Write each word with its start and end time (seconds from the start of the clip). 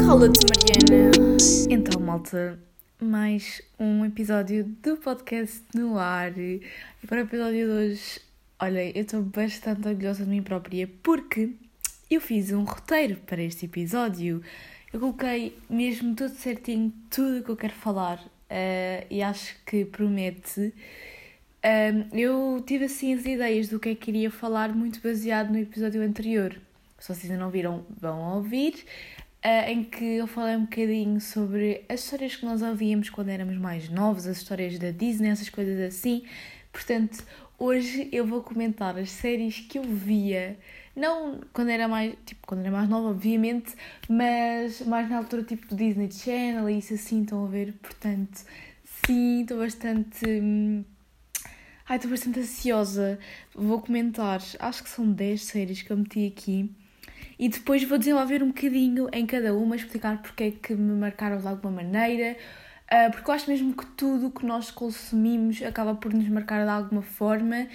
Cala-te, 0.00 0.40
Mariana. 0.50 1.36
Então, 1.70 2.00
malta, 2.00 2.58
mais 3.00 3.62
um 3.78 4.04
episódio 4.04 4.64
do 4.82 4.96
podcast 4.96 5.62
no 5.72 5.96
ar. 5.96 6.36
E 6.36 6.60
para 7.06 7.18
o 7.18 7.20
episódio 7.20 7.64
de 7.64 7.70
hoje, 7.70 8.20
olha, 8.58 8.90
eu 8.90 9.02
estou 9.02 9.22
bastante 9.22 9.86
orgulhosa 9.86 10.24
de 10.24 10.30
mim 10.30 10.42
própria 10.42 10.90
porque 11.00 11.50
eu 12.10 12.20
fiz 12.20 12.50
um 12.50 12.64
roteiro 12.64 13.14
para 13.18 13.40
este 13.40 13.66
episódio. 13.66 14.42
Eu 14.92 14.98
coloquei 14.98 15.56
mesmo 15.70 16.16
tudo 16.16 16.34
certinho, 16.34 16.92
tudo 17.08 17.38
o 17.38 17.44
que 17.44 17.50
eu 17.50 17.56
quero 17.56 17.74
falar 17.74 18.18
uh, 18.18 19.06
e 19.08 19.22
acho 19.22 19.54
que 19.64 19.84
promete. 19.84 20.74
Um, 21.64 22.18
eu 22.18 22.62
tive 22.66 22.84
assim 22.84 23.14
as 23.14 23.24
ideias 23.24 23.68
do 23.68 23.80
que 23.80 23.88
é 23.88 23.94
que 23.94 24.02
queria 24.02 24.30
falar, 24.30 24.74
muito 24.74 25.00
baseado 25.00 25.50
no 25.50 25.58
episódio 25.58 26.02
anterior. 26.02 26.54
Se 26.98 27.08
vocês 27.08 27.30
ainda 27.30 27.42
não 27.42 27.50
viram, 27.50 27.86
vão 27.88 28.36
ouvir. 28.36 28.84
Uh, 29.42 29.70
em 29.70 29.84
que 29.84 30.04
eu 30.04 30.26
falei 30.26 30.56
um 30.56 30.64
bocadinho 30.64 31.18
sobre 31.20 31.82
as 31.88 32.04
histórias 32.04 32.36
que 32.36 32.44
nós 32.44 32.60
ouvíamos 32.60 33.08
quando 33.08 33.30
éramos 33.30 33.56
mais 33.56 33.88
novos, 33.88 34.26
as 34.26 34.38
histórias 34.38 34.78
da 34.78 34.90
Disney, 34.90 35.30
essas 35.30 35.48
coisas 35.48 35.80
assim. 35.80 36.24
Portanto, 36.70 37.24
hoje 37.58 38.10
eu 38.12 38.26
vou 38.26 38.42
comentar 38.42 38.98
as 38.98 39.10
séries 39.10 39.60
que 39.60 39.78
eu 39.78 39.84
via, 39.84 40.58
não 40.94 41.40
quando 41.52 41.70
era 41.70 41.88
mais, 41.88 42.14
tipo, 42.26 42.46
quando 42.46 42.60
era 42.60 42.70
mais 42.70 42.88
nova, 42.90 43.08
obviamente, 43.08 43.74
mas 44.08 44.82
mais 44.82 45.08
na 45.08 45.18
altura 45.18 45.42
tipo 45.42 45.66
do 45.68 45.76
Disney 45.76 46.10
Channel 46.10 46.68
e 46.68 46.78
isso 46.78 46.94
assim, 46.94 47.22
estão 47.22 47.44
a 47.44 47.48
ver? 47.48 47.72
Portanto, 47.80 48.44
sim, 49.06 49.42
estou 49.42 49.58
bastante. 49.58 50.26
Hum, 50.26 50.84
ai, 51.88 51.96
estou 51.96 52.10
bastante 52.10 52.40
ansiosa. 52.40 53.18
Vou 53.54 53.80
comentar, 53.80 54.40
acho 54.58 54.82
que 54.82 54.88
são 54.88 55.10
10 55.10 55.42
séries 55.42 55.82
que 55.82 55.90
eu 55.90 55.96
meti 55.96 56.26
aqui. 56.26 56.70
E 57.38 57.48
depois 57.48 57.82
vou 57.84 57.98
desenvolver 57.98 58.42
um 58.42 58.48
bocadinho 58.48 59.08
em 59.12 59.26
cada 59.26 59.54
uma, 59.54 59.76
explicar 59.76 60.22
porque 60.22 60.44
é 60.44 60.50
que 60.50 60.74
me 60.74 60.94
marcaram 60.94 61.38
de 61.38 61.46
alguma 61.46 61.82
maneira, 61.82 62.36
uh, 62.90 63.10
porque 63.10 63.28
eu 63.28 63.34
acho 63.34 63.50
mesmo 63.50 63.74
que 63.74 63.86
tudo 63.86 64.30
que 64.30 64.46
nós 64.46 64.70
consumimos 64.70 65.60
acaba 65.62 65.94
por 65.94 66.12
nos 66.14 66.28
marcar 66.28 66.64
de 66.64 66.70
alguma 66.70 67.02
forma, 67.02 67.66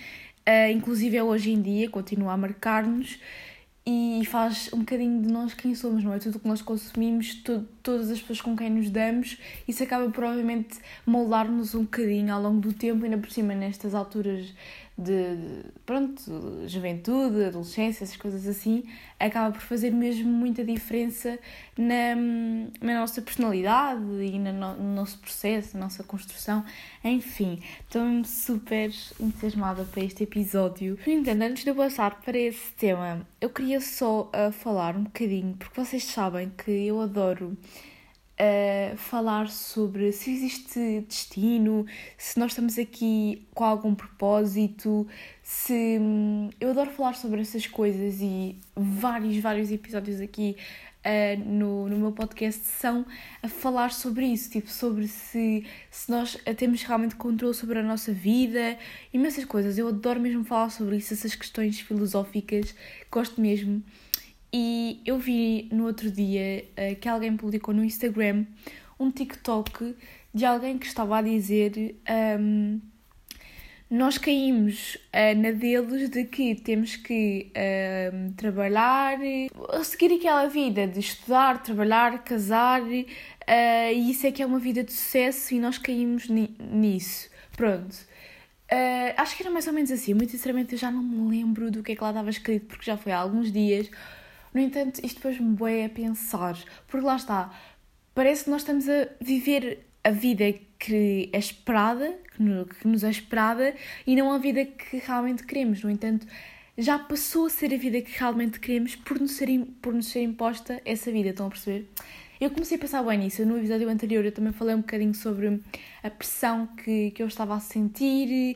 uh, 0.47 0.71
inclusive 0.71 1.17
é 1.17 1.23
hoje 1.23 1.51
em 1.51 1.61
dia, 1.61 1.89
continua 1.89 2.33
a 2.33 2.37
marcar-nos 2.37 3.19
e 3.89 4.25
faz 4.25 4.69
um 4.71 4.79
bocadinho 4.79 5.21
de 5.21 5.31
nós 5.31 5.53
quem 5.53 5.73
somos, 5.73 6.03
não 6.03 6.13
é? 6.13 6.19
Tudo 6.19 6.35
o 6.35 6.39
que 6.39 6.47
nós 6.47 6.61
consumimos, 6.61 7.33
to 7.35 7.65
todas 7.81 8.11
as 8.11 8.19
pessoas 8.19 8.41
com 8.41 8.55
quem 8.55 8.69
nos 8.69 8.89
damos, 8.91 9.37
isso 9.67 9.81
acaba 9.81 10.09
provavelmente 10.11 10.77
moldar-nos 11.05 11.73
um 11.73 11.81
bocadinho 11.81 12.31
ao 12.31 12.41
longo 12.41 12.59
do 12.59 12.71
tempo, 12.71 13.03
ainda 13.03 13.17
por 13.17 13.31
cima 13.31 13.55
nestas 13.55 13.95
alturas 13.95 14.53
de, 14.99 15.63
pronto, 15.85 16.67
juventude, 16.67 17.45
adolescência, 17.45 18.03
essas 18.03 18.17
coisas 18.17 18.45
assim, 18.45 18.83
acaba 19.17 19.51
por 19.51 19.61
fazer 19.61 19.91
mesmo 19.91 20.29
muita 20.29 20.63
diferença 20.63 21.39
na, 21.77 22.15
na 22.81 22.99
nossa 22.99 23.21
personalidade 23.21 24.01
e 24.21 24.37
no, 24.37 24.51
no 24.51 24.95
nosso 24.95 25.17
processo, 25.19 25.77
na 25.77 25.85
nossa 25.85 26.03
construção. 26.03 26.65
Enfim, 27.03 27.61
estou 27.81 28.03
super 28.25 28.91
entusiasmada 29.19 29.85
para 29.85 30.03
este 30.03 30.23
episódio. 30.23 30.99
No 31.07 31.13
entanto, 31.13 31.41
antes 31.43 31.63
de 31.63 31.69
eu 31.69 31.75
passar 31.75 32.19
para 32.19 32.37
esse 32.37 32.73
tema, 32.73 33.25
eu 33.39 33.49
queria 33.49 33.79
só 33.79 34.23
uh, 34.23 34.51
falar 34.51 34.97
um 34.97 35.03
bocadinho, 35.03 35.55
porque 35.57 35.79
vocês 35.79 36.03
sabem 36.03 36.51
que 36.57 36.71
eu 36.71 36.99
adoro 36.99 37.57
uh, 38.39 38.97
falar 38.97 39.49
sobre 39.49 40.11
se 40.11 40.31
existe 40.31 41.01
destino, 41.07 41.85
se 42.17 42.39
nós 42.39 42.51
estamos 42.51 42.79
aqui 42.79 43.47
com 43.53 43.63
algum 43.63 43.93
propósito, 43.93 45.07
se. 45.43 45.97
Hum, 45.99 46.49
eu 46.59 46.71
adoro 46.71 46.89
falar 46.91 47.15
sobre 47.15 47.41
essas 47.41 47.67
coisas 47.67 48.21
e 48.21 48.57
vários, 48.75 49.37
vários 49.37 49.71
episódios 49.71 50.21
aqui 50.21 50.55
Uh, 50.99 51.39
no, 51.45 51.87
no 51.87 51.95
meu 51.95 52.11
podcast 52.11 52.61
são 52.65 53.05
a 53.41 53.47
falar 53.47 53.89
sobre 53.93 54.25
isso, 54.25 54.49
tipo, 54.49 54.69
sobre 54.69 55.07
se, 55.07 55.65
se 55.89 56.11
nós 56.11 56.37
temos 56.57 56.83
realmente 56.83 57.15
controle 57.15 57.53
sobre 57.53 57.79
a 57.79 57.83
nossa 57.83 58.11
vida, 58.11 58.77
imensas 59.13 59.45
coisas. 59.45 59.77
Eu 59.77 59.87
adoro 59.87 60.19
mesmo 60.19 60.43
falar 60.43 60.69
sobre 60.69 60.97
isso, 60.97 61.13
essas 61.13 61.33
questões 61.35 61.79
filosóficas, 61.79 62.75
gosto 63.09 63.39
mesmo. 63.39 63.81
E 64.51 65.01
eu 65.05 65.19
vi 65.19 65.69
no 65.71 65.85
outro 65.85 66.09
dia 66.09 66.65
uh, 66.71 66.95
que 66.99 67.07
alguém 67.07 67.35
publicou 67.37 67.73
no 67.73 67.83
Instagram 67.83 68.45
um 68.99 69.11
TikTok 69.11 69.95
de 70.33 70.45
alguém 70.45 70.77
que 70.77 70.85
estava 70.85 71.17
a 71.17 71.21
dizer 71.21 71.95
um, 72.39 72.79
nós 73.89 74.19
caímos 74.19 74.95
uh, 74.95 75.35
na 75.41 75.51
deles 75.51 76.09
de 76.09 76.23
que 76.25 76.53
temos 76.53 76.95
que 76.95 77.51
uh, 77.55 78.31
trabalhar, 78.33 79.17
seguir 79.83 80.13
aquela 80.13 80.45
vida 80.45 80.85
de 80.85 80.99
estudar, 80.99 81.63
trabalhar, 81.63 82.23
casar, 82.23 82.83
uh, 82.83 83.91
e 83.91 84.11
isso 84.11 84.27
é 84.27 84.31
que 84.31 84.43
é 84.43 84.45
uma 84.45 84.59
vida 84.59 84.83
de 84.83 84.93
sucesso 84.93 85.55
e 85.55 85.59
nós 85.59 85.79
caímos 85.79 86.29
ni 86.29 86.55
nisso. 86.59 87.29
Pronto. 87.57 88.07
Acho 89.17 89.35
que 89.35 89.41
era 89.41 89.51
mais 89.51 89.65
ou 89.65 89.73
menos 89.73 89.89
assim. 89.91 90.13
Muito 90.13 90.31
sinceramente, 90.31 90.73
eu 90.73 90.77
já 90.77 90.91
não 90.91 91.01
me 91.01 91.37
lembro 91.37 91.71
do 91.71 91.81
que 91.81 91.93
é 91.93 91.95
que 91.95 92.03
lá 92.03 92.09
estava 92.09 92.29
escrito, 92.29 92.67
porque 92.67 92.85
já 92.85 92.95
foi 92.95 93.11
há 93.11 93.17
alguns 93.17 93.51
dias. 93.51 93.89
No 94.53 94.61
entanto, 94.61 94.99
isto 95.03 95.17
depois 95.17 95.39
me 95.39 95.55
boé 95.55 95.85
a 95.85 95.89
pensar, 95.89 96.57
porque 96.87 97.05
lá 97.05 97.15
está, 97.15 97.51
parece 98.13 98.45
que 98.45 98.49
nós 98.49 98.61
estamos 98.61 98.87
a 98.89 99.07
viver 99.21 99.85
a 100.03 100.11
vida 100.11 100.53
que 100.77 101.29
é 101.31 101.37
esperada, 101.37 102.17
que 102.35 102.87
nos 102.87 103.03
é 103.03 103.09
esperada, 103.09 103.75
e 104.07 104.15
não 104.15 104.31
a 104.31 104.37
vida 104.37 104.65
que 104.65 104.97
realmente 104.97 105.43
queremos. 105.43 105.83
No 105.83 105.89
entanto, 105.89 106.25
já 106.77 106.97
passou 106.97 107.45
a 107.45 107.49
ser 107.49 107.73
a 107.73 107.77
vida 107.77 108.01
que 108.01 108.17
realmente 108.17 108.59
queremos 108.59 108.95
por 108.95 109.19
nos 109.19 109.31
ser, 109.31 109.49
por 109.81 109.93
nos 109.93 110.07
ser 110.07 110.21
imposta 110.23 110.81
essa 110.85 111.11
vida, 111.11 111.29
estão 111.29 111.47
a 111.47 111.49
perceber? 111.49 111.87
Eu 112.39 112.49
comecei 112.51 112.77
a 112.77 112.79
pensar 112.79 113.03
bem 113.03 113.19
nisso. 113.19 113.45
No 113.45 113.57
episódio 113.57 113.89
anterior 113.89 114.23
eu 114.23 114.31
também 114.31 114.53
falei 114.53 114.73
um 114.73 114.79
bocadinho 114.79 115.13
sobre 115.13 115.59
a 116.01 116.09
pressão 116.09 116.67
que, 116.67 117.11
que 117.11 117.21
eu 117.21 117.27
estava 117.27 117.53
a 117.53 117.59
sentir, 117.59 118.55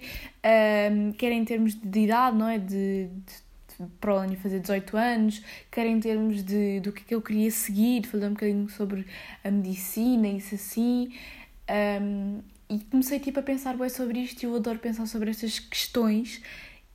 um, 0.90 1.12
quer 1.12 1.34
em 1.34 1.44
termos 1.44 1.76
de 1.76 2.00
idade, 2.00 2.38
não 2.38 2.48
é? 2.48 2.58
De, 2.58 3.08
de 3.08 3.43
para 4.00 4.14
o 4.14 4.18
ano 4.18 4.36
fazer 4.38 4.60
18 4.60 4.98
anos, 4.98 5.42
quer 5.72 5.86
em 5.86 6.00
termos 6.00 6.44
de, 6.44 6.80
do 6.80 6.92
que, 6.92 7.02
é 7.02 7.06
que 7.06 7.16
eu 7.16 7.22
queria 7.22 7.52
seguir, 7.52 8.06
falar 8.06 8.28
um 8.28 8.34
bocadinho 8.34 8.70
sobre 8.70 9.06
a 9.44 9.52
medicina, 9.52 10.28
isso 10.28 10.56
assim. 10.56 11.14
Um, 12.02 12.42
e 12.70 12.80
comecei 12.86 13.20
tipo, 13.20 13.40
a 13.40 13.44
pensar 13.44 13.78
bem 13.78 13.90
sobre 13.90 14.20
isto 14.20 14.42
e 14.42 14.46
eu 14.46 14.56
adoro 14.56 14.80
pensar 14.80 15.06
sobre 15.06 15.30
estas 15.30 15.60
questões 15.60 16.42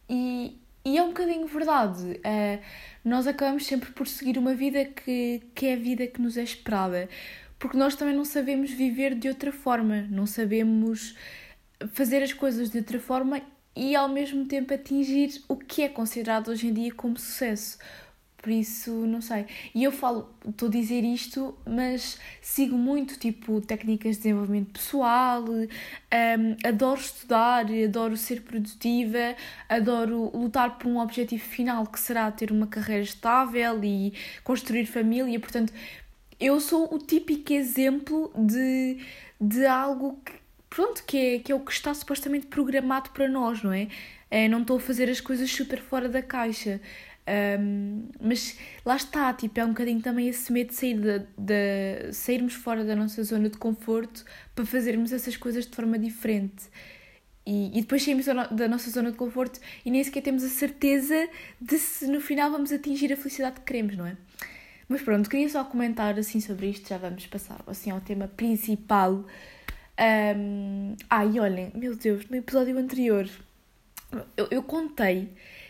e, 0.09 0.59
e 0.85 0.99
é 0.99 1.03
um 1.03 1.09
bocadinho 1.09 1.47
verdade. 1.47 2.03
Uh, 2.19 2.63
nós 3.05 3.27
acabamos 3.27 3.67
sempre 3.67 3.91
por 3.93 4.07
seguir 4.07 4.39
uma 4.39 4.55
vida 4.55 4.85
que, 4.85 5.43
que 5.55 5.67
é 5.67 5.75
a 5.75 5.77
vida 5.77 6.07
que 6.07 6.21
nos 6.21 6.37
é 6.37 6.43
esperada, 6.43 7.09
porque 7.59 7.77
nós 7.77 7.95
também 7.95 8.15
não 8.15 8.25
sabemos 8.25 8.71
viver 8.71 9.15
de 9.15 9.29
outra 9.29 9.53
forma, 9.53 10.07
não 10.11 10.27
sabemos 10.27 11.17
fazer 11.93 12.23
as 12.23 12.33
coisas 12.33 12.71
de 12.71 12.79
outra 12.79 12.99
forma 12.99 13.41
e 13.75 13.95
ao 13.95 14.09
mesmo 14.09 14.45
tempo 14.47 14.75
atingir 14.75 15.43
o 15.49 15.57
que 15.57 15.83
é 15.83 15.89
considerado 15.89 16.49
hoje 16.49 16.69
em 16.69 16.73
dia 16.73 16.93
como 16.93 17.19
sucesso. 17.19 17.79
Por 18.41 18.51
isso, 18.53 18.93
não 19.05 19.21
sei. 19.21 19.47
E 19.75 19.83
eu 19.83 19.91
falo, 19.91 20.33
estou 20.49 20.69
a 20.69 20.71
dizer 20.71 21.03
isto, 21.03 21.59
mas 21.67 22.19
sigo 22.41 22.79
muito, 22.79 23.19
tipo, 23.19 23.61
técnicas 23.61 24.17
de 24.17 24.23
desenvolvimento 24.23 24.73
pessoal, 24.73 25.45
um, 25.45 25.69
adoro 26.65 27.01
estudar, 27.01 27.67
adoro 27.85 28.17
ser 28.17 28.43
produtiva, 28.43 29.35
adoro 29.69 30.31
lutar 30.33 30.79
por 30.79 30.87
um 30.87 30.99
objetivo 30.99 31.43
final 31.43 31.85
que 31.87 31.99
será 31.99 32.31
ter 32.31 32.53
uma 32.53 32.69
carreira 32.69 33.03
estável 33.03 33.83
e 33.83 34.15
construir 34.45 34.87
família. 34.87 35.39
Portanto, 35.41 35.73
eu 36.39 36.61
sou 36.61 36.95
o 36.95 36.99
típico 36.99 37.53
exemplo 37.53 38.33
de, 38.37 38.99
de 39.41 39.67
algo 39.67 40.21
que, 40.25 40.33
pronto, 40.69 41.03
que 41.05 41.17
é, 41.17 41.39
que 41.39 41.53
é 41.53 41.55
o 41.55 41.61
que 41.61 41.73
está 41.73 41.93
supostamente 41.95 42.47
programado 42.47 43.11
para 43.11 43.29
nós, 43.29 43.63
não 43.63 43.73
é? 43.73 43.89
é 44.31 44.49
não 44.49 44.63
estou 44.63 44.77
a 44.77 44.81
fazer 44.81 45.09
as 45.09 45.21
coisas 45.21 45.51
super 45.51 45.81
fora 45.81 46.09
da 46.09 46.23
caixa. 46.23 46.81
Um, 47.61 48.09
mas 48.19 48.57
lá 48.87 48.97
está, 48.97 49.33
tipo, 49.35 49.61
é 49.61 49.65
um 49.65 49.69
bocadinho 49.69 50.01
também 50.01 50.29
esse 50.29 50.51
medo 50.51 50.69
de, 50.69 50.75
sair 50.75 50.99
de, 50.99 51.27
de, 51.37 52.13
sairmos 52.13 52.55
fora 52.55 52.83
da 52.85 52.97
nossa 52.97 53.23
zona 53.23 53.51
de 53.51 53.59
conforto 53.59 54.25
para 54.55 54.65
fazermos 54.65 55.13
essas 55.13 55.37
coisas 55.37 55.67
de 55.67 55.77
forma 55.77 55.99
diferente. 55.99 56.65
E, 57.45 57.79
e 57.79 57.81
depois 57.83 58.03
saímos 58.03 58.27
da 58.27 58.69
nossa 58.69 58.91
zona 58.91 59.11
de 59.11 59.17
conforto 59.17 59.61
e 59.85 59.91
nem 59.91 60.03
sequer 60.03 60.23
temos 60.23 60.43
a 60.43 60.49
certeza 60.49 61.29
de 61.61 61.79
se 61.79 62.07
no 62.07 62.21
final 62.21 62.51
vamos 62.51 62.73
atingir 62.73 63.13
a 63.13 63.17
felicidade 63.17 63.61
que 63.61 63.67
queremos, 63.67 63.97
não 63.97 64.07
é? 64.07 64.17
Mas 64.89 65.03
pronto, 65.03 65.29
queria 65.29 65.49
só 65.49 65.65
comentar 65.65 66.19
assim 66.19 66.41
sobre 66.41 66.69
isto, 66.69 66.89
já 66.89 66.97
vamos 66.97 67.27
passar 67.27 67.63
assim 67.67 67.91
ao 67.91 68.01
tema 68.01 68.27
principal 68.27 69.27
um, 70.37 70.97
ai, 71.11 71.41
olhem, 71.41 71.73
meu 71.75 71.97
Deus, 71.97 72.29
no 72.29 72.37
episódio 72.37 72.79
anterior 72.79 73.29
eu, 74.37 74.49
eu 74.51 74.63
contei, 74.63 75.29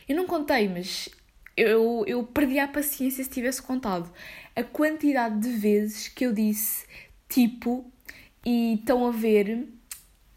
eu 0.09 0.17
não 0.17 0.27
contei, 0.27 0.69
mas 0.69 1.09
eu, 1.57 2.05
eu 2.07 2.23
perdi 2.25 2.59
a 2.59 2.69
paciência 2.69 3.23
se 3.25 3.31
tivesse 3.31 3.61
contado 3.61 4.11
a 4.55 4.63
quantidade 4.63 5.41
de 5.41 5.51
vezes 5.51 6.09
que 6.09 6.25
eu 6.25 6.33
disse 6.33 6.87
tipo 7.29 7.91
e 8.45 8.75
estão 8.75 9.07
a 9.07 9.11
ver 9.11 9.69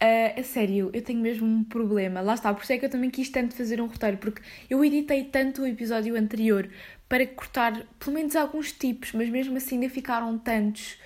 Uh, 0.04 0.40
a 0.40 0.44
sério, 0.44 0.90
eu 0.94 1.02
tenho 1.04 1.20
mesmo 1.20 1.46
um 1.46 1.64
problema. 1.64 2.22
Lá 2.22 2.34
está, 2.34 2.52
por 2.52 2.64
isso 2.64 2.74
é 2.74 2.78
que 2.80 2.86
eu 2.86 2.90
também 2.90 3.12
quis 3.12 3.30
tanto 3.30 3.54
fazer 3.54 3.80
um 3.80 3.86
roteiro, 3.86 4.18
porque 4.18 4.42
eu 4.68 4.84
editei 4.84 5.26
tanto 5.26 5.62
o 5.62 5.68
episódio 5.68 6.16
anterior 6.16 6.68
para 7.08 7.24
cortar 7.28 7.86
pelo 8.00 8.16
menos 8.16 8.36
alguns 8.36 8.72
tipos, 8.72 9.12
mas 9.12 9.30
mesmo 9.30 9.56
assim 9.58 9.76
ainda 9.76 9.94
ficaram 9.94 10.40
tantos 10.40 10.98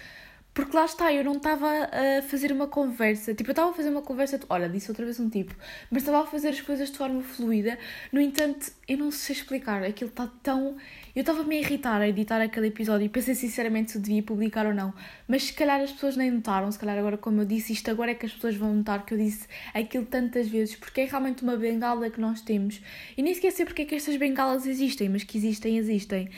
porque 0.56 0.76
lá 0.76 0.86
está, 0.86 1.12
eu 1.12 1.22
não 1.22 1.34
estava 1.34 1.68
a 1.68 2.22
fazer 2.22 2.50
uma 2.50 2.66
conversa. 2.66 3.34
Tipo, 3.36 3.50
eu 3.50 3.52
estava 3.52 3.72
a 3.72 3.74
fazer 3.74 3.90
uma 3.90 4.02
conversa. 4.02 4.40
Olha, 4.48 4.70
disse 4.70 4.90
outra 4.90 5.04
vez 5.04 5.20
um 5.20 5.30
tipo. 5.30 5.54
Mas 5.92 6.04
estava 6.04 6.24
a 6.24 6.26
fazer 6.26 6.48
as 6.48 6.62
coisas 6.62 6.90
de 6.90 6.98
forma 6.98 7.22
fluida. 7.22 7.78
No 8.10 8.22
entanto, 8.22 8.72
eu 8.88 8.98
não 8.98 9.12
sei 9.12 9.36
explicar. 9.36 9.84
Aquilo 9.84 10.10
está 10.10 10.32
tão. 10.42 10.78
Eu 11.14 11.20
estava-me 11.20 11.58
a 11.58 11.60
irritar 11.60 12.00
a 12.00 12.08
editar 12.08 12.42
aquele 12.42 12.68
episódio 12.68 13.06
e 13.06 13.10
pensei 13.10 13.36
sinceramente 13.36 13.92
se 13.92 14.00
devia 14.00 14.24
publicar 14.24 14.66
ou 14.66 14.74
não. 14.74 14.94
Mas 15.28 15.44
se 15.44 15.54
calhar 15.54 15.82
as 15.82 15.92
pessoas 15.92 16.16
nem 16.16 16.32
notaram. 16.32 16.72
Se 16.72 16.80
calhar 16.80 16.98
agora, 16.98 17.18
como 17.18 17.42
eu 17.42 17.46
disse, 17.46 17.74
isto 17.74 17.92
agora 17.92 18.12
é 18.12 18.16
que 18.16 18.26
as 18.26 18.32
pessoas 18.32 18.56
vão 18.56 18.74
notar 18.74 19.06
que 19.06 19.14
eu 19.14 19.18
disse 19.18 19.50
aquilo 19.74 20.06
tantas 20.06 20.48
vezes. 20.48 20.78
Porque 20.78 21.02
é 21.02 21.06
realmente 21.06 21.44
uma 21.44 21.58
bengala 21.58 22.10
que 22.10 22.22
nós 22.22 22.40
temos. 22.40 22.82
E 23.18 23.22
nem 23.22 23.34
sequer 23.34 23.52
sei 23.52 23.66
porque 23.66 23.82
é 23.82 23.86
que 23.86 23.96
estas 23.96 24.16
bengalas 24.16 24.66
existem. 24.66 25.10
Mas 25.10 25.26
que 25.26 25.38
existem, 25.38 25.78
existem. 25.78 26.30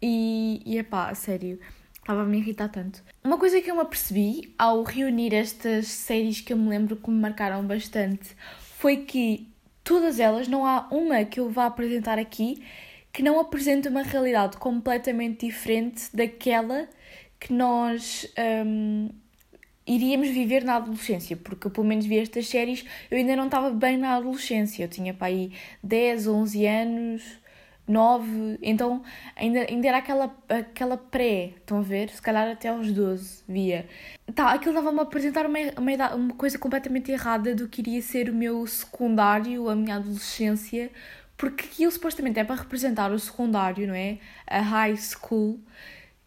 E, 0.00 0.62
e 0.64 0.78
epá, 0.78 1.12
sério 1.12 1.58
estava 2.04 2.22
a 2.22 2.24
me 2.24 2.38
irritar 2.38 2.68
tanto. 2.68 3.02
Uma 3.22 3.38
coisa 3.38 3.60
que 3.60 3.70
eu 3.70 3.74
me 3.74 3.80
apercebi 3.80 4.54
ao 4.58 4.82
reunir 4.82 5.34
estas 5.34 5.88
séries 5.88 6.40
que 6.40 6.52
eu 6.52 6.56
me 6.56 6.68
lembro 6.68 6.96
que 6.96 7.10
me 7.10 7.18
marcaram 7.18 7.66
bastante 7.66 8.36
foi 8.76 8.98
que 8.98 9.48
todas 9.82 10.20
elas, 10.20 10.46
não 10.46 10.66
há 10.66 10.86
uma 10.90 11.24
que 11.24 11.40
eu 11.40 11.50
vá 11.50 11.66
apresentar 11.66 12.18
aqui 12.18 12.62
que 13.12 13.22
não 13.22 13.38
apresente 13.38 13.88
uma 13.88 14.02
realidade 14.02 14.56
completamente 14.56 15.46
diferente 15.46 16.08
daquela 16.14 16.88
que 17.38 17.52
nós 17.52 18.26
um, 18.66 19.08
iríamos 19.86 20.28
viver 20.28 20.64
na 20.64 20.76
adolescência, 20.76 21.36
porque 21.36 21.66
eu 21.66 21.70
pelo 21.70 21.86
menos 21.86 22.06
vi 22.06 22.18
estas 22.18 22.48
séries, 22.48 22.84
eu 23.10 23.16
ainda 23.16 23.36
não 23.36 23.46
estava 23.46 23.70
bem 23.70 23.96
na 23.96 24.16
adolescência, 24.16 24.82
eu 24.82 24.88
tinha 24.88 25.14
para 25.14 25.28
aí 25.28 25.52
10, 25.82 26.26
11 26.26 26.66
anos, 26.66 27.22
9, 27.86 28.58
então 28.62 29.02
ainda, 29.36 29.66
ainda 29.68 29.88
era 29.88 29.98
aquela, 29.98 30.34
aquela 30.48 30.96
pré, 30.96 31.52
estão 31.56 31.78
a 31.78 31.82
ver? 31.82 32.08
Se 32.08 32.20
calhar 32.20 32.50
até 32.50 32.68
aos 32.68 32.90
12 32.90 33.44
via. 33.46 33.86
Tá, 34.34 34.52
aquilo 34.52 34.72
estava-me 34.72 35.00
a 35.00 35.02
apresentar 35.02 35.46
uma, 35.46 35.58
uma, 35.76 36.14
uma 36.14 36.34
coisa 36.34 36.58
completamente 36.58 37.12
errada 37.12 37.54
do 37.54 37.68
que 37.68 37.82
iria 37.82 38.00
ser 38.00 38.30
o 38.30 38.34
meu 38.34 38.66
secundário, 38.66 39.68
a 39.68 39.76
minha 39.76 39.96
adolescência, 39.96 40.90
porque 41.36 41.66
aquilo 41.66 41.92
supostamente 41.92 42.38
é 42.40 42.44
para 42.44 42.56
representar 42.56 43.12
o 43.12 43.18
secundário, 43.18 43.86
não 43.86 43.94
é? 43.94 44.18
A 44.46 44.62
high 44.62 44.96
school. 44.96 45.60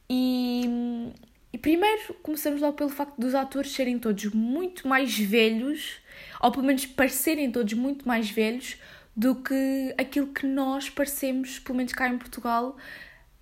E, 0.07 1.11
e 1.51 1.57
primeiro 1.57 2.13
começamos 2.21 2.61
logo 2.61 2.73
pelo 2.73 2.89
facto 2.89 3.19
dos 3.19 3.33
atores 3.33 3.71
serem 3.71 3.97
todos 3.97 4.25
muito 4.25 4.87
mais 4.87 5.17
velhos, 5.17 5.99
ou 6.39 6.51
pelo 6.51 6.65
menos 6.65 6.85
parecerem 6.85 7.51
todos 7.51 7.73
muito 7.73 8.07
mais 8.07 8.29
velhos 8.29 8.77
do 9.17 9.33
que 9.33 9.95
aquilo 9.97 10.27
que 10.27 10.45
nós 10.45 10.91
parecemos, 10.91 11.57
pelo 11.57 11.77
menos 11.77 11.91
cá 11.91 12.07
em 12.07 12.19
Portugal, 12.19 12.77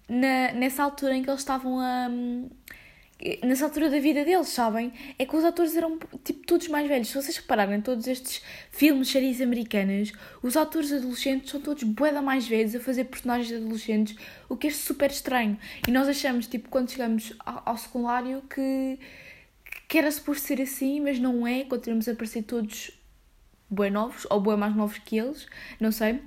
na, 0.07 0.53
nessa 0.53 0.81
altura 0.81 1.17
em 1.17 1.21
que 1.21 1.29
eles 1.29 1.41
estavam 1.41 1.79
a. 1.81 2.09
Nessa 3.43 3.65
altura 3.65 3.89
da 3.89 3.97
vida 3.99 4.25
deles, 4.25 4.49
sabem? 4.49 4.91
É 5.17 5.25
que 5.25 5.35
os 5.35 5.43
atores 5.45 5.75
eram 5.75 5.97
tipo 6.23 6.45
todos 6.45 6.67
mais 6.67 6.87
velhos. 6.87 7.07
Se 7.07 7.15
vocês 7.15 7.37
repararem, 7.37 7.81
todos 7.81 8.07
estes 8.07 8.41
filmes, 8.71 9.09
séries 9.09 9.41
americanas, 9.41 10.11
os 10.43 10.57
atores 10.57 10.91
adolescentes 10.91 11.49
são 11.49 11.61
todos 11.61 11.83
boeda 11.83 12.21
mais 12.21 12.45
velhos 12.45 12.75
a 12.75 12.79
fazer 12.79 13.05
personagens 13.05 13.53
adolescentes, 13.53 14.17
o 14.49 14.57
que 14.57 14.67
é 14.67 14.69
super 14.69 15.09
estranho. 15.09 15.57
E 15.87 15.91
nós 15.91 16.09
achamos, 16.09 16.45
tipo, 16.45 16.69
quando 16.69 16.91
chegamos 16.91 17.33
ao, 17.39 17.63
ao 17.65 17.77
secundário, 17.77 18.41
que, 18.53 18.99
que 19.87 19.97
era 19.97 20.11
suposto 20.11 20.45
ser 20.47 20.61
assim, 20.61 20.99
mas 20.99 21.17
não 21.17 21.47
é. 21.47 21.63
Continuamos 21.63 22.07
a 22.09 22.15
parecer 22.15 22.43
todos 22.43 22.91
bué 23.69 23.89
novos 23.89 24.25
ou 24.29 24.39
bué 24.39 24.55
mais 24.55 24.75
novos 24.75 24.97
que 24.99 25.17
eles, 25.17 25.47
não 25.79 25.91
sei. 25.91 26.21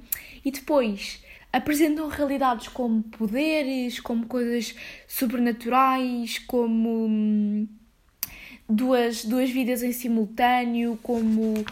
E 0.44 0.50
depois 0.50 1.22
apresentam 1.52 2.08
realidades 2.08 2.68
como 2.68 3.02
poderes, 3.02 4.00
como 4.00 4.26
coisas 4.26 4.74
sobrenaturais, 5.06 6.38
como 6.40 7.06
hum, 7.06 7.68
duas, 8.68 9.24
duas 9.24 9.50
vidas 9.50 9.82
em 9.82 9.92
simultâneo, 9.92 10.98
como, 11.02 11.64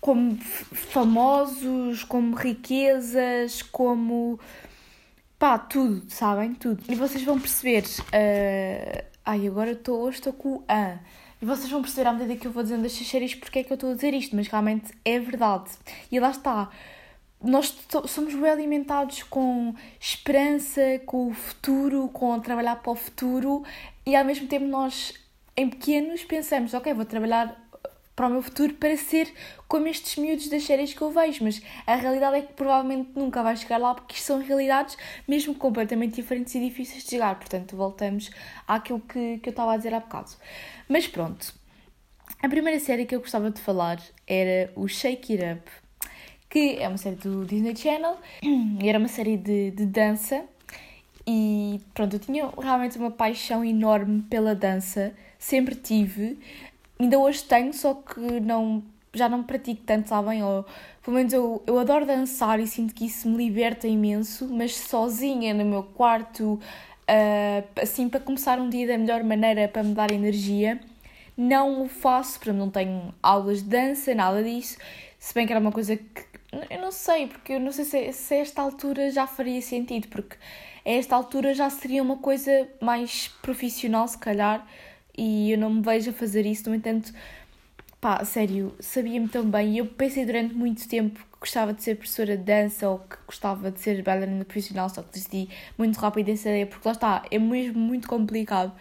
como 0.00 0.36
famosos, 0.36 2.04
como 2.04 2.36
riquezas, 2.36 3.62
como 3.62 4.38
pá, 5.38 5.58
tudo, 5.58 6.04
sabem? 6.08 6.54
Tudo. 6.54 6.82
E 6.88 6.94
vocês 6.94 7.22
vão 7.24 7.38
perceber. 7.38 7.84
Uh... 7.84 9.08
Ai, 9.24 9.46
agora 9.46 9.72
estou, 9.72 10.10
com 10.38 10.64
A. 10.66 10.98
E 11.40 11.44
vocês 11.44 11.70
vão 11.70 11.82
perceber 11.82 12.08
à 12.08 12.12
medida 12.12 12.36
que 12.36 12.46
eu 12.46 12.50
vou 12.50 12.62
dizendo 12.62 12.84
estas 12.84 13.06
séries 13.06 13.34
porque 13.34 13.60
é 13.60 13.64
que 13.64 13.72
eu 13.72 13.76
estou 13.76 13.92
a 13.92 13.94
dizer 13.94 14.12
isto, 14.12 14.34
mas 14.34 14.48
realmente 14.48 14.92
é 15.04 15.18
verdade. 15.18 15.70
E 16.10 16.18
lá 16.18 16.30
está. 16.30 16.68
Nós 17.40 17.72
somos 18.06 18.34
bem 18.34 18.50
alimentados 18.50 19.22
com 19.22 19.72
esperança, 20.00 21.00
com 21.06 21.28
o 21.28 21.32
futuro, 21.32 22.08
com 22.08 22.38
trabalhar 22.40 22.76
para 22.76 22.90
o 22.90 22.96
futuro 22.96 23.62
e 24.04 24.16
ao 24.16 24.24
mesmo 24.24 24.48
tempo 24.48 24.66
nós, 24.66 25.14
em 25.56 25.68
pequenos, 25.68 26.24
pensamos: 26.24 26.74
ok, 26.74 26.92
vou 26.92 27.04
trabalhar 27.04 27.67
para 28.18 28.26
o 28.26 28.30
meu 28.30 28.42
futuro 28.42 28.74
para 28.74 28.96
ser 28.96 29.32
como 29.68 29.86
estes 29.86 30.16
miúdos 30.16 30.48
das 30.48 30.64
séries 30.64 30.92
que 30.92 31.00
eu 31.00 31.12
vejo, 31.12 31.44
mas 31.44 31.62
a 31.86 31.94
realidade 31.94 32.38
é 32.38 32.42
que 32.42 32.52
provavelmente 32.52 33.10
nunca 33.14 33.44
vai 33.44 33.56
chegar 33.56 33.78
lá 33.78 33.94
porque 33.94 34.16
isto 34.16 34.24
são 34.24 34.42
realidades 34.42 34.98
mesmo 35.28 35.54
completamente 35.54 36.16
diferentes 36.16 36.52
e 36.56 36.58
difíceis 36.58 37.04
de 37.04 37.10
chegar. 37.10 37.36
Portanto, 37.36 37.76
voltamos 37.76 38.28
àquilo 38.66 38.98
que, 38.98 39.38
que 39.38 39.48
eu 39.48 39.52
estava 39.52 39.72
a 39.72 39.76
dizer 39.76 39.94
há 39.94 40.00
bocado. 40.00 40.32
Mas 40.88 41.06
pronto, 41.06 41.54
a 42.42 42.48
primeira 42.48 42.80
série 42.80 43.06
que 43.06 43.14
eu 43.14 43.20
gostava 43.20 43.52
de 43.52 43.60
falar 43.60 44.02
era 44.26 44.72
o 44.74 44.88
Shake 44.88 45.34
It 45.34 45.44
Up, 45.52 45.70
que 46.50 46.76
é 46.80 46.88
uma 46.88 46.98
série 46.98 47.14
do 47.14 47.44
Disney 47.44 47.76
Channel 47.76 48.16
e 48.82 48.88
era 48.88 48.98
uma 48.98 49.06
série 49.06 49.36
de, 49.36 49.70
de 49.70 49.86
dança. 49.86 50.44
E 51.24 51.80
pronto, 51.94 52.16
eu 52.16 52.18
tinha 52.18 52.50
realmente 52.60 52.98
uma 52.98 53.12
paixão 53.12 53.64
enorme 53.64 54.22
pela 54.22 54.56
dança, 54.56 55.14
sempre 55.38 55.76
tive 55.76 56.36
ainda 56.98 57.18
hoje 57.18 57.42
tenho, 57.44 57.72
só 57.72 57.94
que 57.94 58.20
não, 58.40 58.82
já 59.14 59.28
não 59.28 59.42
pratico 59.42 59.82
tanto, 59.84 60.08
sabem? 60.08 60.42
Ou, 60.42 60.64
pelo 61.02 61.16
menos 61.16 61.32
eu, 61.32 61.62
eu 61.66 61.78
adoro 61.78 62.04
dançar 62.06 62.60
e 62.60 62.66
sinto 62.66 62.94
que 62.94 63.06
isso 63.06 63.28
me 63.28 63.36
liberta 63.36 63.86
imenso, 63.86 64.48
mas 64.48 64.76
sozinha 64.76 65.54
no 65.54 65.64
meu 65.64 65.82
quarto, 65.82 66.54
uh, 66.54 67.80
assim, 67.80 68.08
para 68.08 68.20
começar 68.20 68.58
um 68.58 68.68
dia 68.68 68.86
da 68.86 68.98
melhor 68.98 69.22
maneira, 69.22 69.68
para 69.68 69.82
me 69.82 69.94
dar 69.94 70.10
energia, 70.10 70.80
não 71.36 71.82
o 71.82 71.88
faço, 71.88 72.38
porque 72.38 72.52
não 72.52 72.70
tenho 72.70 73.14
aulas 73.22 73.62
de 73.62 73.68
dança, 73.68 74.14
nada 74.14 74.42
disso, 74.42 74.76
se 75.18 75.32
bem 75.34 75.46
que 75.46 75.52
era 75.52 75.60
uma 75.60 75.72
coisa 75.72 75.96
que 75.96 76.28
eu 76.70 76.80
não 76.80 76.90
sei, 76.90 77.26
porque 77.26 77.54
eu 77.54 77.60
não 77.60 77.72
sei 77.72 77.84
se, 77.84 78.12
se 78.12 78.34
esta 78.36 78.62
altura 78.62 79.10
já 79.10 79.26
faria 79.26 79.60
sentido, 79.60 80.08
porque 80.08 80.36
a 80.84 80.90
esta 80.90 81.14
altura 81.14 81.52
já 81.54 81.68
seria 81.68 82.02
uma 82.02 82.16
coisa 82.16 82.68
mais 82.80 83.28
profissional, 83.42 84.08
se 84.08 84.16
calhar, 84.18 84.66
e 85.18 85.52
eu 85.52 85.58
não 85.58 85.70
me 85.70 85.82
vejo 85.82 86.10
a 86.10 86.12
fazer 86.12 86.46
isso, 86.46 86.70
no 86.70 86.76
entanto, 86.76 87.12
pá, 88.00 88.24
sério, 88.24 88.74
sabia-me 88.80 89.28
tão 89.28 89.44
bem 89.50 89.74
e 89.74 89.78
eu 89.78 89.86
pensei 89.86 90.24
durante 90.24 90.54
muito 90.54 90.88
tempo 90.88 91.18
que 91.18 91.40
gostava 91.40 91.72
de 91.74 91.82
ser 91.82 91.96
professora 91.96 92.36
de 92.36 92.44
dança 92.44 92.88
ou 92.88 93.00
que 93.00 93.16
gostava 93.26 93.70
de 93.70 93.80
ser 93.80 94.02
bailarina 94.02 94.44
profissional, 94.44 94.88
só 94.88 95.02
que 95.02 95.12
decidi 95.12 95.48
muito 95.76 95.96
rápido 95.98 96.28
essa 96.30 96.48
ideia, 96.48 96.66
porque 96.66 96.86
lá 96.86 96.92
está, 96.92 97.24
é 97.30 97.38
mesmo 97.38 97.80
muito 97.80 98.08
complicado. 98.08 98.72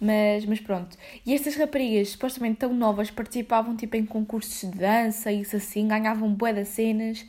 Mas, 0.00 0.44
mas 0.46 0.58
pronto. 0.60 0.96
E 1.24 1.32
estas 1.32 1.54
raparigas, 1.54 2.10
supostamente 2.10 2.56
tão 2.58 2.74
novas, 2.74 3.08
participavam 3.10 3.76
tipo 3.76 3.96
em 3.96 4.04
concursos 4.04 4.68
de 4.68 4.78
dança 4.78 5.30
e 5.30 5.42
isso 5.42 5.54
assim, 5.56 5.86
ganhavam 5.86 6.32
bué 6.34 6.52
das 6.52 6.68
cenas. 6.68 7.24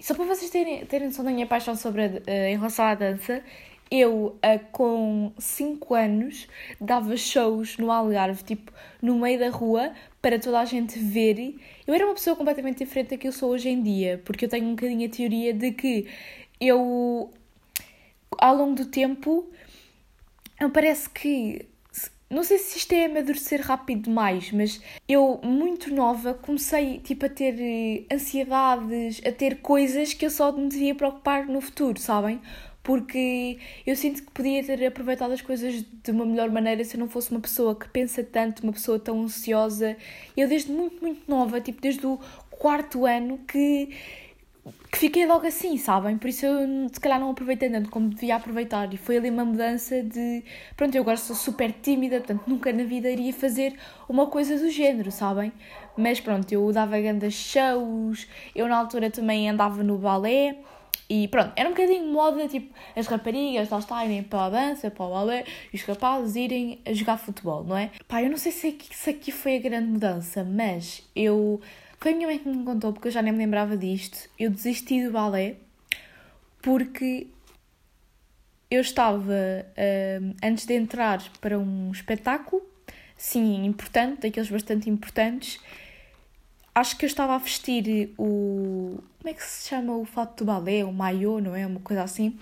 Só 0.00 0.14
para 0.14 0.24
vocês 0.24 0.50
terem, 0.50 0.84
terem 0.86 1.08
noção 1.08 1.24
da 1.24 1.30
minha 1.30 1.46
paixão 1.46 1.76
sobre 1.76 2.04
a, 2.04 2.06
uh, 2.08 2.30
em 2.48 2.56
relação 2.56 2.84
à 2.84 2.94
dança, 2.96 3.42
eu, 3.90 4.38
com 4.72 5.32
5 5.38 5.94
anos, 5.94 6.46
dava 6.80 7.16
shows 7.16 7.78
no 7.78 7.90
Algarve, 7.90 8.42
tipo, 8.44 8.72
no 9.00 9.18
meio 9.18 9.38
da 9.38 9.50
rua, 9.50 9.92
para 10.20 10.38
toda 10.38 10.60
a 10.60 10.64
gente 10.64 10.98
ver. 10.98 11.54
Eu 11.86 11.94
era 11.94 12.04
uma 12.04 12.14
pessoa 12.14 12.36
completamente 12.36 12.78
diferente 12.78 13.10
da 13.10 13.16
que 13.16 13.28
eu 13.28 13.32
sou 13.32 13.50
hoje 13.50 13.68
em 13.68 13.82
dia, 13.82 14.20
porque 14.24 14.44
eu 14.44 14.48
tenho 14.48 14.66
um 14.66 14.74
bocadinho 14.74 15.06
a 15.06 15.10
teoria 15.10 15.54
de 15.54 15.72
que 15.72 16.06
eu, 16.60 17.32
ao 18.38 18.56
longo 18.56 18.74
do 18.74 18.86
tempo, 18.86 19.48
parece 20.72 21.08
que. 21.10 21.66
Não 22.30 22.44
sei 22.44 22.58
se 22.58 22.76
isto 22.76 22.92
é 22.92 23.06
amadurecer 23.06 23.62
rápido 23.62 24.02
demais, 24.02 24.52
mas 24.52 24.82
eu, 25.08 25.40
muito 25.42 25.94
nova, 25.94 26.34
comecei 26.34 26.98
tipo, 26.98 27.24
a 27.24 27.28
ter 27.30 27.54
eh, 27.58 28.14
ansiedades, 28.14 29.22
a 29.26 29.32
ter 29.32 29.62
coisas 29.62 30.12
que 30.12 30.26
eu 30.26 30.30
só 30.30 30.52
me 30.52 30.68
devia 30.68 30.94
preocupar 30.94 31.46
no 31.46 31.58
futuro, 31.62 31.98
sabem? 31.98 32.38
Porque 32.88 33.58
eu 33.86 33.94
sinto 33.94 34.22
que 34.22 34.30
podia 34.30 34.64
ter 34.64 34.86
aproveitado 34.86 35.30
as 35.32 35.42
coisas 35.42 35.84
de 36.02 36.10
uma 36.10 36.24
melhor 36.24 36.50
maneira 36.50 36.82
se 36.82 36.96
eu 36.96 37.00
não 37.00 37.06
fosse 37.06 37.30
uma 37.30 37.38
pessoa 37.38 37.76
que 37.76 37.86
pensa 37.86 38.24
tanto, 38.24 38.62
uma 38.62 38.72
pessoa 38.72 38.98
tão 38.98 39.20
ansiosa. 39.24 39.94
Eu 40.34 40.48
desde 40.48 40.72
muito, 40.72 40.98
muito 41.04 41.30
nova, 41.30 41.60
tipo 41.60 41.82
desde 41.82 42.06
o 42.06 42.18
quarto 42.48 43.04
ano, 43.04 43.40
que 43.46 43.90
que 44.90 44.98
fiquei 44.98 45.26
logo 45.26 45.46
assim, 45.46 45.76
sabem? 45.76 46.16
Por 46.16 46.30
isso 46.30 46.46
eu 46.46 46.88
se 46.90 46.98
calhar 46.98 47.20
não 47.20 47.30
aproveitei 47.30 47.68
tanto 47.68 47.90
como 47.90 48.08
devia 48.08 48.36
aproveitar. 48.36 48.90
E 48.94 48.96
foi 48.96 49.18
ali 49.18 49.28
uma 49.28 49.44
mudança 49.44 50.02
de. 50.02 50.42
Pronto, 50.74 50.94
eu 50.94 51.02
agora 51.02 51.18
sou 51.18 51.36
super 51.36 51.70
tímida, 51.82 52.16
portanto 52.20 52.44
nunca 52.46 52.72
na 52.72 52.84
vida 52.84 53.10
iria 53.10 53.34
fazer 53.34 53.74
uma 54.08 54.28
coisa 54.28 54.56
do 54.56 54.70
género, 54.70 55.12
sabem? 55.12 55.52
Mas 55.94 56.20
pronto, 56.20 56.50
eu 56.50 56.72
dava 56.72 56.98
grandes 56.98 57.34
shows, 57.34 58.26
eu 58.54 58.66
na 58.66 58.78
altura 58.78 59.10
também 59.10 59.46
andava 59.50 59.82
no 59.82 59.98
balé. 59.98 60.56
E 61.10 61.26
pronto, 61.28 61.52
era 61.56 61.68
um 61.68 61.72
bocadinho 61.72 62.12
moda, 62.12 62.46
tipo, 62.48 62.74
as 62.94 63.06
raparigas 63.06 63.70
lá 63.70 63.78
está, 63.78 64.04
irem 64.04 64.22
para 64.22 64.44
a 64.44 64.50
dança, 64.50 64.90
para 64.90 65.06
o 65.06 65.10
balé, 65.10 65.44
e 65.72 65.76
os 65.76 65.82
rapazes 65.82 66.36
irem 66.36 66.80
a 66.84 66.92
jogar 66.92 67.16
futebol, 67.16 67.64
não 67.64 67.76
é? 67.76 67.90
Pá, 68.06 68.22
eu 68.22 68.28
não 68.28 68.36
sei 68.36 68.52
se 68.52 68.66
aqui, 68.68 68.94
se 68.94 69.10
aqui 69.10 69.32
foi 69.32 69.56
a 69.56 69.60
grande 69.60 69.88
mudança, 69.88 70.44
mas 70.44 71.02
eu 71.16 71.60
foi 71.98 72.12
a 72.12 72.14
minha 72.14 72.28
mãe 72.28 72.38
que 72.38 72.48
me 72.48 72.64
contou, 72.64 72.92
porque 72.92 73.08
eu 73.08 73.12
já 73.12 73.22
nem 73.22 73.32
me 73.32 73.38
lembrava 73.38 73.76
disto. 73.76 74.28
Eu 74.38 74.50
desisti 74.50 75.04
do 75.04 75.10
balé 75.10 75.56
porque 76.62 77.26
eu 78.70 78.80
estava, 78.80 79.32
uh, 79.32 80.36
antes 80.42 80.66
de 80.66 80.74
entrar 80.74 81.22
para 81.40 81.58
um 81.58 81.90
espetáculo, 81.90 82.62
sim, 83.16 83.64
importante, 83.64 84.22
daqueles 84.22 84.50
bastante 84.50 84.90
importantes, 84.90 85.58
acho 86.78 86.96
que 86.96 87.04
eu 87.04 87.08
estava 87.08 87.34
a 87.34 87.38
vestir 87.38 88.14
o. 88.18 88.98
Como 89.18 89.30
é 89.30 89.34
que 89.34 89.42
se 89.44 89.68
chama 89.68 89.96
o 89.96 90.04
fato 90.04 90.38
do 90.38 90.44
balé? 90.46 90.84
O 90.84 90.92
maiô, 90.92 91.40
não 91.40 91.54
é? 91.54 91.66
Uma 91.66 91.80
coisa 91.80 92.02
assim 92.02 92.38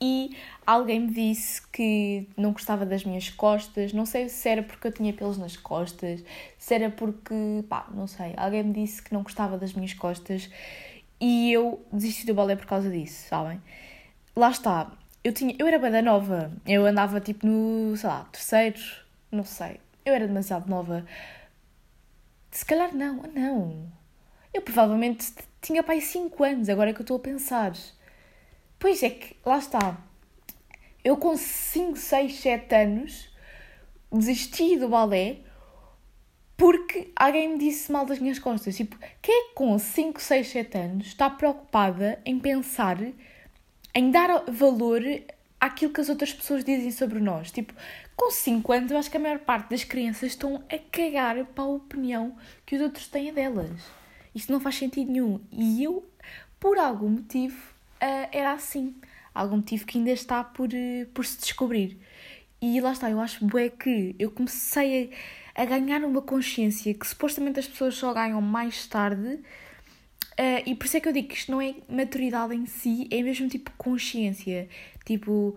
e 0.00 0.34
alguém 0.66 1.00
me 1.00 1.12
disse 1.12 1.60
que 1.68 2.26
não 2.36 2.52
gostava 2.52 2.86
das 2.86 3.04
minhas 3.04 3.28
costas. 3.28 3.92
Não 3.92 4.06
sei 4.06 4.28
se 4.30 4.48
era 4.48 4.62
porque 4.62 4.86
eu 4.88 4.92
tinha 4.92 5.12
pelos 5.12 5.36
nas 5.36 5.56
costas, 5.56 6.24
se 6.58 6.74
era 6.74 6.90
porque, 6.90 7.34
pá, 7.68 7.86
não 7.92 8.06
sei. 8.06 8.32
Alguém 8.36 8.62
me 8.62 8.72
disse 8.72 9.02
que 9.02 9.12
não 9.12 9.22
gostava 9.22 9.58
das 9.58 9.74
minhas 9.74 9.92
costas 9.92 10.48
e 11.20 11.52
eu 11.52 11.84
desisti 11.92 12.24
do 12.26 12.34
balé 12.34 12.56
por 12.56 12.66
causa 12.66 12.90
disso, 12.90 13.28
sabem? 13.28 13.60
Lá 14.34 14.50
está. 14.50 14.90
Eu, 15.22 15.34
tinha, 15.34 15.54
eu 15.58 15.66
era 15.66 15.78
banda 15.78 16.00
nova, 16.00 16.50
eu 16.66 16.86
andava 16.86 17.20
tipo 17.20 17.46
no, 17.46 17.94
sei 17.94 18.08
lá, 18.08 18.26
terceiro, 18.32 18.80
não 19.30 19.44
sei. 19.44 19.80
Eu 20.04 20.14
era 20.14 20.26
demasiado 20.26 20.66
nova. 20.66 21.04
Se 22.50 22.64
calhar 22.64 22.94
não, 22.94 23.22
não. 23.34 23.92
Eu 24.52 24.62
provavelmente 24.62 25.32
tinha 25.60 25.82
pai 25.82 26.00
5 26.00 26.42
anos, 26.42 26.68
agora 26.68 26.90
é 26.90 26.92
que 26.92 27.00
eu 27.00 27.04
estou 27.04 27.16
a 27.16 27.20
pensar. 27.20 27.72
Pois 28.78 29.02
é 29.02 29.10
que, 29.10 29.36
lá 29.44 29.58
está. 29.58 29.98
Eu 31.04 31.16
com 31.16 31.36
5, 31.36 31.96
6, 31.96 32.34
7 32.40 32.74
anos 32.74 33.30
desisti 34.12 34.76
do 34.76 34.88
balé 34.88 35.38
porque 36.56 37.10
alguém 37.16 37.48
me 37.48 37.58
disse 37.58 37.90
mal 37.90 38.04
das 38.04 38.18
minhas 38.18 38.38
costas. 38.38 38.76
Tipo, 38.76 38.98
quem 39.22 39.34
é 39.34 39.48
que 39.48 39.54
com 39.54 39.78
5, 39.78 40.20
6, 40.20 40.48
7 40.48 40.78
anos 40.78 41.06
está 41.06 41.30
preocupada 41.30 42.20
em 42.24 42.38
pensar, 42.38 42.98
em 43.94 44.10
dar 44.10 44.44
valor 44.46 45.00
àquilo 45.58 45.92
que 45.92 46.00
as 46.02 46.10
outras 46.10 46.34
pessoas 46.34 46.62
dizem 46.62 46.90
sobre 46.90 47.18
nós? 47.18 47.50
Tipo, 47.50 47.72
com 48.20 48.30
5 48.30 48.70
anos 48.70 48.90
eu 48.90 48.98
acho 48.98 49.10
que 49.10 49.16
a 49.16 49.20
maior 49.20 49.38
parte 49.38 49.70
das 49.70 49.82
crianças 49.82 50.32
estão 50.32 50.62
a 50.70 50.76
cagar 50.76 51.42
para 51.46 51.64
a 51.64 51.68
opinião 51.68 52.36
que 52.66 52.76
os 52.76 52.82
outros 52.82 53.08
têm 53.08 53.32
delas. 53.32 53.70
Isto 54.34 54.52
não 54.52 54.60
faz 54.60 54.74
sentido 54.74 55.10
nenhum. 55.10 55.40
E 55.50 55.82
eu, 55.82 56.06
por 56.60 56.76
algum 56.76 57.08
motivo, 57.08 57.56
uh, 57.56 58.28
era 58.30 58.52
assim. 58.52 58.94
Algum 59.34 59.56
motivo 59.56 59.86
que 59.86 59.96
ainda 59.96 60.10
está 60.10 60.44
por, 60.44 60.68
uh, 60.68 61.06
por 61.14 61.24
se 61.24 61.40
descobrir. 61.40 61.98
E 62.60 62.78
lá 62.82 62.92
está, 62.92 63.10
eu 63.10 63.22
acho 63.22 63.42
bué 63.42 63.70
que 63.70 64.14
eu 64.18 64.30
comecei 64.30 65.14
a, 65.56 65.62
a, 65.62 65.64
ganhar 65.64 66.04
uma 66.04 66.20
consciência 66.20 66.92
que 66.92 67.06
supostamente 67.06 67.58
as 67.58 67.66
pessoas 67.66 67.94
só 67.94 68.12
ganham 68.12 68.42
mais 68.42 68.86
tarde. 68.86 69.40
Uh, 70.38 70.60
e 70.66 70.74
por 70.74 70.84
isso 70.84 70.98
é 70.98 71.00
que 71.00 71.08
eu 71.08 71.12
digo 71.14 71.28
que 71.28 71.36
isto 71.36 71.50
não 71.50 71.62
é 71.62 71.74
maturidade 71.88 72.54
em 72.54 72.66
si, 72.66 73.08
é 73.10 73.22
mesmo 73.22 73.48
tipo 73.48 73.70
consciência. 73.78 74.68
Tipo, 75.06 75.56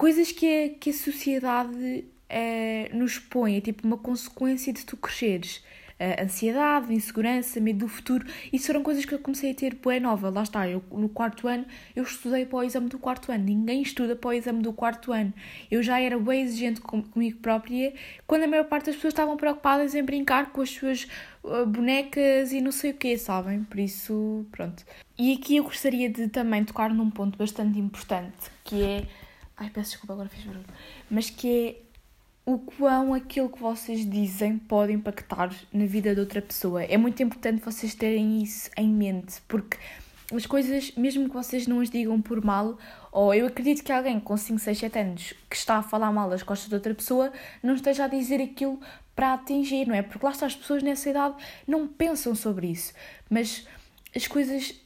coisas 0.00 0.32
que 0.32 0.46
a, 0.46 0.68
que 0.78 0.88
a 0.88 0.94
sociedade 0.94 2.06
uh, 2.30 2.96
nos 2.96 3.18
põe, 3.18 3.58
é 3.58 3.60
tipo 3.60 3.86
uma 3.86 3.98
consequência 3.98 4.72
de 4.72 4.86
tu 4.86 4.96
cresceres 4.96 5.56
uh, 5.58 6.22
ansiedade, 6.22 6.94
insegurança, 6.94 7.60
medo 7.60 7.80
do 7.80 7.88
futuro. 7.88 8.26
Isso 8.50 8.68
foram 8.68 8.82
coisas 8.82 9.04
que 9.04 9.12
eu 9.12 9.18
comecei 9.18 9.50
a 9.50 9.54
ter 9.54 9.74
boa 9.74 10.00
nova. 10.00 10.30
Lá 10.30 10.42
está, 10.42 10.66
eu 10.66 10.82
no 10.90 11.10
quarto 11.10 11.46
ano 11.46 11.66
eu 11.94 12.02
estudei 12.02 12.46
para 12.46 12.60
o 12.60 12.62
exame 12.62 12.88
do 12.88 12.98
quarto 12.98 13.30
ano. 13.30 13.44
Ninguém 13.44 13.82
estuda 13.82 14.16
para 14.16 14.28
o 14.28 14.32
exame 14.32 14.62
do 14.62 14.72
quarto 14.72 15.12
ano. 15.12 15.34
Eu 15.70 15.82
já 15.82 16.00
era 16.00 16.18
bem 16.18 16.44
exigente 16.44 16.80
com, 16.80 17.02
comigo 17.02 17.38
própria 17.40 17.92
quando 18.26 18.44
a 18.44 18.46
maior 18.46 18.64
parte 18.64 18.86
das 18.86 18.94
pessoas 18.94 19.12
estavam 19.12 19.36
preocupadas 19.36 19.94
em 19.94 20.02
brincar 20.02 20.50
com 20.50 20.62
as 20.62 20.70
suas 20.70 21.06
uh, 21.44 21.66
bonecas 21.66 22.54
e 22.54 22.62
não 22.62 22.72
sei 22.72 22.92
o 22.92 22.94
quê, 22.94 23.18
sabem? 23.18 23.64
Por 23.64 23.78
isso, 23.78 24.46
pronto. 24.50 24.82
E 25.18 25.34
aqui 25.34 25.56
eu 25.56 25.64
gostaria 25.64 26.08
de 26.08 26.26
também 26.28 26.64
tocar 26.64 26.88
num 26.88 27.10
ponto 27.10 27.36
bastante 27.36 27.78
importante, 27.78 28.50
que 28.64 28.82
é... 28.82 29.06
Ai, 29.60 29.68
peço 29.68 29.90
desculpa, 29.90 30.14
agora 30.14 30.28
fiz 30.30 30.42
barulho. 30.42 30.64
Mas 31.10 31.28
que 31.28 31.68
é 31.68 31.76
o 32.46 32.58
quão 32.58 33.12
aquilo 33.12 33.50
que 33.50 33.60
vocês 33.60 34.08
dizem 34.08 34.56
pode 34.58 34.90
impactar 34.90 35.54
na 35.70 35.84
vida 35.84 36.14
de 36.14 36.20
outra 36.20 36.40
pessoa. 36.40 36.82
É 36.82 36.96
muito 36.96 37.22
importante 37.22 37.62
vocês 37.62 37.94
terem 37.94 38.42
isso 38.42 38.70
em 38.74 38.88
mente, 38.88 39.42
porque 39.46 39.76
as 40.34 40.46
coisas, 40.46 40.92
mesmo 40.92 41.28
que 41.28 41.34
vocês 41.34 41.66
não 41.66 41.80
as 41.80 41.90
digam 41.90 42.22
por 42.22 42.42
mal, 42.42 42.78
ou 43.12 43.34
eu 43.34 43.46
acredito 43.46 43.84
que 43.84 43.92
alguém 43.92 44.18
com 44.18 44.34
5, 44.34 44.58
6, 44.58 44.78
7 44.78 44.98
anos 44.98 45.34
que 45.50 45.56
está 45.56 45.76
a 45.76 45.82
falar 45.82 46.10
mal 46.10 46.30
das 46.30 46.42
costas 46.42 46.70
de 46.70 46.74
outra 46.74 46.94
pessoa 46.94 47.30
não 47.62 47.74
esteja 47.74 48.06
a 48.06 48.08
dizer 48.08 48.40
aquilo 48.40 48.80
para 49.14 49.34
atingir, 49.34 49.86
não 49.86 49.94
é? 49.94 50.00
Porque 50.00 50.24
lá 50.24 50.32
está, 50.32 50.46
as 50.46 50.56
pessoas 50.56 50.82
nessa 50.82 51.10
idade 51.10 51.34
não 51.66 51.86
pensam 51.86 52.34
sobre 52.34 52.68
isso, 52.68 52.94
mas 53.28 53.66
as 54.16 54.26
coisas 54.26 54.80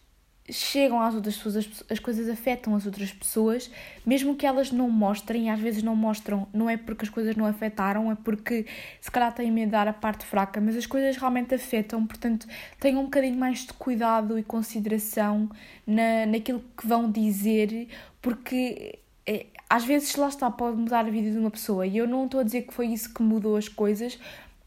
chegam 0.50 1.00
às 1.00 1.14
outras 1.14 1.36
pessoas, 1.36 1.56
as, 1.56 1.84
as 1.90 1.98
coisas 1.98 2.28
afetam 2.28 2.74
as 2.74 2.84
outras 2.84 3.12
pessoas, 3.12 3.70
mesmo 4.04 4.36
que 4.36 4.46
elas 4.46 4.70
não 4.70 4.90
mostrem, 4.90 5.50
às 5.50 5.58
vezes 5.58 5.82
não 5.82 5.96
mostram, 5.96 6.46
não 6.52 6.68
é 6.68 6.76
porque 6.76 7.04
as 7.04 7.08
coisas 7.08 7.34
não 7.34 7.46
afetaram, 7.46 8.12
é 8.12 8.14
porque 8.14 8.66
se 9.00 9.10
calhar 9.10 9.32
têm 9.32 9.50
medo 9.50 9.66
de 9.66 9.72
dar 9.72 9.88
a 9.88 9.92
parte 9.92 10.26
fraca, 10.26 10.60
mas 10.60 10.76
as 10.76 10.86
coisas 10.86 11.16
realmente 11.16 11.54
afetam, 11.54 12.06
portanto 12.06 12.46
tenham 12.78 13.00
um 13.00 13.04
bocadinho 13.04 13.38
mais 13.38 13.60
de 13.60 13.72
cuidado 13.72 14.38
e 14.38 14.42
consideração 14.42 15.48
na, 15.86 16.26
naquilo 16.26 16.62
que 16.76 16.86
vão 16.86 17.10
dizer, 17.10 17.88
porque 18.20 18.98
é, 19.26 19.46
às 19.68 19.84
vezes 19.84 20.14
lá 20.16 20.28
está, 20.28 20.50
pode 20.50 20.76
mudar 20.76 21.00
a 21.00 21.10
vida 21.10 21.30
de 21.30 21.38
uma 21.38 21.50
pessoa 21.50 21.86
e 21.86 21.96
eu 21.96 22.06
não 22.06 22.26
estou 22.26 22.40
a 22.40 22.42
dizer 22.42 22.62
que 22.62 22.74
foi 22.74 22.88
isso 22.88 23.12
que 23.14 23.22
mudou 23.22 23.56
as 23.56 23.68
coisas, 23.68 24.18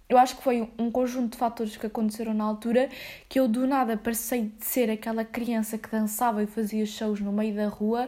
eu 0.09 0.17
acho 0.17 0.37
que 0.37 0.43
foi 0.43 0.69
um 0.77 0.89
conjunto 0.89 1.33
de 1.33 1.37
fatores 1.37 1.75
que 1.75 1.85
aconteceram 1.85 2.33
na 2.33 2.43
altura 2.43 2.89
que 3.27 3.39
eu 3.39 3.47
do 3.47 3.67
nada 3.67 3.97
passei 3.97 4.51
de 4.57 4.65
ser 4.65 4.89
aquela 4.89 5.25
criança 5.25 5.77
que 5.77 5.89
dançava 5.89 6.41
e 6.41 6.47
fazia 6.47 6.85
shows 6.85 7.19
no 7.19 7.31
meio 7.31 7.53
da 7.53 7.67
rua 7.67 8.07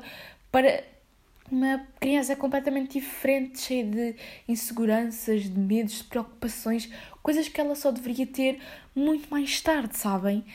para 0.52 0.84
uma 1.52 1.86
criança 2.00 2.36
completamente 2.36 3.00
diferente, 3.00 3.60
cheia 3.60 3.84
de 3.84 4.16
inseguranças, 4.48 5.44
de 5.44 5.60
medos, 5.60 5.98
de 5.98 6.04
preocupações, 6.04 6.90
coisas 7.24 7.48
que 7.50 7.60
ela 7.60 7.76
só 7.76 7.92
deveria 7.92 8.28
ter 8.28 8.60
muito 8.96 9.30
mais 9.30 9.60
tarde, 9.62 9.98
sabem? 9.98 10.46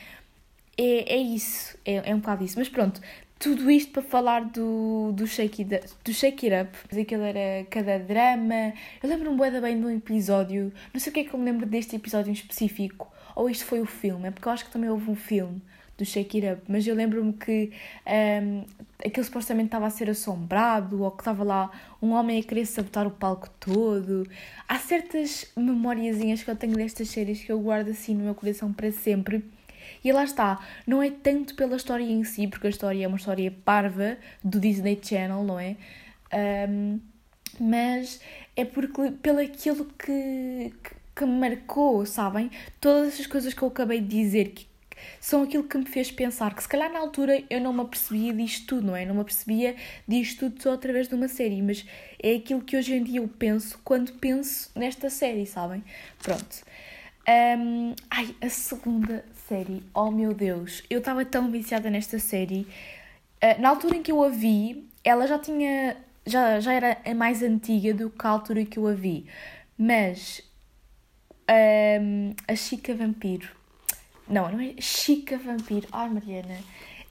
É, 0.77 1.15
é 1.15 1.17
isso, 1.17 1.77
é, 1.85 2.09
é 2.09 2.15
um 2.15 2.19
bocado 2.19 2.43
isso. 2.43 2.57
Mas 2.57 2.69
pronto, 2.69 3.01
tudo 3.45 3.69
isto 3.69 3.91
para 3.91 4.01
falar 4.01 4.45
do, 4.45 5.11
do, 5.11 5.27
shake, 5.27 5.61
it, 5.61 5.93
do 6.03 6.11
shake 6.11 6.51
It 6.51 6.67
Up. 6.67 6.99
Aquilo 6.99 7.21
era 7.21 7.63
cada 7.69 7.99
drama. 7.99 8.73
Eu 9.03 9.07
lembro-me 9.07 9.37
bem, 9.37 9.61
bem 9.61 9.79
de 9.79 9.85
um 9.85 9.89
episódio. 9.91 10.73
Não 10.91 10.99
sei 10.99 11.11
o 11.11 11.13
que 11.13 11.19
é 11.19 11.23
que 11.25 11.31
eu 11.31 11.39
me 11.39 11.45
lembro 11.45 11.63
deste 11.67 11.95
episódio 11.95 12.31
em 12.31 12.33
específico. 12.33 13.07
Ou 13.35 13.47
isto 13.47 13.63
foi 13.65 13.81
o 13.81 13.85
filme. 13.85 14.29
É 14.29 14.31
porque 14.31 14.47
eu 14.47 14.51
acho 14.51 14.65
que 14.65 14.71
também 14.71 14.89
houve 14.89 15.11
um 15.11 15.15
filme 15.15 15.61
do 15.95 16.03
Shake 16.03 16.41
It 16.41 16.53
Up. 16.57 16.63
Mas 16.67 16.87
eu 16.87 16.95
lembro-me 16.95 17.33
que 17.33 17.71
um, 18.07 18.65
aquilo 19.05 19.23
supostamente 19.23 19.67
estava 19.67 19.85
a 19.85 19.91
ser 19.91 20.09
assombrado. 20.09 21.03
Ou 21.03 21.11
que 21.11 21.21
estava 21.21 21.43
lá 21.43 21.69
um 22.01 22.13
homem 22.13 22.39
a 22.39 22.43
querer 22.43 22.65
sabotar 22.65 23.05
o 23.05 23.11
palco 23.11 23.47
todo. 23.59 24.27
Há 24.67 24.79
certas 24.79 25.51
memóriazinhas 25.55 26.41
que 26.41 26.49
eu 26.49 26.55
tenho 26.55 26.73
destas 26.73 27.09
séries 27.09 27.43
que 27.43 27.51
eu 27.51 27.59
guardo 27.59 27.89
assim 27.89 28.15
no 28.15 28.23
meu 28.23 28.33
coração 28.33 28.73
para 28.73 28.91
sempre 28.91 29.45
e 30.05 30.11
lá 30.11 30.23
está, 30.23 30.63
não 30.85 31.01
é 31.01 31.09
tanto 31.09 31.55
pela 31.55 31.75
história 31.75 32.03
em 32.03 32.23
si, 32.23 32.47
porque 32.47 32.67
a 32.67 32.69
história 32.69 33.03
é 33.03 33.07
uma 33.07 33.17
história 33.17 33.51
parva 33.65 34.17
do 34.43 34.59
Disney 34.59 34.99
Channel, 35.01 35.43
não 35.43 35.59
é? 35.59 35.75
Um, 36.69 36.99
mas 37.59 38.21
é 38.55 38.63
porque 38.63 39.11
pelo 39.23 39.39
aquilo 39.39 39.85
que, 39.97 40.71
que, 40.83 40.95
que 41.15 41.25
me 41.25 41.49
marcou, 41.49 42.05
sabem? 42.05 42.51
Todas 42.79 43.15
essas 43.15 43.25
coisas 43.25 43.55
que 43.55 43.63
eu 43.63 43.67
acabei 43.67 43.99
de 43.99 44.07
dizer, 44.07 44.49
que 44.49 44.67
são 45.19 45.41
aquilo 45.41 45.63
que 45.63 45.75
me 45.75 45.87
fez 45.87 46.11
pensar 46.11 46.53
que 46.53 46.61
se 46.61 46.69
calhar 46.69 46.91
na 46.91 46.99
altura 46.99 47.43
eu 47.49 47.59
não 47.59 47.73
me 47.73 47.81
apercebia 47.81 48.31
disto 48.31 48.67
tudo, 48.67 48.87
não 48.87 48.95
é? 48.95 49.07
Não 49.07 49.15
me 49.15 49.21
apercebia 49.21 49.75
disto 50.07 50.51
tudo 50.51 50.61
só 50.61 50.73
através 50.73 51.07
de 51.07 51.15
uma 51.15 51.27
série, 51.27 51.63
mas 51.63 51.83
é 52.21 52.35
aquilo 52.35 52.61
que 52.61 52.77
hoje 52.77 52.93
em 52.93 53.03
dia 53.03 53.19
eu 53.21 53.27
penso 53.27 53.79
quando 53.83 54.13
penso 54.13 54.69
nesta 54.75 55.09
série, 55.09 55.47
sabem? 55.47 55.83
Pronto. 56.21 56.63
Um, 57.27 57.95
ai, 58.11 58.35
a 58.39 58.49
segunda 58.49 59.25
série, 59.47 59.83
oh 59.93 60.09
meu 60.09 60.33
Deus, 60.33 60.83
eu 60.89 60.99
estava 60.99 61.23
tão 61.23 61.51
viciada 61.51 61.89
nesta 61.89 62.17
série. 62.19 62.67
Uh, 63.43 63.61
na 63.61 63.69
altura 63.69 63.97
em 63.97 64.03
que 64.03 64.11
eu 64.11 64.23
a 64.23 64.29
vi, 64.29 64.89
ela 65.03 65.27
já 65.27 65.37
tinha. 65.37 65.97
Já, 66.25 66.59
já 66.59 66.73
era 66.73 66.97
mais 67.15 67.43
antiga 67.43 67.93
do 67.93 68.09
que 68.09 68.25
a 68.25 68.29
altura 68.29 68.65
que 68.65 68.79
eu 68.79 68.87
a 68.87 68.93
vi. 68.93 69.25
Mas. 69.77 70.41
Um, 72.01 72.33
a 72.47 72.55
Chica 72.55 72.95
Vampiro. 72.95 73.47
Não, 74.27 74.51
não 74.51 74.59
é 74.59 74.73
Chica 74.79 75.37
Vampiro. 75.37 75.87
Ai, 75.91 76.09
Mariana. 76.09 76.57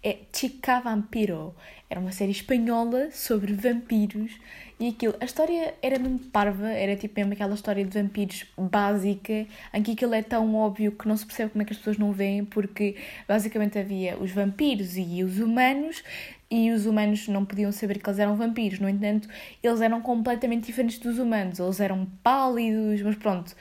É 0.06 0.18
Chica 0.30 0.80
Vampiro. 0.80 1.54
Era 1.88 1.98
uma 1.98 2.12
série 2.12 2.30
espanhola 2.30 3.10
sobre 3.10 3.54
vampiros 3.54 4.38
e 4.78 4.88
aquilo. 4.88 5.14
A 5.18 5.24
história 5.24 5.74
era 5.80 5.98
mesmo 5.98 6.18
parva, 6.18 6.68
era 6.68 6.94
tipo 6.94 7.14
mesmo 7.18 7.32
aquela 7.32 7.54
história 7.54 7.82
de 7.82 7.98
vampiros 7.98 8.44
básica, 8.58 9.46
em 9.72 9.82
que 9.82 9.92
aquilo 9.92 10.12
é 10.12 10.22
tão 10.22 10.54
óbvio 10.56 10.92
que 10.92 11.08
não 11.08 11.16
se 11.16 11.24
percebe 11.24 11.52
como 11.52 11.62
é 11.62 11.64
que 11.64 11.72
as 11.72 11.78
pessoas 11.78 11.96
não 11.96 12.12
veem, 12.12 12.44
porque 12.44 12.96
basicamente 13.26 13.78
havia 13.78 14.18
os 14.18 14.30
vampiros 14.30 14.98
e 14.98 15.24
os 15.24 15.38
humanos 15.38 16.04
e 16.50 16.70
os 16.70 16.84
humanos 16.84 17.26
não 17.26 17.42
podiam 17.42 17.72
saber 17.72 17.98
que 17.98 18.06
eles 18.06 18.18
eram 18.18 18.36
vampiros. 18.36 18.80
No 18.80 18.90
entanto, 18.90 19.26
eles 19.62 19.80
eram 19.80 20.02
completamente 20.02 20.66
diferentes 20.66 20.98
dos 20.98 21.18
humanos. 21.18 21.58
Eles 21.58 21.80
eram 21.80 22.04
pálidos, 22.22 23.00
mas 23.00 23.16
pronto. 23.16 23.56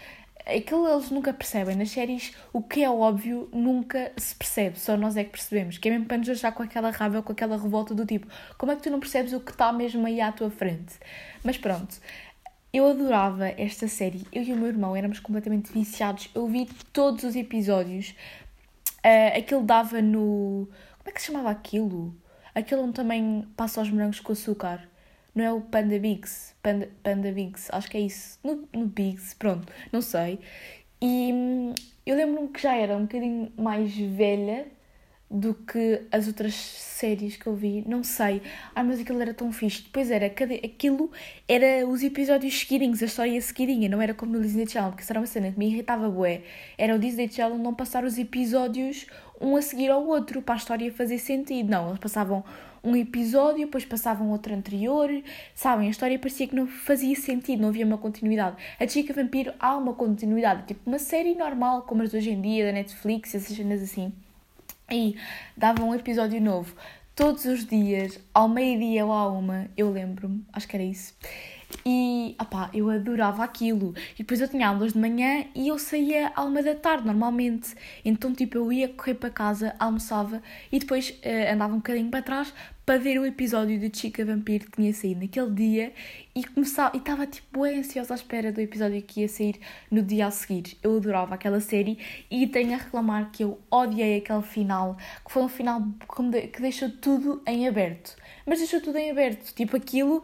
Aquilo 0.46 0.88
eles 0.88 1.10
nunca 1.10 1.34
percebem. 1.34 1.76
Nas 1.76 1.92
séries, 1.92 2.34
o 2.52 2.62
que 2.62 2.84
é 2.84 2.90
óbvio 2.90 3.50
nunca 3.54 4.12
se 4.18 4.36
percebe. 4.36 4.78
Só 4.80 4.98
nós 4.98 5.16
é 5.16 5.24
que 5.24 5.32
percebemos. 5.32 5.78
Que 5.78 5.88
é 5.88 5.92
mesmo 5.92 6.06
para 6.06 6.18
nos 6.18 6.28
deixar 6.28 6.52
com 6.52 6.64
aquela 6.64 6.92
raiva, 6.92 7.22
com 7.22 7.32
aquela 7.32 7.58
revolta 7.58 7.96
do 7.96 8.06
tipo: 8.06 8.28
como 8.58 8.72
é 8.72 8.76
que 8.76 8.82
tu 8.82 8.90
não 8.90 9.00
percebes 9.00 9.34
o 9.34 9.40
que 9.40 9.52
está 9.52 9.72
mesmo 9.72 10.06
aí 10.06 10.20
à 10.20 10.32
tua 10.32 10.50
frente? 10.50 10.96
Mas 11.44 11.58
pronto. 11.58 12.00
Eu 12.74 12.88
adorava 12.88 13.50
esta 13.50 13.88
série. 13.88 14.26
Eu 14.32 14.42
e 14.44 14.52
o 14.52 14.58
meu 14.58 14.68
irmão 14.68 14.96
éramos 14.96 15.20
completamente 15.20 15.72
viciados. 15.72 16.30
Eu 16.34 16.48
vi 16.48 16.68
todos 16.92 17.24
os 17.24 17.36
episódios. 17.36 18.16
Uh, 19.06 19.38
aquilo 19.38 19.64
dava 19.64 20.02
no. 20.02 20.68
Como 20.98 21.10
é 21.10 21.12
que 21.12 21.22
se 21.22 21.28
chamava 21.28 21.52
aquilo? 21.52 22.16
Aquele 22.56 22.82
onde 22.82 22.94
também 22.94 23.48
passa 23.56 23.82
os 23.82 23.90
morangos 23.90 24.20
com 24.20 24.32
açúcar. 24.32 24.90
Não 25.36 25.44
é 25.44 25.52
o 25.52 25.62
Panda 25.62 25.98
Bigs? 26.00 26.56
Panda, 26.62 26.90
Panda 27.02 27.32
Bigs, 27.32 27.70
acho 27.72 27.90
que 27.90 27.98
é 27.98 28.02
isso. 28.02 28.40
No, 28.44 28.68
no 28.74 28.86
Bigs, 28.88 29.34
pronto, 29.36 29.72
não 29.92 30.02
sei. 30.02 30.40
E 31.02 31.32
hum, 31.34 31.74
eu 32.06 32.16
lembro-me 32.16 32.50
que 32.50 32.62
já 32.62 32.76
era 32.76 32.96
um 32.98 33.04
bocadinho 33.04 33.52
mais 33.58 33.96
velha 33.96 34.68
do 35.34 35.56
que 35.56 36.04
as 36.12 36.28
outras 36.28 36.54
séries 36.54 37.36
que 37.36 37.48
eu 37.48 37.56
vi, 37.56 37.84
não 37.88 38.04
sei. 38.04 38.40
Ai, 38.76 38.84
mas 38.84 39.00
aquilo 39.00 39.20
era 39.20 39.34
tão 39.34 39.52
fixe. 39.52 39.82
Depois 39.82 40.12
era, 40.12 40.30
cada, 40.30 40.54
aquilo 40.54 41.12
era 41.48 41.88
os 41.88 42.04
episódios 42.04 42.54
seguidinhos, 42.60 43.02
a 43.02 43.08
história 43.08 43.42
seguidinha, 43.42 43.90
não 43.90 44.00
era 44.00 44.14
como 44.14 44.34
no 44.34 44.42
Disney 44.42 44.68
Channel, 44.68 44.92
porque 44.92 45.02
isso 45.02 45.12
era 45.12 45.20
uma 45.20 45.26
cena 45.26 45.52
que 45.52 45.58
me 45.58 45.72
irritava 45.72 46.08
bué. 46.08 46.44
Era 46.78 46.96
o 46.96 47.00
Disney 47.00 47.28
Channel 47.28 47.58
não 47.58 47.74
passar 47.74 48.04
os 48.04 48.20
episódios 48.20 49.08
um 49.42 49.56
a 49.56 49.62
seguir 49.64 49.90
ao 49.90 50.06
outro, 50.06 50.40
para 50.40 50.54
a 50.54 50.58
história 50.58 50.94
fazer 50.94 51.18
sentido. 51.18 51.68
Não, 51.68 51.88
eles 51.90 52.00
passavam 52.00 52.44
um 52.84 52.96
episódio, 52.96 53.66
depois 53.66 53.86
passavam 53.86 54.30
outro 54.30 54.54
anterior, 54.54 55.10
sabem? 55.56 55.88
A 55.88 55.92
história 55.92 56.20
parecia 56.20 56.48
que 56.48 56.56
não 56.56 56.68
fazia 56.68 57.16
sentido, 57.16 57.62
não 57.62 57.70
havia 57.70 57.88
uma 57.88 57.98
continuidade. 57.98 58.58
A 58.80 58.88
Chica 58.88 59.14
Vampiro 59.14 59.52
há 59.60 59.76
uma 59.76 59.94
continuidade, 59.96 60.68
tipo 60.68 60.82
uma 60.86 61.00
série 61.00 61.34
normal, 61.34 61.82
como 61.84 62.04
as 62.04 62.12
de 62.12 62.18
hoje 62.18 62.30
em 62.30 62.40
dia, 62.40 62.68
da 62.68 62.72
Netflix, 62.72 63.34
essas 63.34 63.58
cenas 63.58 63.82
assim. 63.82 64.14
E 64.94 65.16
dava 65.58 65.84
um 65.84 65.96
episódio 65.96 66.40
novo 66.40 66.76
todos 67.16 67.46
os 67.46 67.66
dias, 67.66 68.20
ao 68.32 68.48
meio-dia 68.48 69.04
ou 69.04 69.12
à 69.12 69.28
uma, 69.28 69.68
eu 69.76 69.90
lembro-me, 69.90 70.46
acho 70.54 70.68
que 70.68 70.76
era 70.76 70.84
isso. 70.84 71.16
E, 71.86 72.36
opá, 72.40 72.70
eu 72.74 72.90
adorava 72.90 73.44
aquilo. 73.44 73.94
E 74.14 74.20
depois 74.20 74.42
eu 74.42 74.48
tinha 74.48 74.68
aulas 74.68 74.94
de 74.94 75.00
manhã 75.00 75.46
e 75.56 75.68
eu 75.68 75.78
saía 75.78 76.32
à 76.36 76.44
uma 76.44 76.62
da 76.62 76.76
tarde, 76.76 77.06
normalmente. 77.06 77.76
Então, 78.04 78.34
tipo, 78.34 78.58
eu 78.58 78.72
ia 78.72 78.90
correr 78.90 79.16
para 79.16 79.30
casa, 79.30 79.76
almoçava 79.80 80.42
e 80.72 80.80
depois 80.80 81.10
uh, 81.10 81.54
andava 81.54 81.74
um 81.74 81.78
bocadinho 81.78 82.10
para 82.10 82.22
trás 82.22 82.54
para 82.86 83.00
ver 83.00 83.18
o 83.18 83.26
episódio 83.26 83.80
de 83.80 83.98
Chica 83.98 84.26
Vampiro 84.26 84.66
que 84.66 84.72
tinha 84.74 84.94
saído 84.94 85.22
naquele 85.22 85.52
dia 85.52 85.94
e 86.36 86.44
começava, 86.44 86.96
e 86.96 87.00
estava 87.00 87.26
tipo 87.26 87.62
bem 87.62 87.80
ansiosa 87.80 88.14
à 88.14 88.16
espera 88.16 88.52
do 88.52 88.60
episódio 88.60 89.02
que 89.02 89.22
ia 89.22 89.30
sair 89.30 89.58
no 89.90 90.02
dia 90.02 90.28
a 90.28 90.32
seguir. 90.32 90.78
Eu 90.84 90.98
adorava 90.98 91.36
aquela 91.36 91.62
série 91.62 91.98
e 92.30 92.46
tenho 92.46 92.74
a 92.74 92.78
reclamar 92.78 93.32
que 93.32 93.44
eu 93.44 93.60
odiei 93.72 94.18
aquele 94.18 94.42
final, 94.42 94.98
que 95.26 95.32
foi 95.32 95.44
um 95.44 95.48
final 95.48 95.82
que 96.52 96.62
deixou 96.62 96.90
tudo 96.90 97.42
em 97.48 97.68
aberto. 97.68 98.18
Mas 98.46 98.60
deixou 98.60 98.82
tudo 98.82 98.98
em 98.98 99.10
aberto, 99.10 99.54
tipo 99.54 99.78
aquilo 99.78 100.22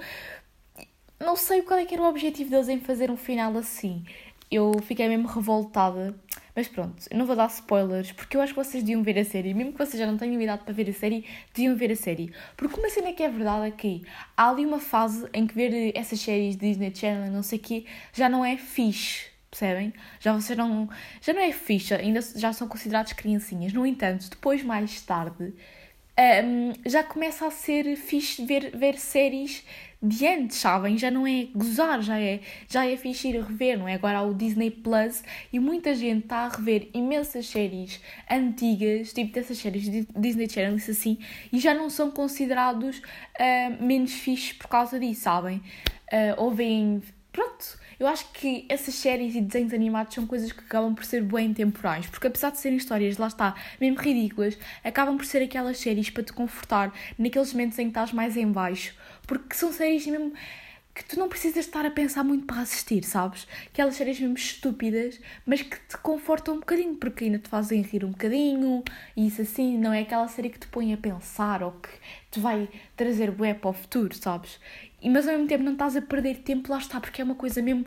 não 1.19 1.35
sei 1.35 1.61
qual 1.61 1.79
é 1.79 1.85
que 1.85 1.93
era 1.93 2.03
o 2.03 2.07
objetivo 2.07 2.49
deles 2.49 2.69
em 2.69 2.79
fazer 2.79 3.11
um 3.11 3.17
final 3.17 3.55
assim. 3.57 4.03
Eu 4.49 4.71
fiquei 4.81 5.07
mesmo 5.07 5.27
revoltada. 5.27 6.15
Mas 6.55 6.67
pronto, 6.67 7.05
eu 7.09 7.17
não 7.17 7.25
vou 7.25 7.35
dar 7.35 7.47
spoilers, 7.47 8.11
porque 8.11 8.35
eu 8.35 8.41
acho 8.41 8.53
que 8.53 8.59
vocês 8.59 8.83
deviam 8.83 9.03
ver 9.03 9.17
a 9.19 9.23
série. 9.23 9.53
Mesmo 9.53 9.71
que 9.71 9.77
vocês 9.77 9.97
já 9.97 10.05
não 10.05 10.17
tenham 10.17 10.41
idade 10.41 10.63
para 10.63 10.73
ver 10.73 10.89
a 10.89 10.93
série, 10.93 11.25
deviam 11.53 11.75
ver 11.75 11.91
a 11.91 11.95
série. 11.95 12.33
Porque 12.57 12.79
uma 12.79 12.89
cena 12.89 13.13
que 13.13 13.23
é 13.23 13.29
verdade 13.29 13.67
é 13.67 13.71
que 13.71 14.03
há 14.35 14.49
ali 14.49 14.65
uma 14.65 14.79
fase 14.79 15.27
em 15.33 15.45
que 15.45 15.53
ver 15.53 15.95
essas 15.95 16.19
séries 16.19 16.57
Disney 16.57 16.93
Channel 16.93 17.31
não 17.31 17.43
sei 17.43 17.59
o 17.59 17.61
quê 17.61 17.85
já 18.13 18.27
não 18.27 18.43
é 18.43 18.57
fixe. 18.57 19.27
Percebem? 19.49 19.93
Já 20.19 20.33
vocês 20.33 20.57
não. 20.57 20.89
Já 21.21 21.33
não 21.33 21.41
é 21.41 21.51
fixe, 21.51 21.93
ainda 21.93 22.21
já 22.21 22.53
são 22.53 22.67
considerados 22.67 23.13
criancinhas. 23.13 23.73
No 23.73 23.85
entanto, 23.85 24.29
depois, 24.29 24.63
mais 24.63 25.01
tarde, 25.01 25.53
um, 26.19 26.73
já 26.85 27.01
começa 27.01 27.47
a 27.47 27.51
ser 27.51 27.95
fixe 27.95 28.43
ver, 28.45 28.75
ver 28.75 28.97
séries 28.97 29.63
de 30.01 30.25
antes, 30.27 30.57
sabem? 30.57 30.97
Já 30.97 31.11
não 31.11 31.27
é 31.27 31.47
gozar, 31.53 32.01
já 32.01 32.19
é, 32.19 32.39
já 32.69 32.85
é 32.85 32.95
fixe 32.95 33.29
ir 33.29 33.41
rever, 33.41 33.77
não 33.77 33.87
é? 33.87 33.95
Agora 33.95 34.19
há 34.19 34.21
o 34.21 34.33
Disney 34.33 34.71
Plus 34.71 35.23
e 35.51 35.59
muita 35.59 35.93
gente 35.93 36.23
está 36.23 36.39
a 36.45 36.49
rever 36.49 36.89
imensas 36.93 37.47
séries 37.47 38.01
antigas, 38.29 39.13
tipo 39.13 39.33
dessas 39.33 39.57
séries 39.57 39.89
de 39.89 40.07
Disney 40.15 40.49
Channel, 40.49 40.77
isso 40.77 40.91
assim, 40.91 41.17
e 41.51 41.59
já 41.59 41.73
não 41.73 41.89
são 41.89 42.11
considerados 42.11 42.99
uh, 42.99 43.83
menos 43.83 44.13
fixes 44.13 44.53
por 44.53 44.67
causa 44.67 44.99
disso, 44.99 45.21
sabem? 45.21 45.57
Uh, 46.11 46.35
ou 46.37 46.51
veem. 46.51 47.01
Pronto, 47.31 47.77
eu 47.99 48.07
acho 48.07 48.31
que 48.31 48.65
essas 48.69 48.95
séries 48.95 49.35
e 49.35 49.41
desenhos 49.41 49.73
animados 49.73 50.15
são 50.15 50.25
coisas 50.25 50.51
que 50.51 50.61
acabam 50.61 50.95
por 50.95 51.03
ser 51.03 51.21
bem 51.21 51.53
temporais, 51.53 52.07
porque 52.07 52.27
apesar 52.27 52.51
de 52.51 52.57
serem 52.57 52.77
histórias, 52.77 53.17
lá 53.17 53.27
está, 53.27 53.55
mesmo 53.79 53.99
ridículas, 53.99 54.57
acabam 54.83 55.17
por 55.17 55.25
ser 55.25 55.43
aquelas 55.43 55.77
séries 55.77 56.09
para 56.09 56.23
te 56.23 56.31
confortar 56.31 56.93
naqueles 57.17 57.51
momentos 57.51 57.77
em 57.77 57.83
que 57.83 57.89
estás 57.89 58.13
mais 58.13 58.37
em 58.37 58.49
baixo, 58.49 58.95
porque 59.27 59.53
são 59.53 59.73
séries 59.73 60.07
mesmo 60.07 60.33
que 60.99 61.05
tu 61.05 61.17
não 61.17 61.29
precisas 61.29 61.65
estar 61.65 61.85
a 61.85 61.91
pensar 61.91 62.25
muito 62.25 62.45
para 62.45 62.61
assistir, 62.61 63.05
sabes? 63.05 63.47
Aquelas 63.67 63.95
séries 63.95 64.19
mesmo 64.19 64.35
estúpidas, 64.35 65.19
mas 65.45 65.61
que 65.61 65.77
te 65.87 65.97
confortam 65.97 66.55
um 66.55 66.59
bocadinho, 66.59 66.95
porque 66.95 67.23
ainda 67.23 67.39
te 67.39 67.47
fazem 67.47 67.81
rir 67.81 68.03
um 68.03 68.11
bocadinho, 68.11 68.83
e 69.15 69.27
isso 69.27 69.41
assim, 69.41 69.77
não 69.77 69.93
é 69.93 70.01
aquela 70.01 70.27
série 70.27 70.49
que 70.49 70.59
te 70.59 70.67
põe 70.67 70.93
a 70.93 70.97
pensar 70.97 71.63
ou 71.63 71.71
que 71.71 71.89
te 72.31 72.39
vai 72.41 72.67
trazer 72.97 73.31
bué 73.31 73.53
para 73.53 73.69
o 73.69 73.73
futuro, 73.73 74.13
sabes? 74.13 74.59
Mas 75.03 75.27
ao 75.27 75.33
mesmo 75.33 75.47
tempo 75.47 75.63
não 75.63 75.73
estás 75.73 75.95
a 75.95 76.01
perder 76.01 76.37
tempo, 76.39 76.71
lá 76.71 76.77
está, 76.77 76.99
porque 76.99 77.21
é 77.21 77.25
uma 77.25 77.35
coisa 77.35 77.61
mesmo 77.61 77.85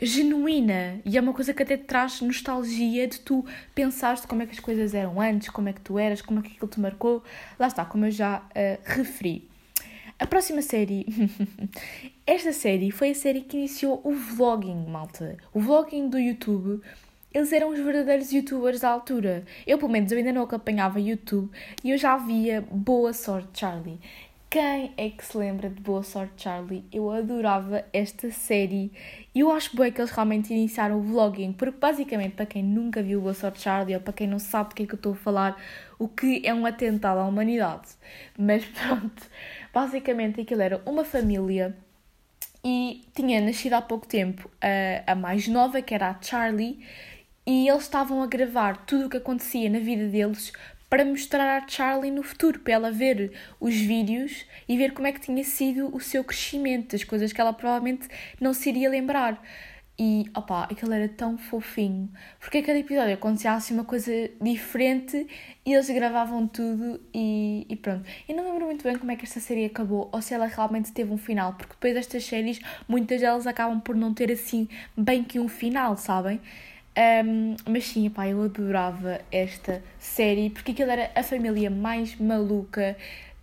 genuína 0.00 1.00
e 1.04 1.16
é 1.16 1.20
uma 1.20 1.32
coisa 1.32 1.54
que 1.54 1.62
até 1.62 1.76
te 1.76 1.84
traz 1.84 2.20
nostalgia 2.20 3.06
de 3.06 3.20
tu 3.20 3.44
pensares 3.74 4.24
como 4.24 4.42
é 4.42 4.46
que 4.46 4.52
as 4.52 4.60
coisas 4.60 4.94
eram 4.94 5.20
antes, 5.20 5.48
como 5.48 5.68
é 5.68 5.72
que 5.72 5.80
tu 5.80 5.98
eras, 5.98 6.20
como 6.20 6.40
é 6.40 6.42
que 6.42 6.52
aquilo 6.52 6.68
te 6.68 6.80
marcou. 6.80 7.22
Lá 7.58 7.68
está, 7.68 7.84
como 7.84 8.06
eu 8.06 8.10
já 8.10 8.38
uh, 8.38 8.82
referi. 8.84 9.48
A 10.18 10.26
próxima 10.26 10.62
série. 10.62 11.06
Esta 12.26 12.52
série 12.52 12.90
foi 12.90 13.10
a 13.10 13.14
série 13.14 13.40
que 13.40 13.56
iniciou 13.56 14.00
o 14.04 14.12
vlogging, 14.12 14.86
malta. 14.86 15.36
O 15.52 15.60
vlogging 15.60 16.08
do 16.08 16.18
YouTube. 16.18 16.80
Eles 17.34 17.52
eram 17.52 17.70
os 17.70 17.80
verdadeiros 17.80 18.30
youtubers 18.30 18.80
da 18.80 18.90
altura. 18.90 19.44
Eu, 19.66 19.78
pelo 19.78 19.90
menos, 19.90 20.12
eu 20.12 20.18
ainda 20.18 20.32
não 20.32 20.42
acompanhava 20.42 21.00
YouTube 21.00 21.50
e 21.82 21.90
eu 21.90 21.98
já 21.98 22.16
via 22.18 22.60
Boa 22.60 23.12
Sorte 23.12 23.58
Charlie. 23.58 23.98
Quem 24.52 24.92
é 24.98 25.08
que 25.08 25.24
se 25.24 25.34
lembra 25.38 25.70
de 25.70 25.80
Boa 25.80 26.02
Sorte 26.02 26.42
Charlie? 26.42 26.84
Eu 26.92 27.10
adorava 27.10 27.86
esta 27.90 28.30
série 28.30 28.92
e 29.34 29.40
eu 29.40 29.50
acho 29.50 29.74
bem 29.74 29.90
que 29.90 29.98
eles 29.98 30.10
realmente 30.10 30.52
iniciaram 30.52 30.98
o 30.98 31.02
vlogging, 31.02 31.54
porque 31.54 31.78
basicamente, 31.78 32.34
para 32.34 32.44
quem 32.44 32.62
nunca 32.62 33.02
viu 33.02 33.22
Boa 33.22 33.32
Sorte 33.32 33.62
Charlie 33.62 33.94
ou 33.94 34.02
para 34.02 34.12
quem 34.12 34.26
não 34.26 34.38
sabe 34.38 34.68
do 34.68 34.74
que 34.74 34.82
é 34.82 34.86
que 34.86 34.92
eu 34.92 34.96
estou 34.98 35.12
a 35.14 35.16
falar, 35.16 35.56
o 35.98 36.06
que 36.06 36.42
é 36.44 36.52
um 36.52 36.66
atentado 36.66 37.20
à 37.20 37.24
humanidade. 37.24 37.92
Mas 38.36 38.62
pronto, 38.78 39.22
basicamente 39.72 40.42
aquilo 40.42 40.60
era 40.60 40.82
uma 40.84 41.02
família 41.02 41.74
e 42.62 43.06
tinha 43.14 43.40
nascido 43.40 43.72
há 43.72 43.80
pouco 43.80 44.06
tempo 44.06 44.50
a, 44.60 45.12
a 45.12 45.14
mais 45.14 45.48
nova, 45.48 45.80
que 45.80 45.94
era 45.94 46.10
a 46.10 46.18
Charlie, 46.20 46.78
e 47.46 47.66
eles 47.66 47.84
estavam 47.84 48.22
a 48.22 48.26
gravar 48.26 48.84
tudo 48.84 49.06
o 49.06 49.08
que 49.08 49.16
acontecia 49.16 49.70
na 49.70 49.78
vida 49.78 50.08
deles 50.08 50.52
para 50.92 51.06
mostrar 51.06 51.56
à 51.56 51.66
Charlie 51.66 52.10
no 52.10 52.22
futuro, 52.22 52.60
para 52.60 52.74
ela 52.74 52.92
ver 52.92 53.32
os 53.58 53.74
vídeos 53.74 54.44
e 54.68 54.76
ver 54.76 54.92
como 54.92 55.06
é 55.06 55.12
que 55.12 55.22
tinha 55.22 55.42
sido 55.42 55.88
o 55.96 55.98
seu 55.98 56.22
crescimento, 56.22 56.94
as 56.94 57.02
coisas 57.02 57.32
que 57.32 57.40
ela 57.40 57.54
provavelmente 57.54 58.06
não 58.38 58.52
se 58.52 58.68
iria 58.68 58.90
lembrar. 58.90 59.42
E, 59.98 60.26
opá, 60.36 60.64
aquilo 60.64 60.92
era 60.92 61.08
tão 61.08 61.38
fofinho. 61.38 62.12
Porque 62.38 62.58
a 62.58 62.62
cada 62.62 62.78
episódio 62.78 63.14
acontecia 63.14 63.52
assim 63.52 63.72
uma 63.72 63.84
coisa 63.84 64.12
diferente 64.38 65.26
e 65.64 65.72
eles 65.72 65.88
gravavam 65.88 66.46
tudo 66.46 67.00
e, 67.14 67.66
e 67.70 67.74
pronto. 67.76 68.06
Eu 68.28 68.36
não 68.36 68.44
lembro 68.44 68.66
muito 68.66 68.84
bem 68.84 68.98
como 68.98 69.10
é 69.12 69.16
que 69.16 69.24
esta 69.24 69.40
série 69.40 69.64
acabou 69.64 70.10
ou 70.12 70.20
se 70.20 70.34
ela 70.34 70.44
realmente 70.44 70.92
teve 70.92 71.10
um 71.10 71.16
final, 71.16 71.54
porque 71.54 71.72
depois 71.72 71.94
destas 71.94 72.22
séries, 72.26 72.60
muitas 72.86 73.18
delas 73.22 73.46
acabam 73.46 73.80
por 73.80 73.96
não 73.96 74.12
ter 74.12 74.30
assim 74.30 74.68
bem 74.94 75.24
que 75.24 75.40
um 75.40 75.48
final, 75.48 75.96
sabem? 75.96 76.38
Um, 76.96 77.56
mas 77.66 77.86
sim, 77.86 78.08
pá, 78.10 78.28
eu 78.28 78.42
adorava 78.42 79.20
esta 79.30 79.82
série 79.98 80.50
porque 80.50 80.72
aquilo 80.72 80.90
era 80.90 81.10
a 81.14 81.22
família 81.22 81.70
mais 81.70 82.16
maluca. 82.16 82.96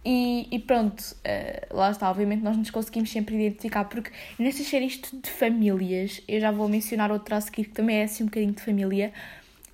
E, 0.05 0.47
e 0.51 0.59
pronto, 0.59 1.01
uh, 1.01 1.75
lá 1.75 1.91
está. 1.91 2.09
Obviamente, 2.09 2.41
nós 2.43 2.55
nos 2.55 2.69
conseguimos 2.69 3.11
sempre 3.11 3.35
identificar, 3.35 3.85
porque 3.85 4.11
nestas 4.37 4.67
séries 4.67 5.01
de 5.01 5.29
famílias, 5.29 6.21
eu 6.27 6.39
já 6.39 6.51
vou 6.51 6.69
mencionar 6.69 7.11
outra 7.11 7.37
a 7.37 7.41
seguir 7.41 7.65
que 7.65 7.71
também 7.71 7.97
é 7.97 8.03
assim 8.03 8.23
um 8.23 8.27
bocadinho 8.27 8.53
de 8.53 8.61
família. 8.61 9.11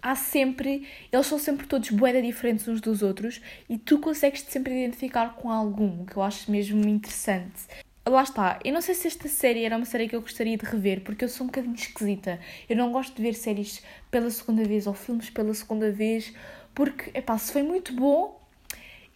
há 0.01 0.15
sempre, 0.15 0.88
eles 1.11 1.25
são 1.25 1.39
sempre 1.39 1.65
todos 1.67 1.89
boeda 1.89 2.21
diferentes 2.21 2.67
uns 2.67 2.79
dos 2.79 3.01
outros 3.01 3.41
e 3.67 3.77
tu 3.77 3.99
consegues 3.99 4.43
te 4.43 4.51
sempre 4.51 4.73
identificar 4.73 5.35
com 5.35 5.49
algum, 5.51 6.05
que 6.05 6.15
eu 6.17 6.23
acho 6.23 6.51
mesmo 6.51 6.88
interessante. 6.88 7.84
Lá 8.07 8.21
está, 8.21 8.59
eu 8.63 8.71
não 8.71 8.81
sei 8.81 8.93
se 8.93 9.07
esta 9.07 9.27
série 9.27 9.63
era 9.63 9.75
uma 9.75 9.85
série 9.85 10.07
que 10.07 10.15
eu 10.15 10.21
gostaria 10.21 10.55
de 10.55 10.63
rever, 10.63 11.01
porque 11.01 11.25
eu 11.25 11.29
sou 11.29 11.45
um 11.45 11.47
bocadinho 11.47 11.73
esquisita. 11.73 12.39
Eu 12.69 12.77
não 12.77 12.91
gosto 12.91 13.15
de 13.15 13.21
ver 13.23 13.33
séries 13.33 13.81
pela 14.11 14.29
segunda 14.29 14.63
vez 14.63 14.85
ou 14.85 14.93
filmes 14.93 15.31
pela 15.31 15.51
segunda 15.55 15.91
vez, 15.91 16.31
porque, 16.75 17.09
epá, 17.17 17.35
se 17.39 17.51
foi 17.51 17.63
muito 17.63 17.93
bom, 17.93 18.39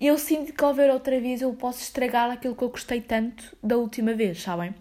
eu 0.01 0.17
sinto 0.17 0.51
que 0.53 0.63
ao 0.63 0.73
ver 0.73 0.89
outra 0.89 1.21
vez 1.21 1.39
eu 1.39 1.53
posso 1.53 1.83
estragar 1.83 2.31
aquilo 2.31 2.55
que 2.55 2.63
eu 2.63 2.69
gostei 2.69 2.99
tanto 2.99 3.55
da 3.61 3.77
última 3.77 4.15
vez, 4.15 4.41
sabem? 4.41 4.73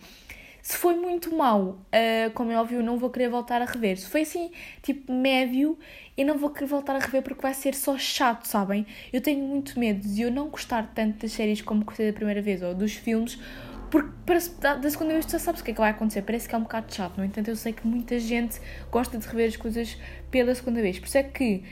Se 0.63 0.79
foi 0.79 0.95
muito 0.95 1.35
mau, 1.35 1.79
uh, 1.93 2.31
como 2.33 2.51
é 2.51 2.59
óbvio, 2.59 2.79
eu 2.79 2.83
não 2.83 2.99
vou 2.99 3.11
querer 3.11 3.29
voltar 3.29 3.61
a 3.61 3.67
rever. 3.67 3.99
Se 3.99 4.07
foi 4.07 4.23
assim, 4.23 4.51
tipo, 4.83 5.13
médio, 5.13 5.79
eu 6.17 6.25
não 6.25 6.39
vou 6.39 6.49
querer 6.49 6.67
voltar 6.67 6.97
a 6.97 6.99
rever 6.99 7.23
porque 7.23 7.43
vai 7.43 7.53
ser 7.53 7.75
só 7.75 7.99
chato, 7.99 8.47
sabem? 8.47 8.87
Eu 9.13 9.21
tenho 9.21 9.45
muito 9.45 9.79
medo 9.79 10.01
de 10.01 10.23
eu 10.23 10.31
não 10.31 10.49
gostar 10.49 10.93
tanto 10.95 11.19
das 11.21 11.33
séries 11.33 11.61
como 11.61 11.85
gostei 11.85 12.07
da 12.07 12.13
primeira 12.15 12.41
vez, 12.41 12.63
ou 12.63 12.75
dos 12.75 12.95
filmes, 12.95 13.39
porque 13.91 14.11
para, 14.27 14.75
da 14.77 14.91
segunda 14.91 15.13
vez 15.13 15.27
tu 15.27 15.33
já 15.33 15.39
sabes 15.39 15.61
o 15.61 15.65
que 15.65 15.71
é 15.71 15.75
que 15.75 15.81
vai 15.81 15.91
acontecer. 15.91 16.23
Parece 16.23 16.49
que 16.49 16.55
é 16.55 16.59
um 16.59 16.63
bocado 16.63 16.95
chato, 16.95 17.17
no 17.19 17.25
entanto, 17.25 17.49
eu 17.49 17.57
sei 17.57 17.73
que 17.73 17.87
muita 17.87 18.19
gente 18.19 18.61
gosta 18.91 19.19
de 19.19 19.27
rever 19.27 19.49
as 19.49 19.57
coisas 19.57 19.97
pela 20.31 20.55
segunda 20.55 20.81
vez. 20.83 20.99
Por 20.99 21.07
isso 21.07 21.19
é 21.19 21.23
que 21.23 21.63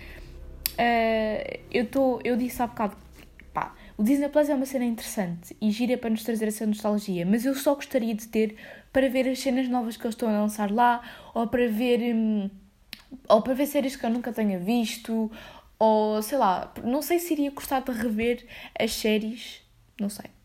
uh, 0.72 1.60
eu, 1.70 1.86
tô, 1.86 2.20
eu 2.24 2.36
disse 2.36 2.62
há 2.62 2.66
bocado 2.66 2.96
pá, 3.52 3.74
o 3.96 4.02
Disney 4.02 4.28
Plus 4.28 4.50
é 4.50 4.54
uma 4.54 4.66
cena 4.66 4.84
interessante 4.84 5.56
e 5.60 5.70
gira 5.70 5.96
para 5.96 6.10
nos 6.10 6.22
trazer 6.22 6.46
essa 6.46 6.66
nostalgia, 6.66 7.24
mas 7.24 7.46
eu 7.46 7.54
só 7.54 7.74
gostaria 7.74 8.14
de 8.14 8.28
ter 8.28 8.56
para 8.92 9.08
ver 9.08 9.26
as 9.28 9.38
cenas 9.38 9.68
novas 9.68 9.96
que 9.96 10.04
eles 10.04 10.14
estão 10.14 10.28
a 10.28 10.32
lançar 10.32 10.70
lá, 10.70 11.02
ou 11.34 11.46
para 11.46 11.66
ver, 11.68 12.14
hum, 12.14 12.50
ou 13.28 13.40
para 13.40 13.54
ver 13.54 13.66
séries 13.66 13.96
que 13.96 14.04
eu 14.04 14.10
nunca 14.10 14.32
tenha 14.32 14.58
visto, 14.58 15.30
ou 15.78 16.20
sei 16.22 16.36
lá, 16.38 16.72
não 16.84 17.00
sei 17.00 17.18
se 17.18 17.32
iria 17.32 17.50
gostar 17.50 17.80
de 17.80 17.92
rever 17.92 18.46
as 18.78 18.92
séries, 18.92 19.62
não 19.98 20.08
sei. 20.10 20.35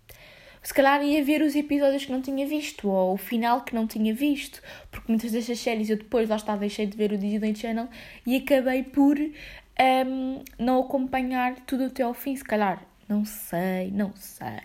Se 0.63 0.73
calhar 0.73 1.03
ia 1.03 1.23
ver 1.23 1.41
os 1.41 1.55
episódios 1.55 2.05
que 2.05 2.11
não 2.11 2.21
tinha 2.21 2.45
visto, 2.45 2.87
ou 2.87 3.13
o 3.13 3.17
final 3.17 3.61
que 3.61 3.73
não 3.73 3.87
tinha 3.87 4.13
visto, 4.13 4.61
porque 4.91 5.11
muitas 5.11 5.31
destas 5.31 5.59
séries 5.59 5.89
eu 5.89 5.97
depois, 5.97 6.29
lá 6.29 6.35
está, 6.35 6.55
deixei 6.55 6.85
de 6.85 6.95
ver 6.95 7.11
o 7.11 7.17
Disney 7.17 7.55
Channel 7.55 7.87
e 8.25 8.37
acabei 8.37 8.83
por 8.83 9.17
um, 9.17 10.43
não 10.59 10.81
acompanhar 10.81 11.55
tudo 11.65 11.85
até 11.85 12.03
ao 12.03 12.13
fim, 12.13 12.35
se 12.35 12.43
calhar 12.43 12.85
não 13.11 13.25
sei, 13.25 13.91
não 13.91 14.13
sei. 14.15 14.61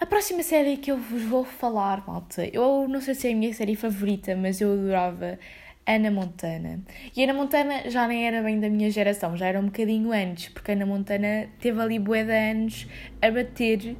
A 0.00 0.06
próxima 0.06 0.42
série 0.42 0.76
que 0.76 0.90
eu 0.90 0.96
vos 0.96 1.22
vou 1.24 1.44
falar, 1.44 2.06
malta, 2.06 2.48
eu 2.52 2.86
não 2.88 3.00
sei 3.00 3.14
se 3.14 3.28
é 3.28 3.32
a 3.32 3.34
minha 3.34 3.52
série 3.52 3.76
favorita, 3.76 4.34
mas 4.34 4.60
eu 4.60 4.72
adorava 4.72 5.38
Ana 5.86 6.10
Montana. 6.10 6.80
E 7.14 7.22
Ana 7.22 7.34
Montana 7.34 7.90
já 7.90 8.08
nem 8.08 8.26
era 8.26 8.42
bem 8.42 8.60
da 8.60 8.70
minha 8.70 8.90
geração, 8.90 9.36
já 9.36 9.46
era 9.46 9.58
um 9.58 9.66
bocadinho 9.66 10.12
antes, 10.12 10.48
porque 10.48 10.72
Ana 10.72 10.86
Montana 10.86 11.48
teve 11.60 11.80
ali 11.80 11.98
bué 11.98 12.24
de 12.24 12.32
anos 12.32 12.86
a 13.20 13.30
bater 13.30 13.96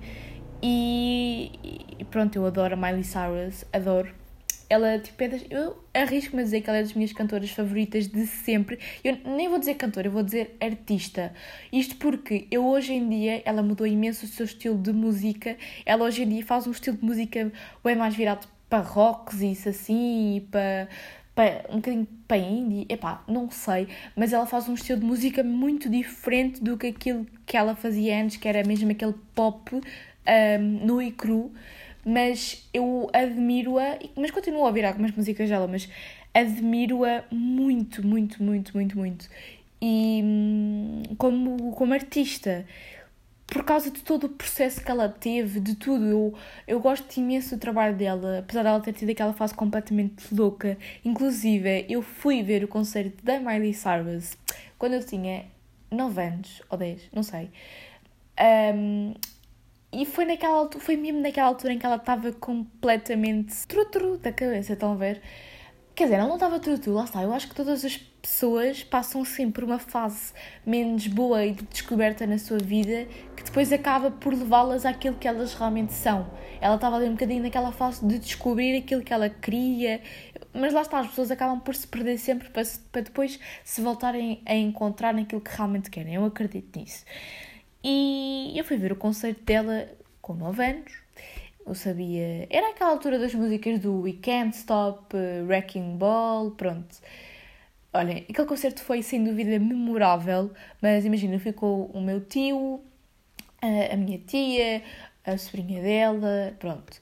e, 0.63 1.51
e 1.99 2.05
pronto, 2.05 2.37
eu 2.37 2.47
adoro 2.47 2.75
a 2.75 2.77
Miley 2.77 3.05
Cyrus, 3.05 3.65
adoro 3.73 4.13
ela, 4.71 4.99
tipo, 4.99 5.23
é 5.23 5.29
das, 5.29 5.45
eu 5.49 5.83
arrisco-me 5.95 6.43
a 6.43 6.45
dizer 6.45 6.61
que 6.61 6.69
ela 6.69 6.79
é 6.79 6.83
das 6.83 6.93
minhas 6.93 7.13
cantoras 7.13 7.51
favoritas 7.51 8.07
de 8.07 8.27
sempre. 8.27 8.79
Eu 9.03 9.17
nem 9.25 9.49
vou 9.49 9.59
dizer 9.59 9.75
cantora, 9.75 10.09
eu 10.09 10.13
vou 10.13 10.23
dizer 10.23 10.57
artista. 10.61 11.33
Isto 11.73 11.97
porque 11.97 12.47
eu 12.51 12.67
hoje 12.67 12.93
em 12.93 13.09
dia, 13.09 13.43
ela 13.47 13.63
mudou 13.63 13.87
imenso 13.87 14.27
o 14.27 14.29
seu 14.29 14.45
estilo 14.45 14.77
de 14.77 14.93
música. 14.93 15.57
Ela 15.87 16.05
hoje 16.05 16.23
em 16.23 16.29
dia 16.29 16.45
faz 16.45 16.67
um 16.67 16.71
estilo 16.71 16.99
de 16.99 17.05
música 17.05 17.51
bem 17.83 17.97
mais 17.97 18.15
virado 18.15 18.47
para 18.69 18.83
rocks 18.83 19.41
e 19.41 19.53
isso 19.53 19.71
assim, 19.71 20.37
e 20.37 20.41
para, 20.43 20.89
para 21.35 21.65
um 21.71 21.77
bocadinho 21.77 22.07
para 22.27 22.37
indie. 22.37 22.85
Epá, 22.91 23.25
não 23.27 23.51
sei, 23.51 23.89
mas 24.15 24.35
ela 24.35 24.45
faz 24.45 24.69
um 24.69 24.75
estilo 24.75 25.01
de 25.01 25.07
música 25.07 25.43
muito 25.43 25.89
diferente 25.89 26.63
do 26.63 26.77
que 26.77 26.89
aquilo 26.89 27.27
que 27.47 27.57
ela 27.57 27.75
fazia 27.75 28.23
antes, 28.23 28.37
que 28.37 28.47
era 28.47 28.63
mesmo 28.67 28.91
aquele 28.91 29.15
pop 29.35 29.81
um, 30.29 30.87
nu 30.87 31.03
e 31.03 31.11
cru 31.11 31.53
mas 32.05 32.67
eu 32.73 33.11
admiro-a, 33.13 33.99
mas 34.17 34.31
continuo 34.31 34.63
a 34.63 34.69
ouvir 34.69 34.85
algumas 34.85 35.13
músicas 35.13 35.49
dela, 35.49 35.67
mas 35.67 35.89
admiro-a 36.33 37.25
muito, 37.31 38.07
muito, 38.07 38.43
muito, 38.43 38.75
muito, 38.75 38.97
muito. 38.97 39.29
E 39.81 40.23
hum, 40.25 41.03
como, 41.19 41.73
como 41.73 41.93
artista, 41.93 42.65
por 43.47 43.63
causa 43.63 43.91
de 43.91 44.01
todo 44.01 44.25
o 44.25 44.29
processo 44.31 44.83
que 44.83 44.91
ela 44.91 45.09
teve, 45.09 45.61
de 45.61 45.75
tudo, 45.75 46.07
eu, 46.07 46.35
eu 46.67 46.81
gosto 46.81 47.15
imenso 47.19 47.57
do 47.57 47.61
trabalho 47.61 47.95
dela, 47.95 48.39
apesar 48.39 48.63
dela 48.63 48.81
ter 48.81 48.95
tido 48.95 49.11
aquela 49.11 49.35
fase 49.35 49.55
completamente 49.55 50.35
louca. 50.35 50.79
Inclusive, 51.05 51.85
eu 51.89 52.01
fui 52.01 52.43
ver 52.43 52.65
o 52.65 52.69
concerto 52.69 53.23
da 53.23 53.39
Miley 53.39 53.75
Cyrus 53.75 54.37
quando 54.79 54.95
eu 54.95 55.05
tinha 55.05 55.45
9 55.91 56.23
anos, 56.23 56.63
ou 56.71 56.79
10, 56.79 57.03
não 57.13 57.23
sei. 57.23 57.51
Um, 58.75 59.15
e 59.93 60.05
foi 60.05 60.25
naquela 60.25 60.57
altura, 60.59 60.85
foi 60.85 60.97
mesmo 60.97 61.21
naquela 61.21 61.49
altura 61.49 61.73
em 61.73 61.79
que 61.79 61.87
ela 61.87 61.97
estava 61.97 62.33
completamente 62.33 63.67
trutru 63.67 64.19
da 64.19 64.33
cabeça, 64.33 64.75
estão 64.75 64.93
a 64.93 64.97
ver? 64.97 65.23
Quer 65.95 66.05
dizer, 66.05 66.17
ela 66.17 66.29
não 66.29 66.35
estava 66.35 66.61
trutru, 66.61 66.93
lá 66.93 67.05
está. 67.05 67.23
Eu 67.23 67.33
acho 67.33 67.49
que 67.49 67.55
todas 67.57 67.85
as 67.85 67.97
pessoas 67.97 68.85
passam 68.85 69.25
sempre 69.25 69.55
por 69.55 69.65
uma 69.65 69.81
fase 69.81 70.33
menos 70.65 71.09
boa 71.09 71.45
e 71.45 71.53
de 71.53 71.65
descoberta 71.65 72.25
na 72.25 72.39
sua 72.39 72.59
vida 72.59 73.09
que 73.35 73.43
depois 73.43 73.73
acaba 73.73 74.11
por 74.11 74.33
levá-las 74.33 74.87
àquilo 74.87 75.17
que 75.17 75.27
elas 75.27 75.55
realmente 75.55 75.93
são. 75.93 76.31
Ela 76.61 76.77
estava 76.77 76.97
ali 76.97 77.09
um 77.09 77.13
bocadinho 77.13 77.43
naquela 77.43 77.73
fase 77.73 78.07
de 78.07 78.19
descobrir 78.19 78.77
aquilo 78.77 79.03
que 79.03 79.13
ela 79.13 79.29
queria, 79.29 80.01
mas 80.53 80.73
lá 80.73 80.83
está, 80.83 81.01
as 81.01 81.09
pessoas 81.09 81.33
acabam 81.33 81.59
por 81.59 81.75
se 81.75 81.89
perder 81.89 82.19
sempre 82.19 82.49
para, 82.51 82.63
para 82.93 83.03
depois 83.03 83.41
se 83.65 83.81
voltarem 83.81 84.41
a 84.47 84.55
encontrar 84.55 85.13
naquilo 85.13 85.41
que 85.41 85.51
realmente 85.51 85.91
querem. 85.91 86.15
Eu 86.15 86.25
acredito 86.25 86.79
nisso. 86.79 87.05
E 87.83 88.53
eu 88.57 88.65
fui 88.65 88.77
ver 88.77 88.93
o 88.93 88.97
concerto 88.97 89.43
dela 89.45 89.89
com 90.21 90.35
9 90.35 90.65
anos. 90.65 90.93
Eu 91.67 91.75
sabia. 91.75 92.47
Era 92.51 92.71
aquela 92.71 92.91
altura 92.91 93.19
das 93.19 93.35
músicas 93.35 93.81
do 93.81 94.01
We 94.01 94.15
Can't 94.23 94.57
Stop, 94.57 95.15
uh, 95.15 95.47
Wrecking 95.47 95.97
Ball, 95.99 96.51
pronto. 96.53 96.97
Olhem, 97.93 98.25
aquele 98.29 98.47
concerto 98.47 98.83
foi 98.83 99.03
sem 99.03 99.25
dúvida 99.25 99.59
memorável, 99.59 100.53
mas 100.81 101.05
imagina, 101.05 101.39
ficou 101.39 101.87
o 101.87 102.01
meu 102.01 102.21
tio, 102.21 102.83
a, 103.63 103.95
a 103.95 103.97
minha 103.97 104.19
tia, 104.19 104.83
a 105.25 105.37
sobrinha 105.37 105.83
dela, 105.83 106.55
pronto. 106.59 107.01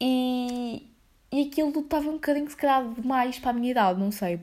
E, 0.00 0.88
e 1.30 1.42
aquilo 1.42 1.78
estava 1.80 2.08
um 2.08 2.14
bocadinho, 2.14 2.48
se 2.48 2.56
calhar, 2.56 2.88
demais 2.88 3.38
para 3.38 3.50
a 3.50 3.52
minha 3.52 3.70
idade, 3.70 4.00
não 4.00 4.10
sei. 4.10 4.40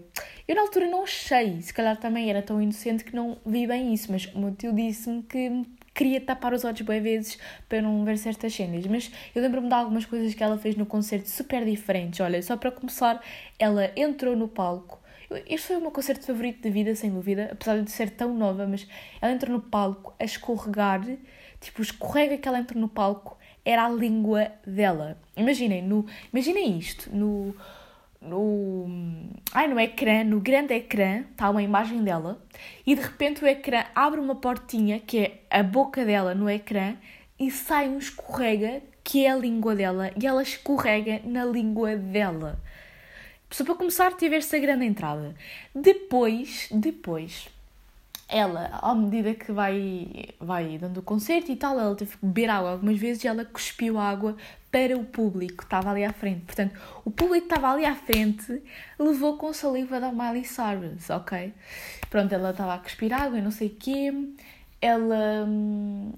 Eu 0.48 0.56
na 0.56 0.62
altura 0.62 0.88
não 0.88 1.04
achei, 1.04 1.62
se 1.62 1.74
calhar 1.74 1.98
também 1.98 2.30
era 2.30 2.42
tão 2.42 2.62
inocente 2.62 3.04
que 3.04 3.16
não 3.16 3.38
vi 3.46 3.66
bem 3.66 3.94
isso, 3.94 4.12
mas 4.12 4.26
o 4.28 4.40
meu 4.40 4.54
tio 4.54 4.72
disse-me 4.72 5.24
que 5.24 5.66
queria 5.96 6.22
tapar 6.22 6.54
os 6.54 6.64
olhos 6.64 6.82
bem 6.82 7.02
vezes 7.02 7.40
para 7.68 7.82
não 7.82 8.04
ver 8.06 8.18
certas 8.18 8.54
cenas, 8.54 8.86
mas 8.86 9.12
eu 9.34 9.42
lembro-me 9.42 9.68
de 9.68 9.74
algumas 9.74 10.06
coisas 10.06 10.34
que 10.36 10.44
ela 10.44 10.58
fez 10.58 10.76
no 10.76 10.86
concerto 10.86 11.30
super 11.30 11.66
diferentes. 11.66 12.20
Olha, 12.20 12.42
só 12.44 12.56
para 12.58 12.70
começar, 12.70 13.24
ela 13.58 13.92
entrou 13.96 14.36
no 14.36 14.48
palco. 14.48 15.00
Este 15.48 15.68
foi 15.68 15.78
o 15.78 15.82
meu 15.82 15.92
concerto 15.92 16.26
favorito 16.26 16.62
da 16.62 16.70
vida, 16.70 16.94
sem 16.94 17.10
dúvida, 17.10 17.50
apesar 17.52 17.82
de 17.82 17.90
ser 17.90 18.12
tão 18.12 18.36
nova, 18.36 18.68
mas 18.68 18.88
ela 19.20 19.34
entrou 19.34 19.56
no 19.58 19.62
palco 19.62 20.14
a 20.20 20.24
escorregar, 20.24 21.02
tipo, 21.60 21.82
escorrega 21.82 22.38
que 22.38 22.48
ela 22.48 22.60
entra 22.60 22.80
no 22.80 22.88
palco 22.88 23.38
era 23.66 23.86
a 23.86 23.90
língua 23.90 24.52
dela. 24.66 25.18
Imaginem, 25.36 25.82
no, 25.82 26.06
imaginem 26.32 26.78
isto, 26.78 27.10
no, 27.14 27.54
no, 28.22 28.88
ai, 29.52 29.68
no 29.68 29.80
ecrã, 29.80 30.24
no 30.24 30.40
grande 30.40 30.74
ecrã, 30.74 31.26
está 31.32 31.50
uma 31.50 31.64
imagem 31.64 32.04
dela 32.04 32.42
e 32.86 32.96
de 32.96 33.02
repente 33.02 33.44
o 33.44 33.48
ecrã 33.48 33.84
abre 33.94 34.20
uma 34.20 34.36
portinha 34.36 35.00
que 35.00 35.20
é 35.20 35.42
a 35.50 35.64
boca 35.64 36.06
dela 36.06 36.36
no 36.36 36.50
ecrã 36.50 36.96
e 37.40 37.52
sai 37.52 37.90
um 37.90 37.98
escorrega 37.98 38.82
que 39.04 39.26
é 39.26 39.32
a 39.32 39.36
língua 39.36 39.76
dela 39.76 40.12
e 40.20 40.26
ela 40.26 40.42
escorrega 40.42 41.22
na 41.26 41.44
língua 41.44 41.96
dela. 41.96 42.60
Só 43.52 43.64
para 43.64 43.76
começar, 43.76 44.12
tive 44.14 44.36
esta 44.36 44.58
grande 44.58 44.86
entrada. 44.86 45.36
Depois, 45.74 46.68
depois, 46.72 47.48
ela, 48.36 48.80
à 48.82 48.94
medida 48.94 49.34
que 49.34 49.50
vai, 49.50 50.26
vai 50.42 50.78
dando 50.78 50.98
o 50.98 51.02
concerto 51.02 51.54
e 51.54 51.56
tal, 51.56 51.80
ela 51.80 51.96
teve 51.96 52.18
que 52.18 52.26
beber 52.26 52.50
água 52.50 52.72
algumas 52.72 53.00
vezes 53.00 53.24
e 53.24 53.30
ela 53.30 53.46
cuspiu 53.46 53.98
água 53.98 54.36
para 54.70 54.98
o 54.98 55.06
público 55.06 55.60
que 55.60 55.64
estava 55.64 55.90
ali 55.90 56.04
à 56.04 56.12
frente. 56.12 56.42
Portanto, 56.42 56.78
o 57.06 57.12
público 57.12 57.48
que 57.48 57.54
estava 57.54 57.74
ali 57.74 57.86
à 57.86 57.96
frente 57.96 58.62
levou 59.00 59.38
com 59.38 59.54
saliva 59.54 60.02
da 60.02 60.12
Miley 60.12 60.44
Cyrus, 60.44 61.10
ok? 61.10 61.54
Pronto, 62.10 62.34
ela 62.34 62.50
estava 62.50 62.74
a 62.74 62.78
cuspir 62.80 63.14
água 63.14 63.40
e 63.40 63.42
não 63.42 63.52
sei 63.52 63.70
o 63.70 63.76
quê. 63.80 64.12
Ela, 64.82 65.48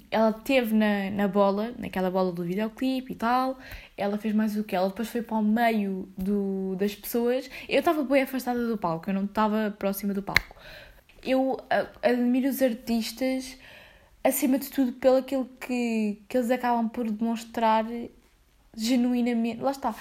ela 0.09 0.33
teve 0.33 0.73
na, 0.73 1.11
na 1.11 1.27
bola, 1.27 1.71
naquela 1.77 2.09
bola 2.09 2.31
do 2.31 2.43
videoclipe 2.43 3.13
e 3.13 3.15
tal. 3.15 3.59
Ela 3.95 4.17
fez 4.17 4.33
mais 4.33 4.57
o 4.57 4.63
que? 4.63 4.75
Ela 4.75 4.87
depois 4.87 5.07
foi 5.07 5.21
para 5.21 5.37
o 5.37 5.43
meio 5.43 6.09
do, 6.17 6.75
das 6.79 6.95
pessoas. 6.95 7.47
Eu 7.69 7.77
estava 7.77 8.03
bem 8.03 8.23
afastada 8.23 8.65
do 8.65 8.75
palco, 8.75 9.07
eu 9.07 9.13
não 9.13 9.25
estava 9.25 9.69
próxima 9.77 10.15
do 10.15 10.23
palco 10.23 10.57
eu 11.23 11.57
admiro 12.01 12.49
os 12.49 12.61
artistas 12.61 13.57
acima 14.23 14.59
de 14.59 14.69
tudo 14.69 14.93
pelo 14.93 15.17
aquilo 15.17 15.45
que, 15.59 16.21
que 16.27 16.37
eles 16.37 16.51
acabam 16.51 16.89
por 16.89 17.09
demonstrar 17.09 17.85
genuinamente. 18.75 19.61
Lá 19.61 19.71
está. 19.71 19.95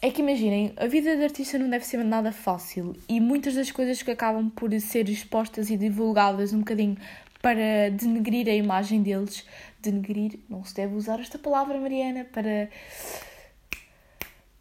é 0.00 0.10
que 0.10 0.22
imaginem, 0.22 0.72
a 0.76 0.86
vida 0.86 1.16
de 1.16 1.24
artista 1.24 1.58
não 1.58 1.68
deve 1.68 1.84
ser 1.86 2.04
nada 2.04 2.32
fácil 2.32 2.94
e 3.08 3.20
muitas 3.20 3.54
das 3.54 3.70
coisas 3.70 4.02
que 4.02 4.10
acabam 4.10 4.50
por 4.50 4.72
ser 4.80 5.08
expostas 5.08 5.70
e 5.70 5.76
divulgadas 5.76 6.52
um 6.52 6.60
bocadinho 6.60 6.96
para 7.42 7.90
denegrir 7.90 8.48
a 8.48 8.54
imagem 8.54 9.02
deles, 9.02 9.44
denegrir, 9.80 10.38
não 10.48 10.64
se 10.64 10.74
deve 10.74 10.94
usar 10.94 11.20
esta 11.20 11.38
palavra, 11.38 11.78
Mariana, 11.78 12.24
para. 12.32 12.70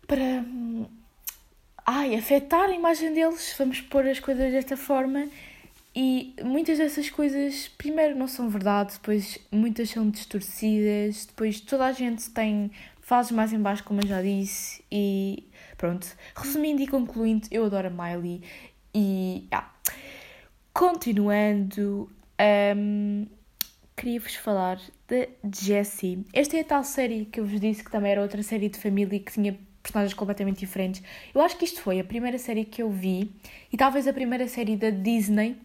para. 0.08 0.44
ai, 1.86 2.16
afetar 2.16 2.70
a 2.70 2.74
imagem 2.74 3.14
deles, 3.14 3.54
vamos 3.58 3.80
pôr 3.82 4.08
as 4.08 4.20
coisas 4.20 4.52
desta 4.52 4.76
forma. 4.76 5.30
E 5.94 6.34
muitas 6.42 6.78
dessas 6.78 7.10
coisas, 7.10 7.68
primeiro, 7.78 8.18
não 8.18 8.28
são 8.28 8.50
verdade, 8.50 8.94
depois 8.94 9.38
muitas 9.52 9.90
são 9.90 10.10
distorcidas, 10.10 11.26
depois 11.26 11.60
toda 11.60 11.86
a 11.86 11.92
gente 11.92 12.30
tem 12.30 12.72
fases 13.02 13.32
mais 13.32 13.52
em 13.52 13.60
baixo, 13.60 13.84
como 13.84 14.00
eu 14.02 14.08
já 14.08 14.22
disse, 14.22 14.82
e 14.90 15.50
pronto. 15.78 16.08
Resumindo 16.36 16.82
e 16.82 16.88
concluindo, 16.88 17.48
eu 17.52 17.66
adoro 17.66 17.88
a 17.88 17.90
Miley 17.90 18.42
e. 18.96 19.48
Ah, 19.52 19.70
continuando, 20.74 22.10
um, 22.78 23.28
queria-vos 23.98 24.36
falar 24.36 24.80
da 25.10 25.28
Jessie. 25.54 26.26
Esta 26.32 26.56
é 26.56 26.62
a 26.62 26.64
tal 26.64 26.84
série 26.86 27.26
que 27.26 27.42
eu 27.42 27.46
vos 27.46 27.60
disse 27.60 27.84
que 27.84 27.92
também 27.92 28.14
era 28.14 28.22
outra 28.22 28.42
série 28.42 28.70
de 28.70 28.80
família 28.80 29.20
que 29.20 29.34
tinha 29.34 29.60
personagens 29.84 30.14
completamente 30.14 30.60
diferentes. 30.60 31.04
Eu 31.36 31.42
acho 31.42 31.58
que 31.58 31.66
isto 31.66 31.82
foi 31.82 32.00
a 32.00 32.04
primeira 32.04 32.38
série 32.38 32.64
que 32.64 32.82
eu 32.82 32.90
vi 32.90 33.30
e 33.74 33.76
talvez 33.76 34.08
a 34.08 34.14
primeira 34.14 34.48
série 34.48 34.78
da 34.78 34.90
Disney 34.90 35.58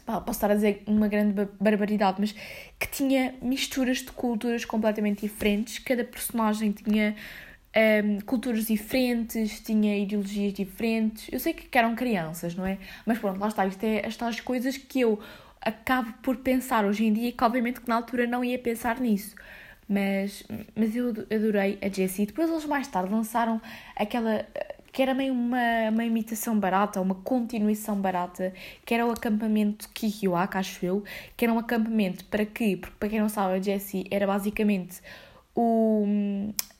posso 0.00 0.30
estar 0.30 0.50
a 0.50 0.54
dizer 0.54 0.82
uma 0.86 1.08
grande 1.08 1.48
barbaridade, 1.60 2.16
mas 2.20 2.32
que 2.78 2.88
tinha 2.90 3.34
misturas 3.40 3.98
de 3.98 4.12
culturas 4.12 4.64
completamente 4.64 5.22
diferentes, 5.22 5.78
cada 5.78 6.04
personagem 6.04 6.72
tinha 6.72 7.14
um, 7.76 8.20
culturas 8.20 8.66
diferentes, 8.66 9.60
tinha 9.60 9.98
ideologias 9.98 10.52
diferentes. 10.52 11.28
Eu 11.32 11.40
sei 11.40 11.52
que 11.52 11.76
eram 11.76 11.94
crianças, 11.94 12.54
não 12.54 12.66
é? 12.66 12.78
Mas 13.04 13.18
pronto, 13.18 13.38
lá 13.38 13.48
está, 13.48 13.66
isto 13.66 13.84
é 13.84 14.06
as 14.06 14.40
coisas 14.40 14.76
que 14.76 15.00
eu 15.00 15.20
acabo 15.60 16.12
por 16.22 16.36
pensar 16.36 16.84
hoje 16.84 17.04
em 17.04 17.12
dia, 17.12 17.32
que 17.32 17.42
obviamente 17.42 17.80
que 17.80 17.88
na 17.88 17.96
altura 17.96 18.26
não 18.26 18.44
ia 18.44 18.58
pensar 18.58 19.00
nisso. 19.00 19.34
Mas, 19.88 20.42
mas 20.74 20.96
eu 20.96 21.10
adorei 21.10 21.78
a 21.82 21.88
Jessie. 21.88 22.26
Depois 22.26 22.48
eles 22.48 22.64
mais 22.64 22.86
tarde 22.88 23.12
lançaram 23.12 23.60
aquela 23.96 24.46
que 24.94 25.02
era 25.02 25.12
meio 25.12 25.32
uma, 25.32 25.90
uma 25.90 26.04
imitação 26.04 26.56
barata, 26.56 27.00
uma 27.00 27.16
continuação 27.16 27.96
barata, 27.96 28.54
que 28.86 28.94
era 28.94 29.04
o 29.04 29.10
acampamento 29.10 29.88
Kihiwaka, 29.88 30.60
acho 30.60 30.86
eu, 30.86 31.02
que 31.36 31.44
era 31.44 31.52
um 31.52 31.58
acampamento 31.58 32.24
para 32.26 32.46
que, 32.46 32.76
porque 32.76 32.96
para 33.00 33.08
quem 33.08 33.18
não 33.18 33.28
sabe, 33.28 33.54
a 33.54 33.60
Jessie 33.60 34.06
era 34.08 34.24
basicamente 34.24 35.00
o, 35.52 36.06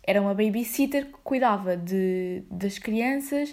era 0.05 0.23
uma 0.23 0.33
babysitter 0.33 1.07
que 1.07 1.19
cuidava 1.25 1.77
de, 1.77 2.45
das 2.49 2.79
crianças 2.79 3.53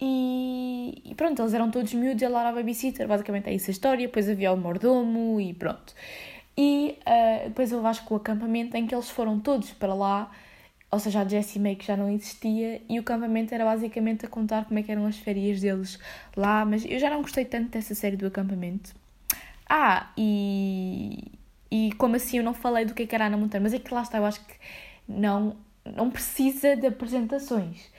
e, 0.00 1.00
e, 1.04 1.14
pronto, 1.14 1.40
eles 1.40 1.54
eram 1.54 1.70
todos 1.70 1.94
miúdos 1.94 2.20
e 2.20 2.24
ela 2.24 2.40
era 2.40 2.48
a 2.48 2.52
babysitter, 2.52 3.06
basicamente 3.06 3.48
é 3.48 3.54
isso 3.54 3.70
a 3.70 3.72
história, 3.72 4.08
depois 4.08 4.28
havia 4.28 4.52
o 4.52 4.56
mordomo 4.56 5.40
e 5.40 5.54
pronto. 5.54 5.94
E 6.58 6.98
uh, 7.06 7.48
depois 7.48 7.70
eu 7.70 7.86
acho 7.86 8.04
que 8.04 8.12
o 8.12 8.16
acampamento 8.16 8.76
em 8.76 8.88
que 8.88 8.94
eles 8.94 9.08
foram 9.08 9.38
todos 9.38 9.72
para 9.72 9.94
lá 9.94 10.32
ou 10.90 10.98
seja, 10.98 11.22
a 11.22 11.28
Jessie 11.28 11.60
May 11.60 11.76
que 11.76 11.86
já 11.86 11.96
não 11.96 12.10
existia 12.10 12.80
e 12.88 12.98
o 12.98 13.02
acampamento 13.02 13.54
era 13.54 13.64
basicamente 13.64 14.24
a 14.24 14.28
contar 14.28 14.64
como 14.64 14.78
é 14.78 14.82
que 14.82 14.92
eram 14.92 15.06
as 15.06 15.18
férias 15.18 15.60
deles 15.60 15.98
lá, 16.36 16.64
mas 16.64 16.84
eu 16.84 16.98
já 16.98 17.10
não 17.10 17.22
gostei 17.22 17.44
tanto 17.44 17.70
dessa 17.70 17.94
série 17.94 18.16
do 18.16 18.26
acampamento. 18.26 18.94
Ah, 19.68 20.10
e, 20.16 21.32
e 21.70 21.92
como 21.94 22.16
assim 22.16 22.38
eu 22.38 22.44
não 22.44 22.54
falei 22.54 22.84
do 22.84 22.94
que, 22.94 23.02
é 23.02 23.06
que 23.06 23.14
era 23.14 23.26
Ana 23.26 23.36
Montana, 23.36 23.62
mas 23.64 23.74
é 23.74 23.78
que 23.78 23.92
lá 23.92 24.02
está, 24.02 24.18
eu 24.18 24.24
acho 24.24 24.40
que 24.44 24.54
não, 25.08 25.56
não 25.84 26.10
precisa 26.10 26.76
de 26.76 26.86
apresentações 26.86 27.90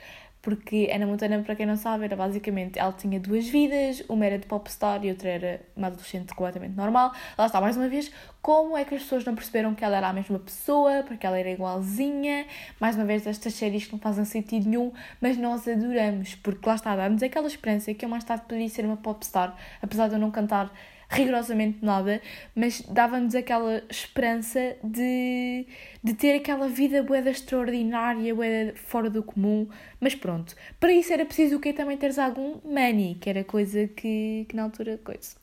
porque 0.46 0.88
Ana 0.94 1.08
Montana, 1.08 1.42
para 1.42 1.56
quem 1.56 1.66
não 1.66 1.76
sabe, 1.76 2.04
era 2.04 2.14
basicamente, 2.14 2.78
ela 2.78 2.92
tinha 2.92 3.18
duas 3.18 3.48
vidas, 3.48 4.04
uma 4.08 4.24
era 4.24 4.38
de 4.38 4.46
popstar 4.46 5.04
e 5.04 5.10
outra 5.10 5.28
era 5.28 5.60
uma 5.76 5.88
adolescente 5.88 6.32
completamente 6.32 6.76
normal. 6.76 7.10
Lá 7.36 7.46
está, 7.46 7.60
mais 7.60 7.76
uma 7.76 7.88
vez, 7.88 8.12
como 8.40 8.76
é 8.76 8.84
que 8.84 8.94
as 8.94 9.02
pessoas 9.02 9.24
não 9.24 9.34
perceberam 9.34 9.74
que 9.74 9.84
ela 9.84 9.96
era 9.96 10.08
a 10.08 10.12
mesma 10.12 10.38
pessoa, 10.38 11.02
porque 11.02 11.26
ela 11.26 11.36
era 11.36 11.50
igualzinha, 11.50 12.46
mais 12.78 12.94
uma 12.94 13.04
vez, 13.04 13.26
estas 13.26 13.54
séries 13.54 13.86
que 13.86 13.92
não 13.94 13.98
fazem 13.98 14.24
sentido 14.24 14.68
nenhum, 14.68 14.92
mas 15.20 15.36
nós 15.36 15.66
adoramos, 15.66 16.36
porque 16.36 16.68
lá 16.68 16.76
está, 16.76 16.94
dá-nos 16.94 17.24
aquela 17.24 17.48
esperança 17.48 17.92
que 17.92 18.04
eu 18.04 18.08
mais 18.08 18.22
tarde 18.22 18.44
poderia 18.44 18.68
ser 18.68 18.84
uma 18.84 18.96
popstar, 18.96 19.52
apesar 19.82 20.06
de 20.06 20.14
eu 20.14 20.20
não 20.20 20.30
cantar 20.30 20.72
rigorosamente 21.08 21.78
nada, 21.82 22.20
mas 22.54 22.80
dava-nos 22.80 23.34
aquela 23.34 23.82
esperança 23.88 24.76
de, 24.82 25.66
de 26.02 26.14
ter 26.14 26.36
aquela 26.36 26.68
vida 26.68 27.02
boeda 27.02 27.30
extraordinária, 27.30 28.34
boeda 28.34 28.74
fora 28.76 29.08
do 29.08 29.22
comum. 29.22 29.68
Mas 30.00 30.14
pronto, 30.14 30.54
para 30.80 30.92
isso 30.92 31.12
era 31.12 31.24
preciso 31.24 31.56
o 31.56 31.60
quê? 31.60 31.72
Também 31.72 31.96
teres 31.96 32.18
algum 32.18 32.58
money, 32.64 33.16
que 33.20 33.30
era 33.30 33.44
coisa 33.44 33.86
que, 33.88 34.46
que 34.48 34.56
na 34.56 34.64
altura 34.64 34.98
coisa. 34.98 35.36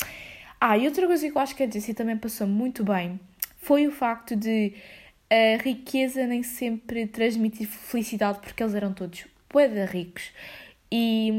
Ah, 0.60 0.78
e 0.78 0.86
outra 0.86 1.08
coisa 1.08 1.30
que 1.30 1.38
eu 1.38 1.42
acho 1.42 1.56
que 1.56 1.64
a 1.64 1.70
Jessie 1.70 1.94
também 1.94 2.18
passou 2.18 2.48
muito 2.48 2.84
bem 2.84 3.20
foi 3.58 3.88
o 3.88 3.92
facto 3.92 4.36
de 4.36 4.74
a 5.30 5.62
riqueza 5.62 6.28
nem 6.28 6.44
sempre 6.44 7.08
transmitir 7.08 7.68
felicidade, 7.68 8.40
porque 8.40 8.62
eles 8.62 8.76
eram 8.76 8.94
todos 8.94 9.26
boeda 9.50 9.86
ricos 9.86 10.32
e, 10.92 11.32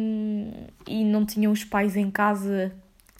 e 0.86 1.04
não 1.04 1.24
tinham 1.24 1.52
os 1.52 1.64
pais 1.64 1.96
em 1.96 2.10
casa 2.10 2.74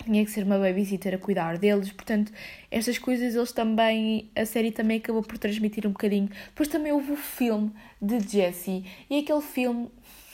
tinha 0.04 0.24
que 0.24 0.30
ser 0.30 0.44
uma 0.44 0.58
babysitter 0.58 1.14
a 1.14 1.18
cuidar 1.18 1.58
deles, 1.58 1.90
portanto, 1.92 2.32
estas 2.70 2.98
coisas 2.98 3.34
eles 3.34 3.52
também, 3.52 4.30
a 4.36 4.44
série 4.44 4.70
também 4.70 4.98
acabou 4.98 5.22
por 5.22 5.38
transmitir 5.38 5.86
um 5.86 5.90
bocadinho. 5.90 6.28
Depois 6.48 6.68
também 6.68 6.92
houve 6.92 7.12
o 7.12 7.16
filme 7.16 7.72
de 8.00 8.20
Jessie, 8.20 8.84
e 9.08 9.18
aquele 9.18 9.42
filme, 9.42 9.88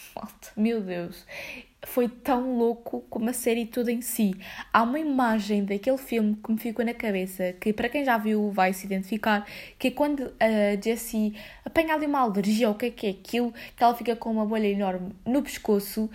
meu 0.57 0.81
Deus, 0.81 1.25
foi 1.87 2.09
tão 2.09 2.59
louco 2.59 3.05
como 3.09 3.31
a 3.31 3.33
série 3.33 3.67
toda 3.67 3.91
em 3.91 4.03
si. 4.03 4.35
Há 4.73 4.83
uma 4.83 4.99
imagem 4.99 5.65
daquele 5.65 5.97
filme 5.99 6.37
que 6.37 6.53
me 6.53 6.59
ficou 6.59 6.85
na 6.85 6.95
cabeça, 6.95 7.55
que 7.55 7.73
para 7.73 7.89
quem 7.89 8.05
já 8.05 8.19
viu 8.19 8.51
vai 8.51 8.73
se 8.73 8.87
identificar, 8.87 9.47
que 9.79 9.89
é 9.89 9.91
quando 9.91 10.33
a 10.39 10.81
Jessie 10.83 11.35
apanha 11.65 11.95
ali 11.95 12.07
uma 12.07 12.21
alergia, 12.21 12.69
ou 12.69 12.75
o 12.75 12.77
que 12.77 12.87
é 12.87 12.91
que 12.91 13.07
é 13.07 13.11
aquilo, 13.11 13.53
que 13.77 13.83
ela 13.83 13.95
fica 13.95 14.15
com 14.15 14.31
uma 14.31 14.45
bolha 14.45 14.67
enorme 14.67 15.13
no 15.25 15.43
pescoço 15.43 16.05
uh, 16.05 16.11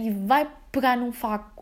e 0.00 0.10
vai 0.10 0.48
pegar 0.72 0.96
num 0.96 1.12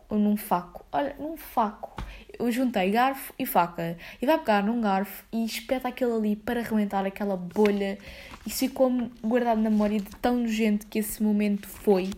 faco 0.07 0.15
num 0.17 0.37
faco. 0.37 0.85
Olha, 0.91 1.15
num 1.19 1.37
faco. 1.37 1.95
Eu 2.37 2.51
juntei 2.51 2.91
garfo 2.91 3.33
e 3.39 3.45
faca. 3.45 3.97
E 4.21 4.25
vai 4.25 4.37
pegar 4.37 4.63
num 4.63 4.81
garfo 4.81 5.23
e 5.31 5.45
espeta 5.45 5.87
aquilo 5.87 6.17
ali 6.17 6.35
para 6.35 6.59
arrebentar 6.59 7.05
aquela 7.05 7.35
bolha. 7.35 7.97
Isso 8.45 8.59
ficou 8.59 8.91
guardado 9.23 9.61
na 9.61 9.69
memória 9.69 9.99
de 9.99 10.09
tão 10.17 10.37
nojento 10.37 10.87
que 10.87 10.99
esse 10.99 11.21
momento 11.23 11.67
foi. 11.67 12.11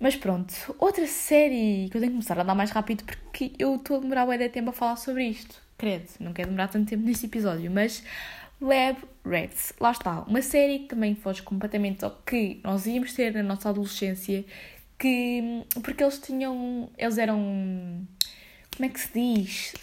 Mas 0.00 0.16
pronto, 0.16 0.52
outra 0.78 1.06
série 1.06 1.88
que 1.90 1.96
eu 1.96 2.00
tenho 2.00 2.12
que 2.12 2.18
começar 2.18 2.38
a 2.38 2.42
andar 2.42 2.54
mais 2.54 2.70
rápido 2.70 3.04
porque 3.04 3.52
eu 3.58 3.76
estou 3.76 3.98
a 3.98 4.00
demorar 4.00 4.26
bem 4.26 4.38
de 4.38 4.48
tempo 4.48 4.70
a 4.70 4.72
falar 4.72 4.96
sobre 4.96 5.24
isto. 5.24 5.62
Credo, 5.78 6.08
não 6.20 6.32
quero 6.32 6.48
demorar 6.48 6.68
tanto 6.68 6.88
tempo 6.88 7.04
neste 7.04 7.26
episódio, 7.26 7.70
mas 7.70 8.02
Lab 8.60 8.98
Rats, 9.24 9.72
lá 9.80 9.92
está, 9.92 10.20
uma 10.22 10.42
série 10.42 10.80
que 10.80 10.86
também 10.86 11.14
foge 11.14 11.42
completamente 11.42 12.04
ao 12.04 12.10
que 12.10 12.60
nós 12.62 12.86
íamos 12.86 13.12
ter 13.12 13.32
na 13.34 13.42
nossa 13.42 13.68
adolescência 13.70 14.44
que 14.98 15.64
porque 15.82 16.02
eles 16.02 16.18
tinham, 16.18 16.90
eles 16.96 17.18
eram 17.18 18.06
como 18.76 18.86
é 18.86 18.88
que 18.88 19.00
se 19.00 19.12
diz? 19.12 19.74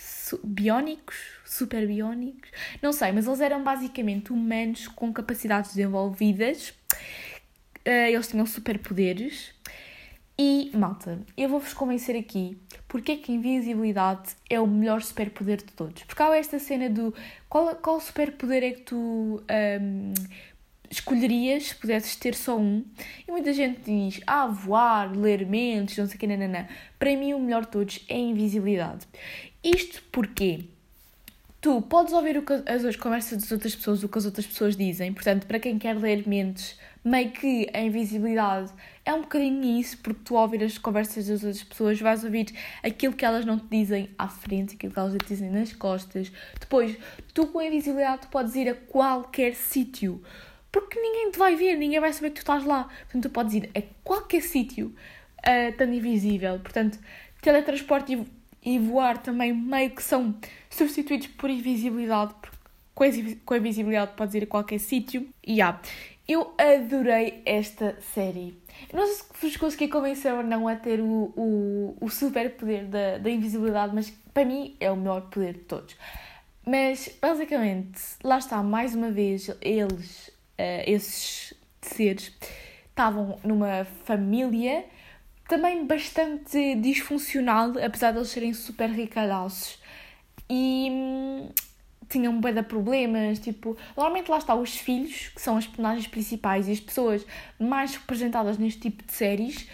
Biónicos? 0.44 1.16
Super 1.46 1.88
biónicos? 1.88 2.50
Não 2.82 2.92
sei, 2.92 3.12
mas 3.12 3.26
eles 3.26 3.40
eram 3.40 3.64
basicamente 3.64 4.34
humanos 4.34 4.88
com 4.88 5.12
capacidades 5.14 5.74
desenvolvidas. 5.74 6.74
Eh, 7.86 8.12
eles 8.12 8.28
tinham 8.28 8.46
superpoderes. 8.46 9.54
E, 10.38 10.72
malta, 10.74 11.20
eu 11.38 11.48
vou-vos 11.48 11.74
convencer 11.74 12.16
aqui 12.16 12.58
porque 12.88 13.14
é 13.14 13.18
que 13.18 13.32
a 13.32 13.36
invisibilidade 13.36 14.32
é 14.50 14.60
o 14.60 14.68
melhor 14.68 15.02
superpoder 15.02 15.58
de 15.58 15.72
todos. 15.72 16.04
Porque 16.04 16.22
há 16.22 16.36
esta 16.36 16.60
cena 16.60 16.90
do 16.90 17.14
qual, 17.48 17.76
qual 17.76 18.00
superpoder 18.02 18.64
é 18.64 18.72
que 18.72 18.82
tu 18.82 19.42
um, 19.82 20.14
escolherias 20.92 21.70
se 21.70 21.76
pudesses 21.76 22.16
ter 22.16 22.36
só 22.36 22.58
um. 22.58 22.84
E 23.28 23.32
muita 23.32 23.54
gente 23.54 23.82
diz, 23.82 24.22
ah, 24.28 24.46
voar, 24.46 25.16
ler 25.16 25.46
mentes, 25.46 25.98
não 25.98 26.06
sei 26.06 26.16
o 26.16 26.20
que, 26.20 26.28
nanana. 26.28 26.68
Para 27.00 27.16
mim, 27.16 27.34
o 27.34 27.40
melhor 27.40 27.62
de 27.62 27.72
todos 27.72 28.06
é 28.10 28.16
a 28.16 28.20
invisibilidade. 28.20 29.08
Isto 29.64 30.04
porque 30.12 30.66
tu 31.62 31.82
podes 31.84 32.12
ouvir 32.12 32.44
que, 32.44 32.54
as, 32.66 32.96
conversas 32.96 33.42
das 33.42 33.52
outras 33.52 33.76
pessoas, 33.76 34.04
o 34.04 34.10
que 34.10 34.18
as 34.18 34.26
outras 34.26 34.46
pessoas 34.46 34.76
dizem. 34.76 35.14
Portanto, 35.14 35.46
para 35.46 35.60
quem 35.60 35.80
quer 35.80 35.98
ler 35.98 36.28
mentes, 36.28 36.78
meio 37.06 37.32
que 37.32 37.70
a 37.74 37.80
invisibilidade 37.80 38.72
é 39.06 39.14
um 39.14 39.22
bocadinho 39.22 39.80
isso, 39.80 39.98
porque 40.00 40.22
tu 40.26 40.36
ao 40.36 40.44
ouvir 40.44 40.64
as 40.64 40.78
conversas 40.78 41.28
das 41.28 41.44
outras 41.44 41.64
pessoas 41.64 42.00
vais 42.00 42.24
ouvir 42.24 42.54
aquilo 42.84 43.14
que 43.14 43.24
elas 43.24 43.46
não 43.46 43.58
te 43.58 43.68
dizem 43.70 44.10
à 44.18 44.28
frente, 44.28 44.76
aquilo 44.76 44.92
que 44.92 45.00
elas 45.00 45.14
te 45.14 45.28
dizem 45.28 45.50
nas 45.50 45.72
costas. 45.74 46.32
Depois, 46.60 46.98
tu 47.34 47.48
com 47.48 47.60
a 47.60 47.66
invisibilidade 47.66 48.24
tu 48.24 48.28
podes 48.28 48.56
ir 48.56 48.70
a 48.70 48.76
qualquer 48.76 49.56
sítio 49.56 50.22
porque 50.72 51.00
ninguém 51.00 51.32
te 51.32 51.38
vai 51.38 51.56
ver, 51.56 51.76
ninguém 51.76 52.00
vai 52.00 52.14
saber 52.14 52.30
que 52.30 52.36
tu 52.36 52.40
estás 52.40 52.64
lá. 52.64 52.84
Portanto, 52.84 53.24
tu 53.24 53.30
podes 53.30 53.54
ir 53.56 53.70
a 53.76 53.82
qualquer 54.04 54.42
sítio 54.42 54.96
uh, 55.40 55.78
tão 55.78 55.92
invisível. 55.94 56.60
Portanto, 56.60 56.98
teletransporte 57.42 58.14
e, 58.64 58.76
e 58.76 58.80
voar 58.80 59.18
também 59.18 59.54
meio 59.54 59.92
que 59.92 60.04
são 60.04 60.36
substituídos 60.70 61.28
por 61.28 61.50
invisibilidade, 61.50 62.34
porque 62.42 62.58
com 63.46 63.54
a, 63.54 63.58
invisibilidade 63.58 64.12
podes 64.16 64.36
ir 64.36 64.44
a 64.44 64.48
qualquer 64.48 64.80
sítio. 64.80 65.28
E 65.46 65.62
há. 65.62 65.80
Eu 66.28 66.54
adorei 66.58 67.42
esta 67.46 67.98
série. 68.14 68.58
Não 68.94 69.06
sei 69.06 69.16
se 69.16 69.24
vos 69.42 69.58
consegui 69.58 69.88
convencer 69.90 70.34
ou 70.34 70.44
não 70.44 70.68
a 70.68 70.76
ter 70.76 71.02
o, 71.02 71.34
o, 71.36 71.98
o 72.00 72.10
super 72.10 72.56
poder 72.56 72.86
da, 72.86 73.18
da 73.18 73.30
invisibilidade, 73.30 73.94
mas 73.94 74.10
para 74.34 74.46
mim 74.46 74.76
é 74.80 74.90
o 74.90 74.96
melhor 74.96 75.22
poder 75.30 75.54
de 75.54 75.60
todos. 75.62 75.96
Mas 76.66 77.10
basicamente, 77.20 78.00
lá 78.24 78.38
está, 78.38 78.62
mais 78.62 78.94
uma 78.94 79.10
vez, 79.10 79.50
eles, 79.62 80.30
esses 80.86 81.54
seres, 81.82 82.32
estavam 82.90 83.40
numa 83.44 83.86
família 84.06 84.86
também 85.48 85.86
bastante 85.86 86.76
disfuncional, 86.76 87.74
apesar 87.84 88.12
de 88.12 88.20
eles 88.20 88.30
serem 88.30 88.54
super 88.54 88.90
ricalhaços. 88.90 89.80
E 90.50 90.88
hum, 90.90 91.50
tinham 92.08 92.34
um 92.34 92.40
de 92.40 92.64
problemas, 92.64 93.40
tipo, 93.40 93.78
normalmente 93.96 94.30
lá 94.30 94.38
está 94.38 94.56
os 94.56 94.78
filhos, 94.78 95.30
que 95.30 95.42
são 95.42 95.58
as 95.58 95.66
personagens 95.66 96.08
principais 96.08 96.68
e 96.68 96.72
as 96.72 96.80
pessoas 96.80 97.26
mais 97.60 97.96
representadas 97.96 98.58
neste 98.58 98.82
tipo 98.82 99.04
de 99.04 99.12
séries, 99.12 99.68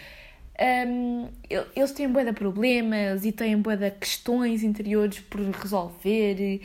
um, 0.88 1.28
eles 1.76 1.92
têm 1.92 2.08
bué 2.08 2.24
de 2.24 2.32
problemas 2.32 3.24
e 3.24 3.30
têm 3.30 3.56
bué 3.56 3.76
de 3.76 3.90
questões 3.92 4.64
interiores 4.64 5.20
por 5.20 5.40
resolver 5.40 6.60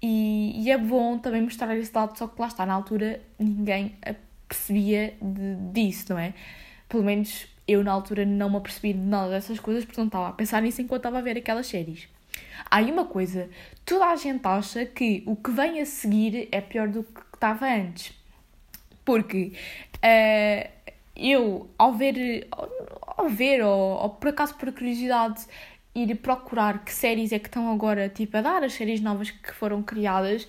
e, 0.00 0.62
e, 0.62 0.70
é 0.70 0.78
bom 0.78 1.18
também 1.18 1.42
mostrar 1.42 1.76
esse 1.76 1.90
lado, 1.94 2.16
só 2.16 2.28
que 2.28 2.40
lá 2.40 2.46
está, 2.46 2.64
na 2.64 2.74
altura 2.74 3.20
ninguém 3.38 3.96
percebia 4.48 5.14
de, 5.20 5.56
disso, 5.72 6.12
não 6.12 6.18
é? 6.18 6.34
Pelo 6.88 7.02
menos 7.02 7.46
eu 7.66 7.84
na 7.84 7.92
altura 7.92 8.24
não 8.24 8.48
me 8.48 8.56
apercebi 8.56 8.94
de 8.94 9.00
nada 9.00 9.30
dessas 9.30 9.60
coisas, 9.60 9.84
porque 9.84 10.00
não 10.00 10.06
estava 10.06 10.28
a 10.28 10.32
pensar 10.32 10.62
nisso 10.62 10.80
enquanto 10.80 11.00
estava 11.00 11.18
a 11.18 11.20
ver 11.20 11.36
aquelas 11.36 11.66
séries. 11.66 12.08
Há 12.70 12.80
uma 12.80 13.04
coisa, 13.04 13.48
toda 13.84 14.06
a 14.06 14.16
gente 14.16 14.46
acha 14.46 14.86
que 14.86 15.22
o 15.26 15.36
que 15.36 15.50
vem 15.50 15.80
a 15.80 15.86
seguir 15.86 16.48
é 16.50 16.60
pior 16.60 16.88
do 16.88 17.02
que 17.02 17.20
estava 17.34 17.66
antes. 17.66 18.12
Porque 19.04 19.52
uh, 19.96 20.70
eu, 21.14 21.68
ao 21.76 21.92
ver, 21.92 22.48
ao 23.16 23.28
ver 23.28 23.62
ou, 23.62 24.02
ou 24.02 24.10
por 24.10 24.28
acaso 24.28 24.54
por 24.54 24.72
curiosidade, 24.72 25.46
ir 25.94 26.14
procurar 26.16 26.84
que 26.84 26.92
séries 26.92 27.32
é 27.32 27.38
que 27.38 27.48
estão 27.48 27.72
agora 27.72 28.08
tipo, 28.08 28.36
a 28.36 28.40
dar, 28.40 28.62
as 28.62 28.74
séries 28.74 29.00
novas 29.00 29.30
que 29.30 29.52
foram 29.52 29.82
criadas, 29.82 30.46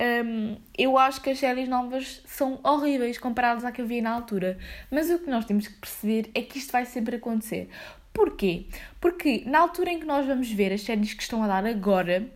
um, 0.00 0.56
eu 0.76 0.98
acho 0.98 1.20
que 1.20 1.30
as 1.30 1.38
séries 1.38 1.68
novas 1.68 2.22
são 2.26 2.58
horríveis 2.62 3.18
comparadas 3.18 3.64
à 3.64 3.72
que 3.72 3.80
eu 3.80 3.86
vi 3.86 4.00
na 4.00 4.10
altura. 4.10 4.58
Mas 4.90 5.10
o 5.10 5.18
que 5.18 5.30
nós 5.30 5.44
temos 5.44 5.68
que 5.68 5.74
perceber 5.74 6.30
é 6.34 6.42
que 6.42 6.58
isto 6.58 6.72
vai 6.72 6.84
sempre 6.84 7.16
acontecer. 7.16 7.68
Porquê? 8.12 8.66
Porque 9.00 9.42
na 9.44 9.58
altura 9.58 9.90
em 9.90 9.98
que 9.98 10.06
nós 10.06 10.24
vamos 10.24 10.50
ver 10.50 10.72
as 10.72 10.82
séries 10.82 11.14
que 11.14 11.22
estão 11.22 11.42
a 11.42 11.48
dar 11.48 11.66
agora, 11.66 12.28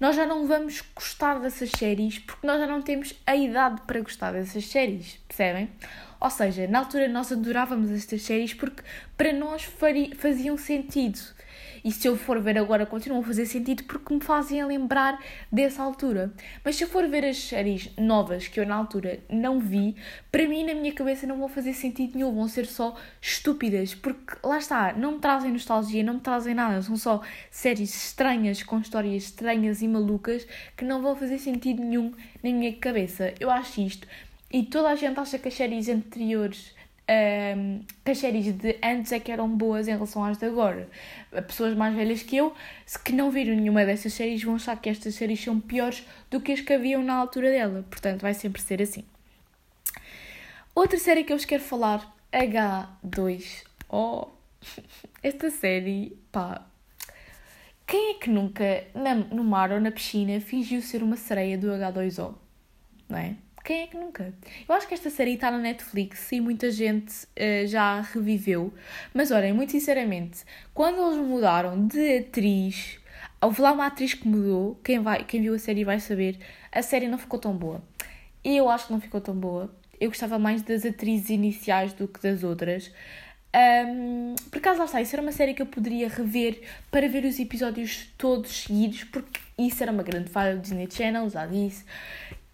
nós 0.00 0.16
já 0.16 0.26
não 0.26 0.46
vamos 0.46 0.82
gostar 0.94 1.38
dessas 1.38 1.70
séries 1.70 2.18
porque 2.18 2.46
nós 2.46 2.58
já 2.58 2.66
não 2.66 2.80
temos 2.80 3.14
a 3.26 3.36
idade 3.36 3.82
para 3.82 4.00
gostar 4.00 4.32
dessas 4.32 4.66
séries, 4.66 5.18
percebem? 5.28 5.68
Ou 6.18 6.30
seja, 6.30 6.66
na 6.66 6.78
altura 6.78 7.06
nós 7.08 7.30
adorávamos 7.30 7.90
estas 7.90 8.22
séries 8.22 8.54
porque 8.54 8.82
para 9.14 9.32
nós 9.32 9.68
faziam 10.16 10.56
sentido. 10.56 11.20
E 11.86 11.92
se 11.92 12.08
eu 12.08 12.16
for 12.16 12.40
ver 12.40 12.58
agora, 12.58 12.84
continuam 12.84 13.22
a 13.22 13.24
fazer 13.24 13.46
sentido 13.46 13.84
porque 13.84 14.12
me 14.12 14.20
fazem 14.20 14.64
lembrar 14.64 15.22
dessa 15.52 15.84
altura. 15.84 16.32
Mas 16.64 16.74
se 16.74 16.82
eu 16.82 16.88
for 16.88 17.06
ver 17.06 17.24
as 17.24 17.36
séries 17.36 17.88
novas 17.96 18.48
que 18.48 18.58
eu 18.58 18.66
na 18.66 18.74
altura 18.74 19.20
não 19.30 19.60
vi, 19.60 19.94
para 20.32 20.48
mim, 20.48 20.66
na 20.66 20.74
minha 20.74 20.92
cabeça, 20.92 21.28
não 21.28 21.38
vão 21.38 21.46
fazer 21.46 21.74
sentido 21.74 22.16
nenhum, 22.16 22.34
vão 22.34 22.48
ser 22.48 22.66
só 22.66 22.96
estúpidas. 23.22 23.94
Porque 23.94 24.34
lá 24.42 24.58
está, 24.58 24.94
não 24.94 25.12
me 25.12 25.18
trazem 25.20 25.52
nostalgia, 25.52 26.02
não 26.02 26.14
me 26.14 26.20
trazem 26.20 26.56
nada, 26.56 26.82
são 26.82 26.96
só 26.96 27.22
séries 27.52 27.94
estranhas, 27.94 28.64
com 28.64 28.80
histórias 28.80 29.22
estranhas 29.22 29.80
e 29.80 29.86
malucas 29.86 30.44
que 30.76 30.84
não 30.84 31.00
vão 31.00 31.14
fazer 31.14 31.38
sentido 31.38 31.84
nenhum 31.84 32.12
na 32.42 32.50
minha 32.50 32.74
cabeça. 32.74 33.32
Eu 33.38 33.48
acho 33.48 33.80
isto. 33.80 34.08
E 34.52 34.64
toda 34.64 34.88
a 34.88 34.96
gente 34.96 35.20
acha 35.20 35.38
que 35.38 35.46
as 35.46 35.54
séries 35.54 35.88
anteriores 35.88 36.74
um, 37.08 37.84
que 38.04 38.10
as 38.10 38.18
séries 38.18 38.52
de 38.52 38.78
antes 38.82 39.12
é 39.12 39.20
que 39.20 39.30
eram 39.30 39.48
boas 39.48 39.86
em 39.86 39.92
relação 39.92 40.24
às 40.24 40.38
de 40.38 40.46
agora. 40.46 40.88
Pessoas 41.46 41.74
mais 41.76 41.94
velhas 41.94 42.22
que 42.22 42.36
eu, 42.36 42.54
que 43.04 43.12
não 43.12 43.30
viram 43.30 43.54
nenhuma 43.54 43.84
dessas 43.86 44.12
séries, 44.12 44.42
vão 44.42 44.56
achar 44.56 44.80
que 44.80 44.88
estas 44.88 45.14
séries 45.14 45.42
são 45.42 45.60
piores 45.60 46.04
do 46.30 46.40
que 46.40 46.52
as 46.52 46.60
que 46.60 46.72
haviam 46.72 47.02
na 47.02 47.14
altura 47.14 47.50
dela. 47.50 47.84
Portanto, 47.88 48.22
vai 48.22 48.34
sempre 48.34 48.60
ser 48.60 48.82
assim. 48.82 49.04
Outra 50.74 50.98
série 50.98 51.24
que 51.24 51.32
eu 51.32 51.38
vos 51.38 51.46
quero 51.46 51.62
falar, 51.62 52.14
H2O. 52.32 54.28
Esta 55.22 55.50
série, 55.50 56.18
pá. 56.32 56.66
Quem 57.86 58.10
é 58.10 58.14
que 58.14 58.28
nunca, 58.28 58.84
no 59.30 59.44
mar 59.44 59.70
ou 59.70 59.80
na 59.80 59.92
piscina, 59.92 60.40
fingiu 60.40 60.82
ser 60.82 61.04
uma 61.04 61.16
sereia 61.16 61.56
do 61.56 61.68
H2O? 61.68 62.34
Não 63.08 63.18
é? 63.18 63.36
Quem 63.66 63.82
é 63.82 63.86
que 63.88 63.96
nunca? 63.96 64.32
Eu 64.68 64.76
acho 64.76 64.86
que 64.86 64.94
esta 64.94 65.10
série 65.10 65.34
está 65.34 65.50
na 65.50 65.58
Netflix 65.58 66.30
e 66.30 66.40
muita 66.40 66.70
gente 66.70 67.12
uh, 67.24 67.66
já 67.66 68.00
reviveu. 68.00 68.72
Mas 69.12 69.32
olhem, 69.32 69.52
muito 69.52 69.72
sinceramente, 69.72 70.44
quando 70.72 71.04
eles 71.04 71.26
mudaram 71.26 71.84
de 71.84 72.18
atriz, 72.18 73.00
houve 73.42 73.60
lá 73.60 73.72
uma 73.72 73.86
atriz 73.86 74.14
que 74.14 74.28
mudou, 74.28 74.78
quem, 74.84 75.00
vai, 75.00 75.24
quem 75.24 75.42
viu 75.42 75.52
a 75.52 75.58
série 75.58 75.82
vai 75.82 75.98
saber, 75.98 76.38
a 76.70 76.80
série 76.80 77.08
não 77.08 77.18
ficou 77.18 77.40
tão 77.40 77.56
boa. 77.56 77.82
Eu 78.44 78.68
acho 78.70 78.86
que 78.86 78.92
não 78.92 79.00
ficou 79.00 79.20
tão 79.20 79.34
boa. 79.34 79.68
Eu 79.98 80.10
gostava 80.10 80.38
mais 80.38 80.62
das 80.62 80.86
atrizes 80.86 81.30
iniciais 81.30 81.92
do 81.92 82.06
que 82.06 82.22
das 82.22 82.44
outras. 82.44 82.92
Um, 83.56 84.36
por 84.48 84.58
acaso, 84.58 84.78
lá 84.78 84.84
está, 84.84 85.00
isso 85.00 85.16
era 85.16 85.22
uma 85.22 85.32
série 85.32 85.54
que 85.54 85.62
eu 85.62 85.66
poderia 85.66 86.08
rever 86.08 86.62
para 86.88 87.08
ver 87.08 87.24
os 87.24 87.36
episódios 87.40 88.12
todos 88.16 88.64
seguidos, 88.64 89.02
porque 89.04 89.40
isso 89.58 89.82
era 89.82 89.90
uma 89.90 90.04
grande 90.04 90.30
falha 90.30 90.54
do 90.54 90.62
Disney 90.62 90.88
Channel, 90.88 91.28
já 91.28 91.46
disse. 91.46 91.84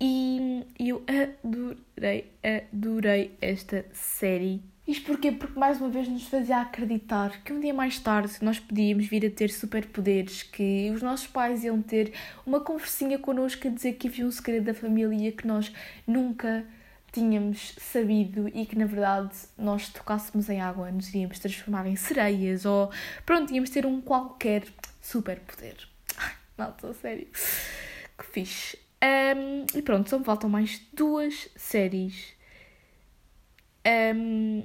E 0.04 0.66
eu 0.80 1.04
adorei, 1.06 2.32
adorei 2.72 3.36
esta 3.40 3.86
série. 3.92 4.60
Isto 4.84 5.06
porquê? 5.06 5.30
Porque 5.30 5.56
mais 5.56 5.80
uma 5.80 5.90
vez 5.90 6.08
nos 6.08 6.24
fazia 6.24 6.60
acreditar 6.60 7.40
que 7.44 7.52
um 7.52 7.60
dia 7.60 7.72
mais 7.72 8.00
tarde 8.00 8.32
nós 8.42 8.58
podíamos 8.58 9.06
vir 9.06 9.24
a 9.24 9.30
ter 9.30 9.50
superpoderes, 9.50 10.42
que 10.42 10.90
os 10.92 11.02
nossos 11.02 11.28
pais 11.28 11.62
iam 11.62 11.80
ter 11.80 12.12
uma 12.44 12.58
conversinha 12.58 13.16
connosco 13.16 13.68
a 13.68 13.70
dizer 13.70 13.92
que 13.92 14.08
havia 14.08 14.26
um 14.26 14.30
segredo 14.32 14.64
da 14.64 14.74
família 14.74 15.30
que 15.30 15.46
nós 15.46 15.72
nunca 16.04 16.66
tínhamos 17.12 17.76
sabido 17.78 18.48
e 18.48 18.66
que 18.66 18.76
na 18.76 18.86
verdade 18.86 19.30
nós 19.56 19.88
tocássemos 19.88 20.50
em 20.50 20.60
água 20.60 20.90
nos 20.90 21.10
iríamos 21.10 21.38
transformar 21.38 21.86
em 21.86 21.94
sereias 21.94 22.64
ou 22.64 22.90
pronto, 23.24 23.54
íamos 23.54 23.70
ter 23.70 23.86
um 23.86 24.00
qualquer 24.00 24.64
superpoder. 25.00 25.76
Malta, 26.58 26.92
sério. 26.94 27.28
Que 28.18 28.26
fixe. 28.32 28.81
Um, 29.02 29.66
e 29.76 29.82
pronto, 29.82 30.08
só 30.08 30.18
me 30.18 30.24
faltam 30.24 30.48
mais 30.48 30.80
duas 30.92 31.48
séries 31.56 32.34
um, 34.14 34.62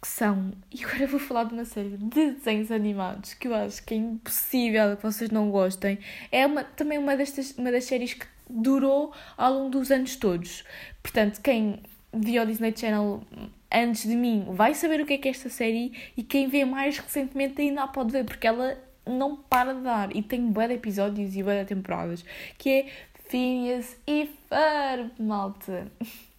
que 0.00 0.08
são. 0.08 0.52
E 0.70 0.84
agora 0.84 1.06
vou 1.06 1.18
falar 1.18 1.44
de 1.44 1.54
uma 1.54 1.64
série 1.64 1.96
de 1.96 2.32
desenhos 2.32 2.70
animados 2.70 3.34
que 3.34 3.48
eu 3.48 3.54
acho 3.54 3.84
que 3.84 3.94
é 3.94 3.96
impossível 3.96 4.96
que 4.96 5.02
vocês 5.02 5.30
não 5.30 5.50
gostem. 5.50 5.98
É 6.30 6.46
uma, 6.46 6.62
também 6.64 6.98
uma, 6.98 7.16
destas, 7.16 7.56
uma 7.58 7.72
das 7.72 7.84
séries 7.84 8.14
que 8.14 8.26
durou 8.48 9.12
ao 9.36 9.52
longo 9.52 9.70
dos 9.70 9.90
anos 9.90 10.16
todos. 10.16 10.64
Portanto, 11.02 11.40
quem 11.40 11.80
viu 12.12 12.42
o 12.42 12.46
Disney 12.46 12.74
Channel 12.76 13.22
antes 13.72 14.02
de 14.02 14.16
mim 14.16 14.46
vai 14.50 14.74
saber 14.74 15.00
o 15.00 15.06
que 15.06 15.14
é 15.14 15.18
que 15.18 15.28
é 15.28 15.30
esta 15.30 15.48
série 15.48 15.92
e 16.16 16.22
quem 16.22 16.48
vê 16.48 16.64
mais 16.64 16.98
recentemente 16.98 17.60
ainda 17.60 17.84
a 17.84 17.88
pode 17.88 18.10
ver, 18.12 18.24
porque 18.24 18.46
ela 18.46 18.76
não 19.06 19.36
para 19.36 19.74
de 19.74 19.82
dar 19.82 20.14
e 20.14 20.22
tem 20.22 20.50
bué 20.50 20.72
episódios 20.72 21.34
e 21.36 21.42
bué 21.42 21.64
temporadas, 21.64 22.24
que 22.58 22.70
é 22.70 22.86
Phineas 23.30 23.96
e 24.08 24.28
Ferb, 24.48 25.12
malta. 25.20 25.86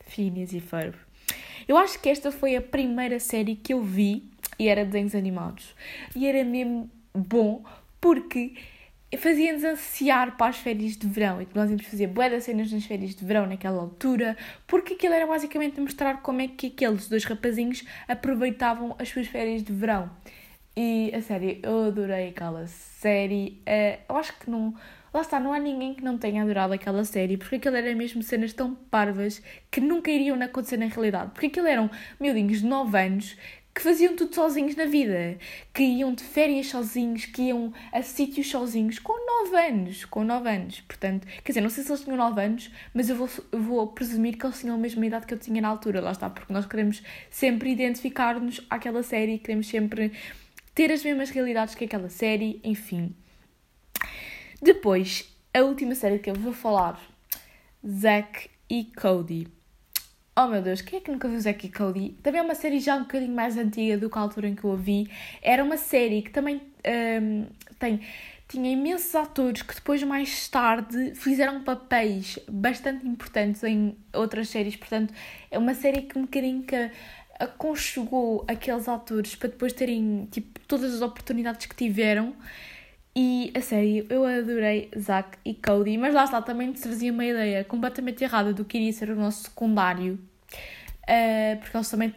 Phineas 0.01 0.51
e 0.51 0.59
Ferb. 0.59 0.93
Eu 1.65 1.77
acho 1.77 1.97
que 2.01 2.09
esta 2.09 2.33
foi 2.33 2.57
a 2.57 2.61
primeira 2.61 3.17
série 3.17 3.55
que 3.55 3.71
eu 3.71 3.81
vi 3.81 4.29
e 4.59 4.67
era 4.67 4.83
desenhos 4.83 5.15
animados. 5.15 5.73
E 6.13 6.27
era 6.27 6.43
mesmo 6.43 6.91
bom 7.13 7.63
porque 8.01 8.55
fazia-nos 9.17 9.63
ansiar 9.63 10.35
para 10.35 10.47
as 10.47 10.57
férias 10.57 10.97
de 10.97 11.07
verão 11.07 11.41
e 11.41 11.45
que 11.45 11.55
nós 11.55 11.69
íamos 11.69 11.85
fazer 11.85 12.07
boas 12.07 12.43
cenas 12.43 12.69
nas 12.69 12.83
férias 12.83 13.15
de 13.15 13.23
verão 13.23 13.47
naquela 13.47 13.79
altura, 13.79 14.35
porque 14.67 14.95
aquilo 14.95 15.13
era 15.13 15.25
basicamente 15.25 15.79
mostrar 15.79 16.21
como 16.21 16.41
é 16.41 16.49
que 16.49 16.67
aqueles 16.67 17.07
dois 17.07 17.23
rapazinhos 17.23 17.85
aproveitavam 18.05 18.97
as 18.99 19.07
suas 19.07 19.27
férias 19.27 19.63
de 19.63 19.71
verão. 19.71 20.11
E 20.75 21.09
a 21.15 21.21
série, 21.21 21.61
eu 21.63 21.85
adorei 21.85 22.29
aquela 22.29 22.67
série. 22.67 23.61
Uh, 23.61 24.01
eu 24.09 24.17
acho 24.17 24.37
que 24.37 24.49
não 24.49 24.73
Lá 25.13 25.21
está, 25.21 25.39
não 25.39 25.51
há 25.51 25.59
ninguém 25.59 25.93
que 25.93 26.03
não 26.03 26.17
tenha 26.17 26.41
adorado 26.41 26.73
aquela 26.73 27.03
série, 27.03 27.35
porque 27.35 27.55
aquilo 27.55 27.75
era 27.75 27.93
mesmo 27.93 28.23
cenas 28.23 28.53
tão 28.53 28.73
parvas 28.73 29.41
que 29.69 29.81
nunca 29.81 30.09
iriam 30.09 30.41
acontecer 30.41 30.77
na 30.77 30.85
realidade. 30.85 31.31
Porque 31.31 31.47
aquilo 31.47 31.67
eram 31.67 31.89
miudinhos 32.17 32.61
de 32.61 32.65
9 32.65 32.97
anos 32.97 33.37
que 33.73 33.81
faziam 33.81 34.15
tudo 34.15 34.33
sozinhos 34.35 34.75
na 34.75 34.85
vida, 34.85 35.37
que 35.73 35.83
iam 35.83 36.13
de 36.13 36.23
férias 36.23 36.67
sozinhos, 36.67 37.25
que 37.25 37.43
iam 37.43 37.73
a 37.91 38.01
sítios 38.01 38.49
sozinhos, 38.49 38.99
com 38.99 39.13
9 39.45 39.55
anos, 39.57 40.05
com 40.05 40.23
9 40.23 40.49
anos, 40.49 40.81
portanto, 40.81 41.25
quer 41.43 41.51
dizer, 41.51 41.61
não 41.61 41.69
sei 41.69 41.83
se 41.83 41.89
eles 41.89 42.03
tinham 42.03 42.17
9 42.17 42.41
anos, 42.41 42.71
mas 42.93 43.09
eu 43.09 43.15
vou, 43.15 43.29
eu 43.51 43.59
vou 43.59 43.87
presumir 43.87 44.37
que 44.37 44.45
eles 44.45 44.59
tinham 44.59 44.75
a 44.75 44.77
mesma 44.77 45.05
idade 45.05 45.25
que 45.25 45.33
eu 45.33 45.39
tinha 45.39 45.61
na 45.61 45.69
altura, 45.69 46.01
lá 46.01 46.11
está, 46.11 46.29
porque 46.29 46.51
nós 46.51 46.65
queremos 46.65 47.01
sempre 47.29 47.71
identificar-nos 47.71 48.65
àquela 48.69 49.03
série, 49.03 49.39
queremos 49.39 49.67
sempre 49.67 50.11
ter 50.75 50.91
as 50.91 51.03
mesmas 51.03 51.29
realidades 51.29 51.73
que 51.73 51.85
aquela 51.85 52.09
série, 52.09 52.59
enfim. 52.63 53.15
Depois, 54.61 55.27
a 55.51 55.61
última 55.61 55.95
série 55.95 56.19
que 56.19 56.29
eu 56.29 56.35
vou 56.35 56.53
falar, 56.53 57.01
Zack 57.83 58.47
e 58.69 58.83
Cody. 58.83 59.47
Oh 60.37 60.45
meu 60.45 60.61
Deus, 60.61 60.81
quem 60.81 60.99
é 60.99 61.01
que 61.01 61.09
nunca 61.09 61.27
viu 61.27 61.39
Zack 61.41 61.65
e 61.65 61.71
Cody? 61.71 62.15
Também 62.21 62.41
é 62.41 62.43
uma 62.43 62.53
série 62.53 62.79
já 62.79 62.95
um 62.95 63.01
bocadinho 63.01 63.33
mais 63.33 63.57
antiga 63.57 63.97
do 63.97 64.07
que 64.07 64.17
a 64.19 64.21
altura 64.21 64.47
em 64.47 64.53
que 64.53 64.63
eu 64.63 64.73
a 64.73 64.75
vi. 64.75 65.09
Era 65.41 65.63
uma 65.63 65.77
série 65.77 66.21
que 66.21 66.29
também 66.29 66.61
um, 66.85 67.47
tem, 67.79 68.01
tinha 68.47 68.71
imensos 68.71 69.15
atores 69.15 69.63
que 69.63 69.73
depois, 69.73 70.03
mais 70.03 70.47
tarde, 70.47 71.15
fizeram 71.15 71.63
papéis 71.63 72.37
bastante 72.47 73.07
importantes 73.07 73.63
em 73.63 73.97
outras 74.13 74.47
séries. 74.47 74.75
Portanto, 74.75 75.11
é 75.49 75.57
uma 75.57 75.73
série 75.73 76.03
que 76.03 76.19
um 76.19 76.21
bocadinho 76.21 76.61
que 76.61 76.91
aconchegou 77.39 78.45
aqueles 78.47 78.87
atores 78.87 79.35
para 79.35 79.49
depois 79.49 79.73
terem 79.73 80.27
tipo, 80.31 80.59
todas 80.67 80.93
as 80.93 81.01
oportunidades 81.01 81.65
que 81.65 81.75
tiveram. 81.75 82.35
E 83.15 83.51
a 83.55 83.61
sério, 83.61 84.05
eu 84.09 84.25
adorei 84.25 84.89
Zack 84.97 85.37
e 85.43 85.53
Cody, 85.53 85.97
mas 85.97 86.13
lá 86.13 86.23
está, 86.23 86.41
também 86.41 86.69
nos 86.69 86.79
trazia 86.79 87.11
uma 87.11 87.25
ideia 87.25 87.63
completamente 87.65 88.23
errada 88.23 88.53
do 88.53 88.63
que 88.63 88.77
iria 88.77 88.93
ser 88.93 89.09
o 89.09 89.15
nosso 89.15 89.43
secundário, 89.43 90.13
uh, 90.13 91.59
porque 91.59 91.75
eles 91.75 91.89
também 91.89 92.13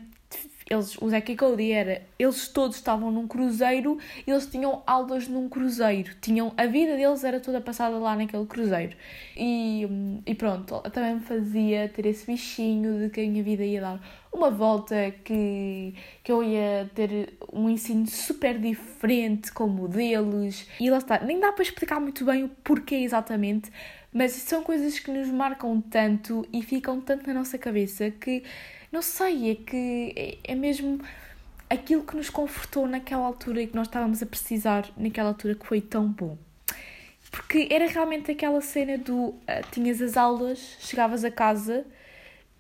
eles, 0.75 1.01
o 1.01 1.09
Zack 1.09 1.33
e 1.33 1.37
Cody 1.37 1.73
era, 1.73 2.03
eles 2.19 2.49
todos 2.49 2.77
estavam 2.77 3.11
num 3.11 3.27
cruzeiro 3.27 3.99
e 4.27 4.31
eles 4.31 4.47
tinham 4.47 4.83
aulas 4.87 5.29
num 5.29 5.49
cruzeiro. 5.49 6.15
Tinham, 6.21 6.53
a 6.57 6.67
vida 6.67 6.97
deles 6.97 7.25
era 7.25 7.41
toda 7.41 7.61
passada 7.61 7.97
lá 7.97 8.17
naquele 8.17 8.47
cruzeiro. 8.47 8.97
E, 9.37 9.87
e 10.27 10.35
pronto, 10.35 10.81
também 10.91 11.15
me 11.15 11.21
fazia 11.21 11.89
ter 11.89 12.07
esse 12.07 12.27
bichinho 12.27 12.99
de 12.99 13.11
que 13.11 13.21
a 13.21 13.25
minha 13.25 13.43
vida 13.43 13.65
ia 13.65 13.81
dar 13.81 14.01
uma 14.33 14.51
volta, 14.51 15.15
que, 15.25 15.95
que 16.23 16.33
eu 16.33 16.43
ia 16.43 16.91
ter 16.95 17.35
um 17.53 17.71
ensino 17.71 18.07
super 18.07 18.59
diferente 18.59 19.53
com 19.53 19.69
modelos. 19.69 20.67
E 20.81 20.91
lá 20.91 20.99
está, 20.99 21.21
nem 21.21 21.39
dá 21.39 21.53
para 21.53 21.63
explicar 21.63 22.01
muito 22.01 22.25
bem 22.25 22.45
o 22.45 22.49
porquê 22.49 22.97
exatamente, 22.97 23.71
mas 24.13 24.33
são 24.33 24.63
coisas 24.63 24.99
que 24.99 25.11
nos 25.11 25.29
marcam 25.29 25.81
tanto 25.81 26.47
e 26.53 26.63
ficam 26.63 27.01
tanto 27.01 27.27
na 27.27 27.35
nossa 27.35 27.59
cabeça 27.59 28.11
que 28.11 28.43
não 28.95 29.03
sei, 29.03 29.51
é 29.51 29.55
que 29.57 30.13
é, 30.15 30.53
é 30.53 30.55
mesmo 30.55 31.01
aquilo 31.69 32.05
que 32.05 32.17
nos 32.17 32.31
confortou 32.31 32.87
naquela 32.87 33.27
altura 33.27 33.61
e 33.61 33.67
que 33.67 33.75
nós 33.75 33.89
estávamos 33.89 34.23
a 34.23 34.27
precisar 34.27 34.89
naquela 34.97 35.31
altura 35.31 35.57
que 35.57 35.67
foi 35.67 35.81
tão 35.81 36.07
bom. 36.07 36.39
Porque 37.29 37.67
era 37.73 37.89
realmente 37.89 38.31
aquela 38.31 38.61
cena 38.61 38.97
do 38.97 39.31
uh, 39.31 39.37
tinhas 39.73 40.01
as 40.01 40.17
aulas, 40.17 40.77
chegavas 40.79 41.25
a 41.25 41.31
casa 41.31 41.85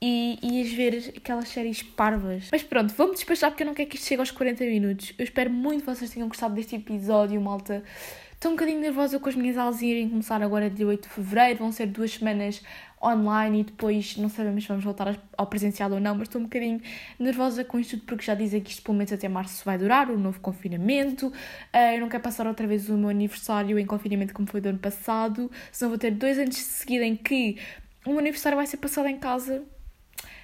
e 0.02 0.36
ias 0.42 0.72
ver 0.72 1.14
aquelas 1.16 1.48
séries 1.48 1.80
parvas. 1.84 2.48
Mas 2.50 2.64
pronto, 2.64 2.92
vamos 2.94 3.14
despachar 3.14 3.52
porque 3.52 3.62
eu 3.62 3.68
não 3.68 3.74
quero 3.74 3.88
que 3.88 3.96
isto 3.96 4.08
chegue 4.08 4.20
aos 4.20 4.32
40 4.32 4.64
minutos. 4.64 5.14
Eu 5.16 5.22
espero 5.22 5.50
muito 5.50 5.84
que 5.84 5.94
vocês 5.94 6.10
tenham 6.10 6.26
gostado 6.26 6.54
deste 6.54 6.74
episódio, 6.74 7.40
malta. 7.40 7.84
Estou 8.32 8.50
um 8.50 8.56
bocadinho 8.56 8.80
nervosa 8.80 9.20
com 9.20 9.28
as 9.28 9.36
minhas 9.36 9.56
aulas 9.56 9.80
irem 9.80 10.08
começar 10.08 10.42
agora 10.42 10.68
dia 10.68 10.86
8 10.86 11.02
de 11.04 11.08
Fevereiro. 11.08 11.60
Vão 11.60 11.70
ser 11.70 11.86
duas 11.86 12.10
semanas 12.10 12.60
online 13.04 13.60
e 13.60 13.64
depois 13.64 14.16
não 14.16 14.28
sabemos 14.28 14.64
se 14.64 14.68
vamos 14.68 14.84
voltar 14.84 15.18
ao 15.36 15.46
presencial 15.46 15.90
ou 15.92 16.00
não, 16.00 16.14
mas 16.14 16.28
estou 16.28 16.40
um 16.40 16.44
bocadinho 16.44 16.80
nervosa 17.18 17.64
com 17.64 17.78
isto 17.78 17.98
tudo 17.98 18.06
porque 18.06 18.24
já 18.24 18.34
dizem 18.34 18.60
que 18.60 18.70
isto 18.70 18.82
pelo 18.82 18.96
menos 18.96 19.12
até 19.12 19.28
março 19.28 19.64
vai 19.64 19.76
durar, 19.78 20.10
o 20.10 20.18
novo 20.18 20.40
confinamento. 20.40 21.28
Uh, 21.28 21.94
eu 21.94 22.00
não 22.00 22.08
quero 22.08 22.22
passar 22.22 22.46
outra 22.46 22.66
vez 22.66 22.88
o 22.88 22.96
meu 22.96 23.10
aniversário 23.10 23.78
em 23.78 23.86
confinamento 23.86 24.32
como 24.32 24.48
foi 24.48 24.60
do 24.60 24.68
ano 24.68 24.78
passado, 24.78 25.50
senão 25.70 25.90
vou 25.90 25.98
ter 25.98 26.12
dois 26.12 26.38
anos 26.38 26.54
de 26.54 26.62
seguida 26.62 27.04
em 27.04 27.16
que 27.16 27.58
o 28.06 28.10
meu 28.10 28.18
aniversário 28.18 28.56
vai 28.56 28.66
ser 28.66 28.78
passado 28.78 29.06
em 29.08 29.18
casa. 29.18 29.62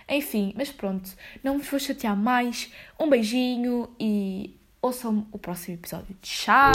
Enfim, 0.09 0.53
mas 0.57 0.73
pronto, 0.73 1.11
não 1.43 1.59
vos 1.59 1.69
vou 1.69 1.79
chatear 1.79 2.17
mais. 2.17 2.73
Um 2.99 3.09
beijinho 3.09 3.89
e 3.99 4.59
ouçam 4.83 5.27
o 5.31 5.39
próximo 5.39 5.77
episódio. 5.77 6.17
Tchau! 6.21 6.73